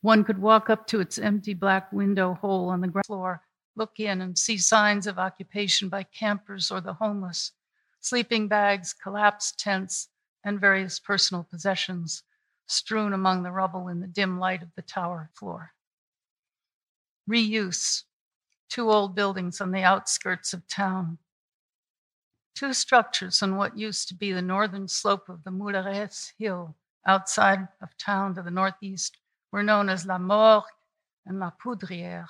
One 0.00 0.24
could 0.24 0.38
walk 0.38 0.70
up 0.70 0.86
to 0.88 1.00
its 1.00 1.18
empty 1.18 1.54
black 1.54 1.92
window 1.92 2.34
hole 2.34 2.68
on 2.70 2.80
the 2.80 2.88
ground 2.88 3.06
floor, 3.06 3.42
look 3.78 3.98
in, 3.98 4.20
and 4.20 4.36
see 4.36 4.58
signs 4.58 5.06
of 5.06 5.18
occupation 5.18 5.88
by 5.88 6.02
campers 6.02 6.70
or 6.70 6.80
the 6.80 6.92
homeless, 6.92 7.52
sleeping 8.00 8.48
bags, 8.48 8.92
collapsed 8.92 9.58
tents, 9.58 10.08
and 10.44 10.60
various 10.60 11.00
personal 11.00 11.44
possessions 11.44 12.22
strewn 12.66 13.12
among 13.12 13.42
the 13.42 13.50
rubble 13.50 13.88
in 13.88 14.00
the 14.00 14.06
dim 14.06 14.38
light 14.38 14.62
of 14.62 14.74
the 14.76 14.82
tower 14.82 15.30
floor. 15.32 15.72
Reuse 17.28 18.04
two 18.68 18.90
old 18.90 19.14
buildings 19.14 19.60
on 19.60 19.70
the 19.70 19.82
outskirts 19.82 20.52
of 20.52 20.66
town. 20.68 21.18
Two 22.54 22.72
structures 22.72 23.42
on 23.42 23.56
what 23.56 23.78
used 23.78 24.08
to 24.08 24.14
be 24.14 24.32
the 24.32 24.42
northern 24.42 24.88
slope 24.88 25.28
of 25.28 25.44
the 25.44 25.50
Mouleyrès 25.50 26.32
Hill 26.38 26.74
outside 27.06 27.68
of 27.80 27.96
town 27.96 28.34
to 28.34 28.42
the 28.42 28.50
northeast 28.50 29.16
were 29.50 29.62
known 29.62 29.88
as 29.88 30.06
La 30.06 30.18
Morgue 30.18 30.64
and 31.24 31.40
La 31.40 31.50
Poudrière, 31.62 32.26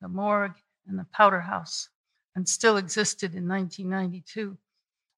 the 0.00 0.08
morgue 0.08 0.61
and 0.86 0.98
the 0.98 1.06
powder 1.12 1.40
house, 1.40 1.88
and 2.34 2.48
still 2.48 2.76
existed 2.76 3.34
in 3.34 3.48
1992. 3.48 4.56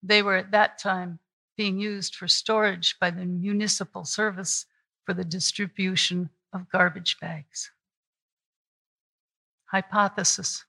They 0.03 0.23
were 0.23 0.37
at 0.37 0.51
that 0.51 0.79
time 0.79 1.19
being 1.57 1.79
used 1.79 2.17
for 2.17 2.29
storage 2.29 2.99
by 2.99 3.11
the 3.11 3.25
municipal 3.25 4.05
service 4.05 4.67
for 5.05 5.15
the 5.15 5.25
distribution 5.25 6.31
of 6.53 6.71
garbage 6.71 7.19
bags. 7.21 7.71
Hypothesis. 9.67 10.65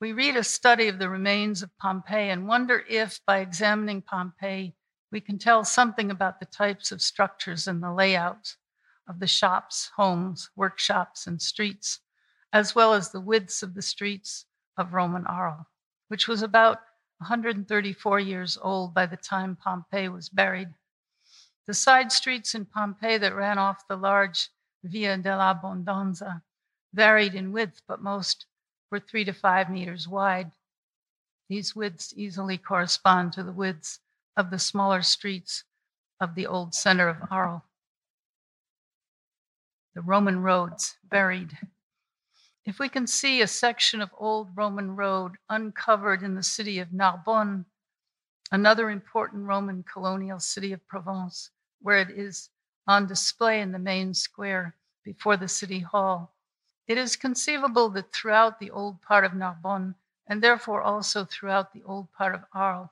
We 0.00 0.12
read 0.12 0.36
a 0.36 0.44
study 0.44 0.88
of 0.88 0.98
the 0.98 1.08
remains 1.08 1.62
of 1.62 1.76
Pompeii 1.78 2.30
and 2.30 2.48
wonder 2.48 2.84
if, 2.88 3.20
by 3.26 3.38
examining 3.38 4.02
Pompeii, 4.02 4.74
we 5.12 5.20
can 5.20 5.38
tell 5.38 5.64
something 5.64 6.10
about 6.10 6.40
the 6.40 6.46
types 6.46 6.90
of 6.90 7.02
structures 7.02 7.68
and 7.68 7.82
the 7.82 7.92
layout 7.92 8.56
of 9.08 9.20
the 9.20 9.26
shops, 9.26 9.90
homes, 9.96 10.50
workshops, 10.56 11.26
and 11.26 11.40
streets, 11.40 12.00
as 12.52 12.74
well 12.74 12.92
as 12.92 13.10
the 13.10 13.20
widths 13.20 13.62
of 13.62 13.74
the 13.74 13.82
streets 13.82 14.46
of 14.76 14.92
Roman 14.92 15.26
Arles, 15.26 15.66
which 16.08 16.28
was 16.28 16.42
about 16.42 16.78
134 17.18 18.20
years 18.20 18.58
old 18.60 18.92
by 18.92 19.06
the 19.06 19.16
time 19.16 19.56
Pompeii 19.56 20.08
was 20.08 20.28
buried. 20.28 20.68
The 21.66 21.74
side 21.74 22.10
streets 22.10 22.54
in 22.54 22.66
Pompeii 22.66 23.18
that 23.18 23.34
ran 23.34 23.58
off 23.58 23.86
the 23.88 23.96
large 23.96 24.50
Via 24.84 25.16
dell'Abbondanza 25.16 26.42
varied 26.92 27.34
in 27.34 27.52
width, 27.52 27.82
but 27.86 28.02
most 28.02 28.46
were 28.90 28.98
three 28.98 29.24
to 29.24 29.32
five 29.32 29.70
meters 29.70 30.08
wide. 30.08 30.50
These 31.48 31.76
widths 31.76 32.12
easily 32.16 32.58
correspond 32.58 33.32
to 33.34 33.42
the 33.42 33.52
widths 33.52 34.00
of 34.36 34.50
the 34.50 34.58
smaller 34.58 35.02
streets 35.02 35.64
of 36.20 36.34
the 36.34 36.46
old 36.46 36.74
center 36.74 37.08
of 37.08 37.18
Arles. 37.30 37.62
The 39.94 40.02
Roman 40.02 40.42
roads 40.42 40.96
buried 41.04 41.56
if 42.64 42.78
we 42.78 42.88
can 42.88 43.06
see 43.06 43.42
a 43.42 43.46
section 43.46 44.00
of 44.00 44.14
old 44.16 44.56
Roman 44.56 44.94
road 44.94 45.36
uncovered 45.50 46.22
in 46.22 46.36
the 46.36 46.42
city 46.42 46.78
of 46.78 46.92
Narbonne, 46.92 47.64
another 48.52 48.88
important 48.88 49.46
Roman 49.46 49.82
colonial 49.82 50.38
city 50.38 50.72
of 50.72 50.86
Provence, 50.86 51.50
where 51.80 51.98
it 51.98 52.10
is 52.10 52.50
on 52.86 53.06
display 53.06 53.60
in 53.60 53.72
the 53.72 53.78
main 53.80 54.14
square 54.14 54.76
before 55.02 55.36
the 55.36 55.48
city 55.48 55.80
hall, 55.80 56.32
it 56.86 56.96
is 56.96 57.16
conceivable 57.16 57.88
that 57.88 58.12
throughout 58.12 58.60
the 58.60 58.70
old 58.70 59.02
part 59.02 59.24
of 59.24 59.34
Narbonne, 59.34 59.96
and 60.28 60.40
therefore 60.40 60.82
also 60.82 61.24
throughout 61.24 61.72
the 61.72 61.82
old 61.82 62.12
part 62.12 62.34
of 62.34 62.44
Arles, 62.52 62.90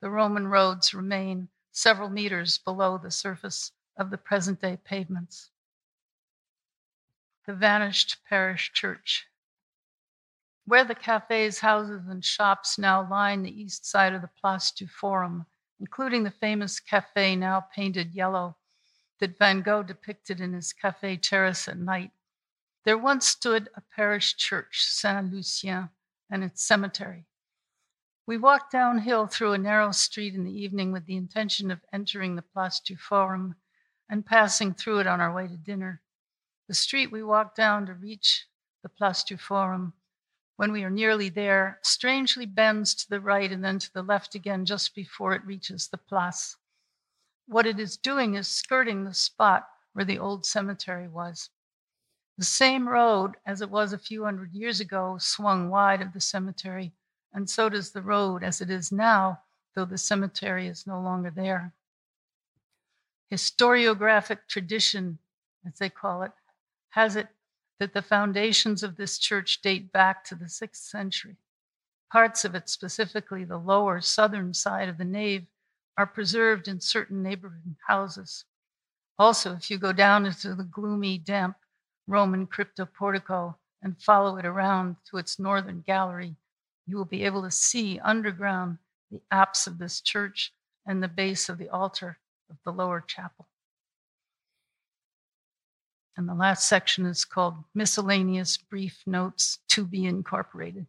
the 0.00 0.10
Roman 0.10 0.46
roads 0.46 0.94
remain 0.94 1.48
several 1.72 2.10
meters 2.10 2.58
below 2.58 2.96
the 2.96 3.10
surface 3.10 3.72
of 3.96 4.10
the 4.10 4.18
present 4.18 4.60
day 4.60 4.78
pavements 4.84 5.50
the 7.50 7.56
vanished 7.56 8.16
parish 8.28 8.70
church. 8.72 9.26
Where 10.66 10.84
the 10.84 10.94
cafes, 10.94 11.58
houses, 11.58 12.06
and 12.06 12.24
shops 12.24 12.78
now 12.78 13.08
line 13.10 13.42
the 13.42 13.60
east 13.60 13.84
side 13.84 14.12
of 14.12 14.22
the 14.22 14.30
Place 14.40 14.70
du 14.70 14.86
Forum, 14.86 15.46
including 15.80 16.22
the 16.22 16.30
famous 16.30 16.78
cafe 16.78 17.34
now 17.34 17.66
painted 17.74 18.14
yellow 18.14 18.56
that 19.18 19.36
Van 19.36 19.62
Gogh 19.62 19.82
depicted 19.82 20.40
in 20.40 20.52
his 20.52 20.72
Cafe 20.72 21.16
Terrace 21.16 21.66
at 21.66 21.76
night, 21.76 22.12
there 22.84 22.96
once 22.96 23.26
stood 23.26 23.68
a 23.74 23.82
parish 23.96 24.36
church, 24.36 24.84
Saint 24.84 25.32
Lucien, 25.32 25.88
and 26.30 26.44
its 26.44 26.62
cemetery. 26.62 27.26
We 28.26 28.38
walked 28.38 28.70
downhill 28.70 29.26
through 29.26 29.54
a 29.54 29.58
narrow 29.58 29.90
street 29.90 30.36
in 30.36 30.44
the 30.44 30.56
evening 30.56 30.92
with 30.92 31.04
the 31.06 31.16
intention 31.16 31.72
of 31.72 31.84
entering 31.92 32.36
the 32.36 32.42
Place 32.42 32.78
du 32.78 32.94
Forum 32.94 33.56
and 34.08 34.24
passing 34.24 34.72
through 34.72 35.00
it 35.00 35.08
on 35.08 35.20
our 35.20 35.34
way 35.34 35.48
to 35.48 35.56
dinner. 35.56 36.00
The 36.70 36.74
street 36.76 37.10
we 37.10 37.24
walked 37.24 37.56
down 37.56 37.86
to 37.86 37.94
reach 37.94 38.46
the 38.84 38.88
Place 38.88 39.24
du 39.24 39.36
Forum, 39.36 39.92
when 40.54 40.70
we 40.70 40.84
are 40.84 40.88
nearly 40.88 41.28
there, 41.28 41.80
strangely 41.82 42.46
bends 42.46 42.94
to 42.94 43.10
the 43.10 43.20
right 43.20 43.50
and 43.50 43.64
then 43.64 43.80
to 43.80 43.92
the 43.92 44.04
left 44.04 44.36
again 44.36 44.64
just 44.64 44.94
before 44.94 45.34
it 45.34 45.44
reaches 45.44 45.88
the 45.88 45.98
Place. 45.98 46.56
What 47.46 47.66
it 47.66 47.80
is 47.80 47.96
doing 47.96 48.36
is 48.36 48.46
skirting 48.46 49.02
the 49.02 49.14
spot 49.14 49.68
where 49.94 50.04
the 50.04 50.20
old 50.20 50.46
cemetery 50.46 51.08
was. 51.08 51.50
The 52.38 52.44
same 52.44 52.88
road 52.88 53.34
as 53.44 53.60
it 53.60 53.70
was 53.70 53.92
a 53.92 53.98
few 53.98 54.22
hundred 54.22 54.52
years 54.52 54.78
ago 54.78 55.18
swung 55.18 55.70
wide 55.70 56.00
of 56.00 56.12
the 56.12 56.20
cemetery, 56.20 56.92
and 57.32 57.50
so 57.50 57.68
does 57.68 57.90
the 57.90 58.00
road 58.00 58.44
as 58.44 58.60
it 58.60 58.70
is 58.70 58.92
now, 58.92 59.40
though 59.74 59.86
the 59.86 59.98
cemetery 59.98 60.68
is 60.68 60.86
no 60.86 61.00
longer 61.00 61.32
there. 61.32 61.72
Historiographic 63.28 64.46
tradition, 64.46 65.18
as 65.66 65.80
they 65.80 65.90
call 65.90 66.22
it, 66.22 66.30
has 66.90 67.16
it 67.16 67.28
that 67.78 67.94
the 67.94 68.02
foundations 68.02 68.82
of 68.82 68.96
this 68.96 69.18
church 69.18 69.62
date 69.62 69.90
back 69.90 70.22
to 70.24 70.34
the 70.34 70.48
sixth 70.48 70.82
century. 70.82 71.36
Parts 72.12 72.44
of 72.44 72.54
it, 72.54 72.68
specifically 72.68 73.44
the 73.44 73.58
lower 73.58 74.00
southern 74.00 74.52
side 74.52 74.88
of 74.88 74.98
the 74.98 75.04
nave, 75.04 75.46
are 75.96 76.06
preserved 76.06 76.68
in 76.68 76.80
certain 76.80 77.22
neighboring 77.22 77.76
houses. 77.86 78.44
Also, 79.18 79.52
if 79.52 79.70
you 79.70 79.78
go 79.78 79.92
down 79.92 80.26
into 80.26 80.54
the 80.54 80.64
gloomy, 80.64 81.18
damp 81.18 81.56
Roman 82.06 82.46
crypto 82.46 82.86
portico 82.86 83.56
and 83.82 84.00
follow 84.02 84.36
it 84.36 84.44
around 84.44 84.96
to 85.10 85.18
its 85.18 85.38
northern 85.38 85.82
gallery, 85.86 86.36
you 86.86 86.96
will 86.96 87.04
be 87.04 87.24
able 87.24 87.42
to 87.42 87.50
see 87.50 88.00
underground 88.00 88.78
the 89.10 89.20
apse 89.30 89.66
of 89.66 89.78
this 89.78 90.00
church 90.00 90.52
and 90.86 91.02
the 91.02 91.08
base 91.08 91.48
of 91.48 91.58
the 91.58 91.68
altar 91.68 92.18
of 92.50 92.56
the 92.64 92.72
lower 92.72 93.04
chapel. 93.06 93.46
And 96.16 96.28
the 96.28 96.34
last 96.34 96.68
section 96.68 97.06
is 97.06 97.24
called 97.24 97.54
Miscellaneous 97.74 98.56
Brief 98.56 99.02
Notes 99.06 99.58
to 99.68 99.84
be 99.84 100.06
Incorporated. 100.06 100.86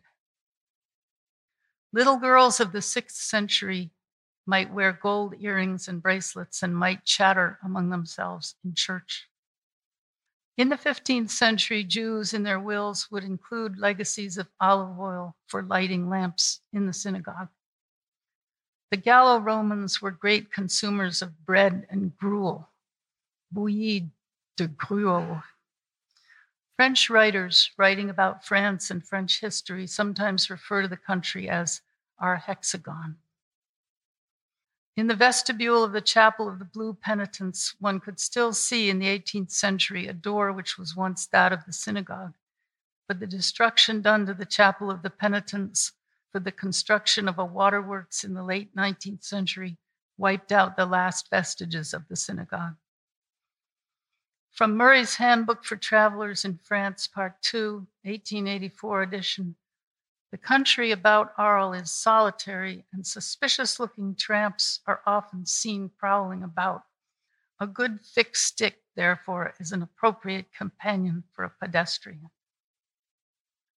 Little 1.93 2.17
girls 2.17 2.59
of 2.59 2.71
the 2.71 2.81
sixth 2.81 3.17
century 3.17 3.91
might 4.45 4.73
wear 4.73 4.91
gold 4.91 5.35
earrings 5.39 5.87
and 5.87 6.01
bracelets 6.01 6.63
and 6.63 6.75
might 6.75 7.05
chatter 7.05 7.59
among 7.63 7.89
themselves 7.89 8.55
in 8.63 8.73
church. 8.73 9.27
In 10.57 10.69
the 10.69 10.75
15th 10.75 11.29
century, 11.29 11.83
Jews 11.83 12.33
in 12.33 12.43
their 12.43 12.59
wills 12.59 13.09
would 13.09 13.23
include 13.23 13.77
legacies 13.77 14.37
of 14.37 14.47
olive 14.59 14.99
oil 14.99 15.35
for 15.47 15.63
lighting 15.63 16.09
lamps 16.09 16.61
in 16.73 16.85
the 16.85 16.93
synagogue. 16.93 17.49
The 18.91 18.97
Gallo 18.97 19.39
Romans 19.39 20.01
were 20.01 20.11
great 20.11 20.51
consumers 20.51 21.21
of 21.21 21.45
bread 21.45 21.87
and 21.89 22.15
gruel, 22.17 22.69
bouillie 23.51 24.09
de 24.57 24.67
Gruau. 24.67 25.43
French 26.75 27.09
writers 27.09 27.71
writing 27.77 28.09
about 28.09 28.45
France 28.45 28.89
and 28.89 29.05
French 29.05 29.39
history 29.39 29.85
sometimes 29.85 30.49
refer 30.49 30.81
to 30.81 30.87
the 30.87 30.97
country 30.97 31.47
as 31.47 31.81
our 32.19 32.37
hexagon. 32.37 33.17
In 34.97 35.07
the 35.07 35.15
vestibule 35.15 35.83
of 35.83 35.93
the 35.93 36.01
Chapel 36.01 36.49
of 36.49 36.59
the 36.59 36.65
Blue 36.65 36.93
Penitents, 36.93 37.75
one 37.79 37.99
could 37.99 38.19
still 38.19 38.51
see 38.51 38.89
in 38.89 38.99
the 38.99 39.07
18th 39.07 39.51
century 39.51 40.07
a 40.07 40.13
door 40.13 40.51
which 40.51 40.77
was 40.77 40.95
once 40.95 41.27
that 41.27 41.53
of 41.53 41.65
the 41.65 41.73
synagogue. 41.73 42.33
But 43.07 43.19
the 43.19 43.27
destruction 43.27 44.01
done 44.01 44.25
to 44.25 44.33
the 44.33 44.45
Chapel 44.45 44.91
of 44.91 45.01
the 45.01 45.09
Penitents 45.09 45.93
for 46.31 46.39
the 46.39 46.51
construction 46.51 47.27
of 47.27 47.39
a 47.39 47.45
waterworks 47.45 48.23
in 48.23 48.33
the 48.33 48.43
late 48.43 48.75
19th 48.75 49.23
century 49.23 49.77
wiped 50.17 50.51
out 50.51 50.77
the 50.77 50.85
last 50.85 51.29
vestiges 51.29 51.93
of 51.93 52.07
the 52.07 52.15
synagogue. 52.15 52.75
From 54.61 54.77
Murray's 54.77 55.15
Handbook 55.15 55.65
for 55.65 55.75
Travelers 55.75 56.45
in 56.45 56.59
France, 56.63 57.07
Part 57.07 57.41
2, 57.41 57.87
1884 58.03 59.01
edition. 59.01 59.55
The 60.29 60.37
country 60.37 60.91
about 60.91 61.33
Arles 61.35 61.81
is 61.81 61.91
solitary, 61.91 62.85
and 62.93 63.03
suspicious 63.03 63.79
looking 63.79 64.13
tramps 64.13 64.81
are 64.85 65.01
often 65.07 65.47
seen 65.47 65.89
prowling 65.97 66.43
about. 66.43 66.83
A 67.59 67.65
good 67.65 68.01
thick 68.05 68.35
stick, 68.35 68.83
therefore, 68.95 69.55
is 69.59 69.71
an 69.71 69.81
appropriate 69.81 70.53
companion 70.55 71.23
for 71.33 71.43
a 71.43 71.49
pedestrian. 71.49 72.29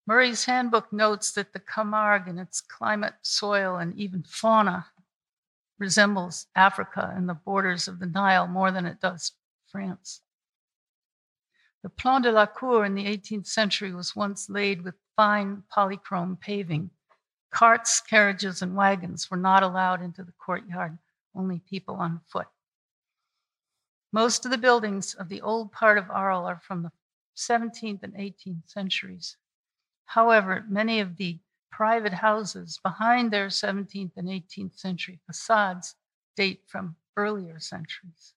Murray's 0.05 0.43
Handbook 0.43 0.91
notes 0.91 1.31
that 1.31 1.53
the 1.53 1.61
Camargue 1.61 2.27
in 2.27 2.38
its 2.38 2.59
climate, 2.59 3.15
soil, 3.21 3.77
and 3.77 3.97
even 3.97 4.21
fauna 4.23 4.88
resembles 5.79 6.47
Africa 6.57 7.13
and 7.15 7.29
the 7.29 7.34
borders 7.34 7.88
of 7.88 7.99
the 7.99 8.05
Nile 8.05 8.47
more 8.47 8.69
than 8.69 8.86
it 8.86 8.99
does 8.99 9.31
France. 9.71 10.19
The 11.84 11.89
Plan 11.89 12.21
de 12.21 12.31
la 12.31 12.45
Cour 12.45 12.86
in 12.86 12.95
the 12.95 13.05
18th 13.05 13.45
century 13.45 13.93
was 13.93 14.15
once 14.15 14.49
laid 14.49 14.84
with 14.84 14.95
fine 15.17 15.63
polychrome 15.69 16.39
paving. 16.39 16.89
Carts, 17.51 17.99
carriages, 17.99 18.61
and 18.61 18.73
wagons 18.73 19.29
were 19.29 19.38
not 19.38 19.63
allowed 19.63 20.01
into 20.01 20.23
the 20.23 20.31
courtyard, 20.31 20.97
only 21.36 21.59
people 21.59 21.95
on 21.95 22.21
foot. 22.29 22.47
Most 24.13 24.45
of 24.45 24.51
the 24.51 24.57
buildings 24.57 25.13
of 25.13 25.27
the 25.27 25.41
old 25.41 25.73
part 25.73 25.97
of 25.97 26.09
Arles 26.09 26.47
are 26.47 26.61
from 26.65 26.84
the 26.84 26.91
17th 27.36 28.01
and 28.01 28.13
18th 28.13 28.69
centuries. 28.69 29.36
However, 30.05 30.63
many 30.69 31.01
of 31.01 31.17
the 31.17 31.39
private 31.69 32.13
houses 32.13 32.79
behind 32.81 33.31
their 33.31 33.47
17th 33.47 34.15
and 34.15 34.29
18th 34.29 34.79
century 34.79 35.19
facades 35.25 35.95
date 36.38 36.63
from 36.65 36.95
earlier 37.17 37.59
centuries. 37.59 38.36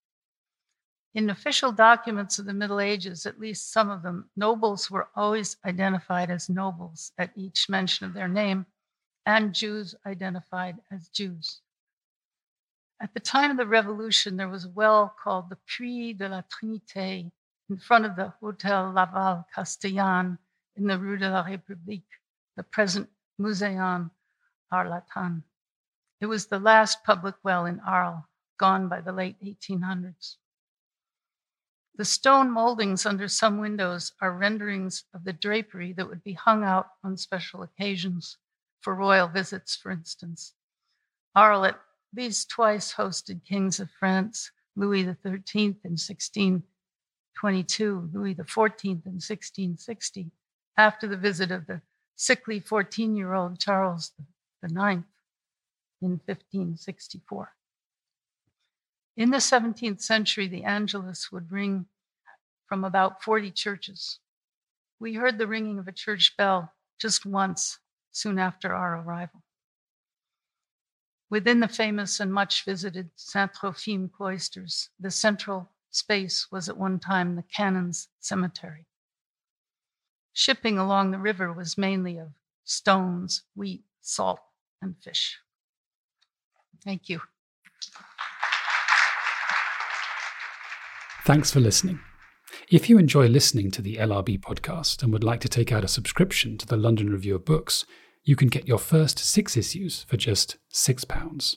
In 1.16 1.30
official 1.30 1.72
documents 1.72 2.38
of 2.38 2.44
the 2.44 2.52
Middle 2.52 2.78
Ages, 2.78 3.24
at 3.24 3.40
least 3.40 3.72
some 3.72 3.88
of 3.88 4.02
them, 4.02 4.28
nobles 4.36 4.90
were 4.90 5.08
always 5.16 5.56
identified 5.64 6.30
as 6.30 6.50
nobles 6.50 7.10
at 7.16 7.32
each 7.34 7.70
mention 7.70 8.04
of 8.04 8.12
their 8.12 8.28
name, 8.28 8.66
and 9.24 9.54
Jews 9.54 9.94
identified 10.04 10.76
as 10.90 11.08
Jews. 11.08 11.62
At 13.00 13.14
the 13.14 13.20
time 13.20 13.50
of 13.50 13.56
the 13.56 13.66
Revolution, 13.66 14.36
there 14.36 14.50
was 14.50 14.66
a 14.66 14.68
well 14.68 15.08
called 15.08 15.48
the 15.48 15.56
Puits 15.56 16.18
de 16.18 16.28
la 16.28 16.42
Trinité 16.42 17.32
in 17.70 17.78
front 17.78 18.04
of 18.04 18.14
the 18.14 18.34
Hotel 18.38 18.92
Laval 18.92 19.46
Castellane 19.54 20.36
in 20.76 20.86
the 20.86 20.98
Rue 20.98 21.16
de 21.16 21.30
la 21.30 21.44
République, 21.44 22.20
the 22.56 22.62
present 22.62 23.08
Museon 23.40 24.10
Arlaten. 24.70 25.44
It 26.20 26.26
was 26.26 26.48
the 26.48 26.58
last 26.58 27.04
public 27.04 27.36
well 27.42 27.64
in 27.64 27.80
Arles, 27.80 28.22
gone 28.58 28.90
by 28.90 29.00
the 29.00 29.12
late 29.12 29.40
1800s. 29.42 30.36
The 31.96 32.04
stone 32.04 32.50
moldings 32.50 33.06
under 33.06 33.26
some 33.26 33.58
windows 33.58 34.12
are 34.20 34.36
renderings 34.36 35.04
of 35.14 35.24
the 35.24 35.32
drapery 35.32 35.94
that 35.94 36.06
would 36.06 36.22
be 36.22 36.34
hung 36.34 36.62
out 36.62 36.90
on 37.02 37.16
special 37.16 37.62
occasions, 37.62 38.36
for 38.80 38.94
royal 38.94 39.28
visits, 39.28 39.74
for 39.74 39.90
instance. 39.90 40.52
Arles 41.34 41.72
these 42.12 42.44
twice 42.44 42.92
hosted 42.94 43.44
kings 43.44 43.80
of 43.80 43.90
France, 43.90 44.50
Louis 44.74 45.04
XIII 45.04 45.78
in 45.84 45.96
1622, 45.96 48.10
Louis 48.12 48.34
XIV 48.34 48.84
in 48.84 49.20
1660, 49.20 50.30
after 50.76 51.08
the 51.08 51.16
visit 51.16 51.50
of 51.50 51.66
the 51.66 51.80
sickly 52.14 52.60
14 52.60 53.16
year 53.16 53.32
old 53.32 53.58
Charles 53.58 54.12
IX 54.62 55.04
in 56.02 56.20
1564. 56.26 57.54
In 59.16 59.30
the 59.30 59.38
17th 59.38 60.02
century, 60.02 60.46
the 60.46 60.64
Angelus 60.64 61.32
would 61.32 61.50
ring 61.50 61.86
from 62.66 62.84
about 62.84 63.22
40 63.22 63.50
churches. 63.50 64.18
We 64.98 65.14
heard 65.14 65.38
the 65.38 65.46
ringing 65.46 65.78
of 65.78 65.88
a 65.88 65.92
church 65.92 66.36
bell 66.36 66.72
just 66.98 67.24
once 67.24 67.78
soon 68.10 68.38
after 68.38 68.74
our 68.74 69.00
arrival. 69.00 69.42
Within 71.30 71.60
the 71.60 71.68
famous 71.68 72.20
and 72.20 72.32
much 72.32 72.64
visited 72.64 73.10
Saint 73.16 73.52
Trophime 73.54 74.10
cloisters, 74.12 74.90
the 75.00 75.10
central 75.10 75.70
space 75.90 76.50
was 76.52 76.68
at 76.68 76.76
one 76.76 76.98
time 76.98 77.36
the 77.36 77.42
canon's 77.42 78.08
cemetery. 78.20 78.86
Shipping 80.32 80.78
along 80.78 81.10
the 81.10 81.18
river 81.18 81.52
was 81.52 81.78
mainly 81.78 82.18
of 82.18 82.28
stones, 82.64 83.42
wheat, 83.54 83.82
salt, 84.02 84.40
and 84.82 84.94
fish. 85.02 85.38
Thank 86.84 87.08
you. 87.08 87.22
Thanks 91.26 91.50
for 91.50 91.58
listening. 91.58 91.98
If 92.70 92.88
you 92.88 92.98
enjoy 92.98 93.26
listening 93.26 93.72
to 93.72 93.82
the 93.82 93.96
LRB 93.96 94.38
podcast 94.42 95.02
and 95.02 95.12
would 95.12 95.24
like 95.24 95.40
to 95.40 95.48
take 95.48 95.72
out 95.72 95.82
a 95.82 95.88
subscription 95.88 96.56
to 96.58 96.66
the 96.68 96.76
London 96.76 97.10
Review 97.10 97.34
of 97.34 97.44
Books, 97.44 97.84
you 98.22 98.36
can 98.36 98.46
get 98.46 98.68
your 98.68 98.78
first 98.78 99.18
six 99.18 99.56
issues 99.56 100.04
for 100.04 100.16
just 100.16 100.56
£6. 100.72 101.56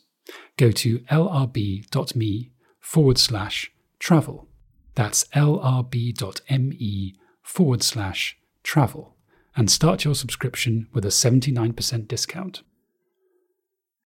Go 0.58 0.72
to 0.72 0.98
lrb.me 1.02 2.52
forward 2.80 3.20
slash 3.20 3.72
travel. 4.00 4.48
That's 4.96 5.26
lrb.me 5.36 7.16
forward 7.44 7.84
slash 7.84 8.38
travel 8.64 9.18
and 9.56 9.70
start 9.70 10.04
your 10.04 10.16
subscription 10.16 10.88
with 10.94 11.06
a 11.06 11.10
79% 11.10 12.08
discount. 12.08 12.64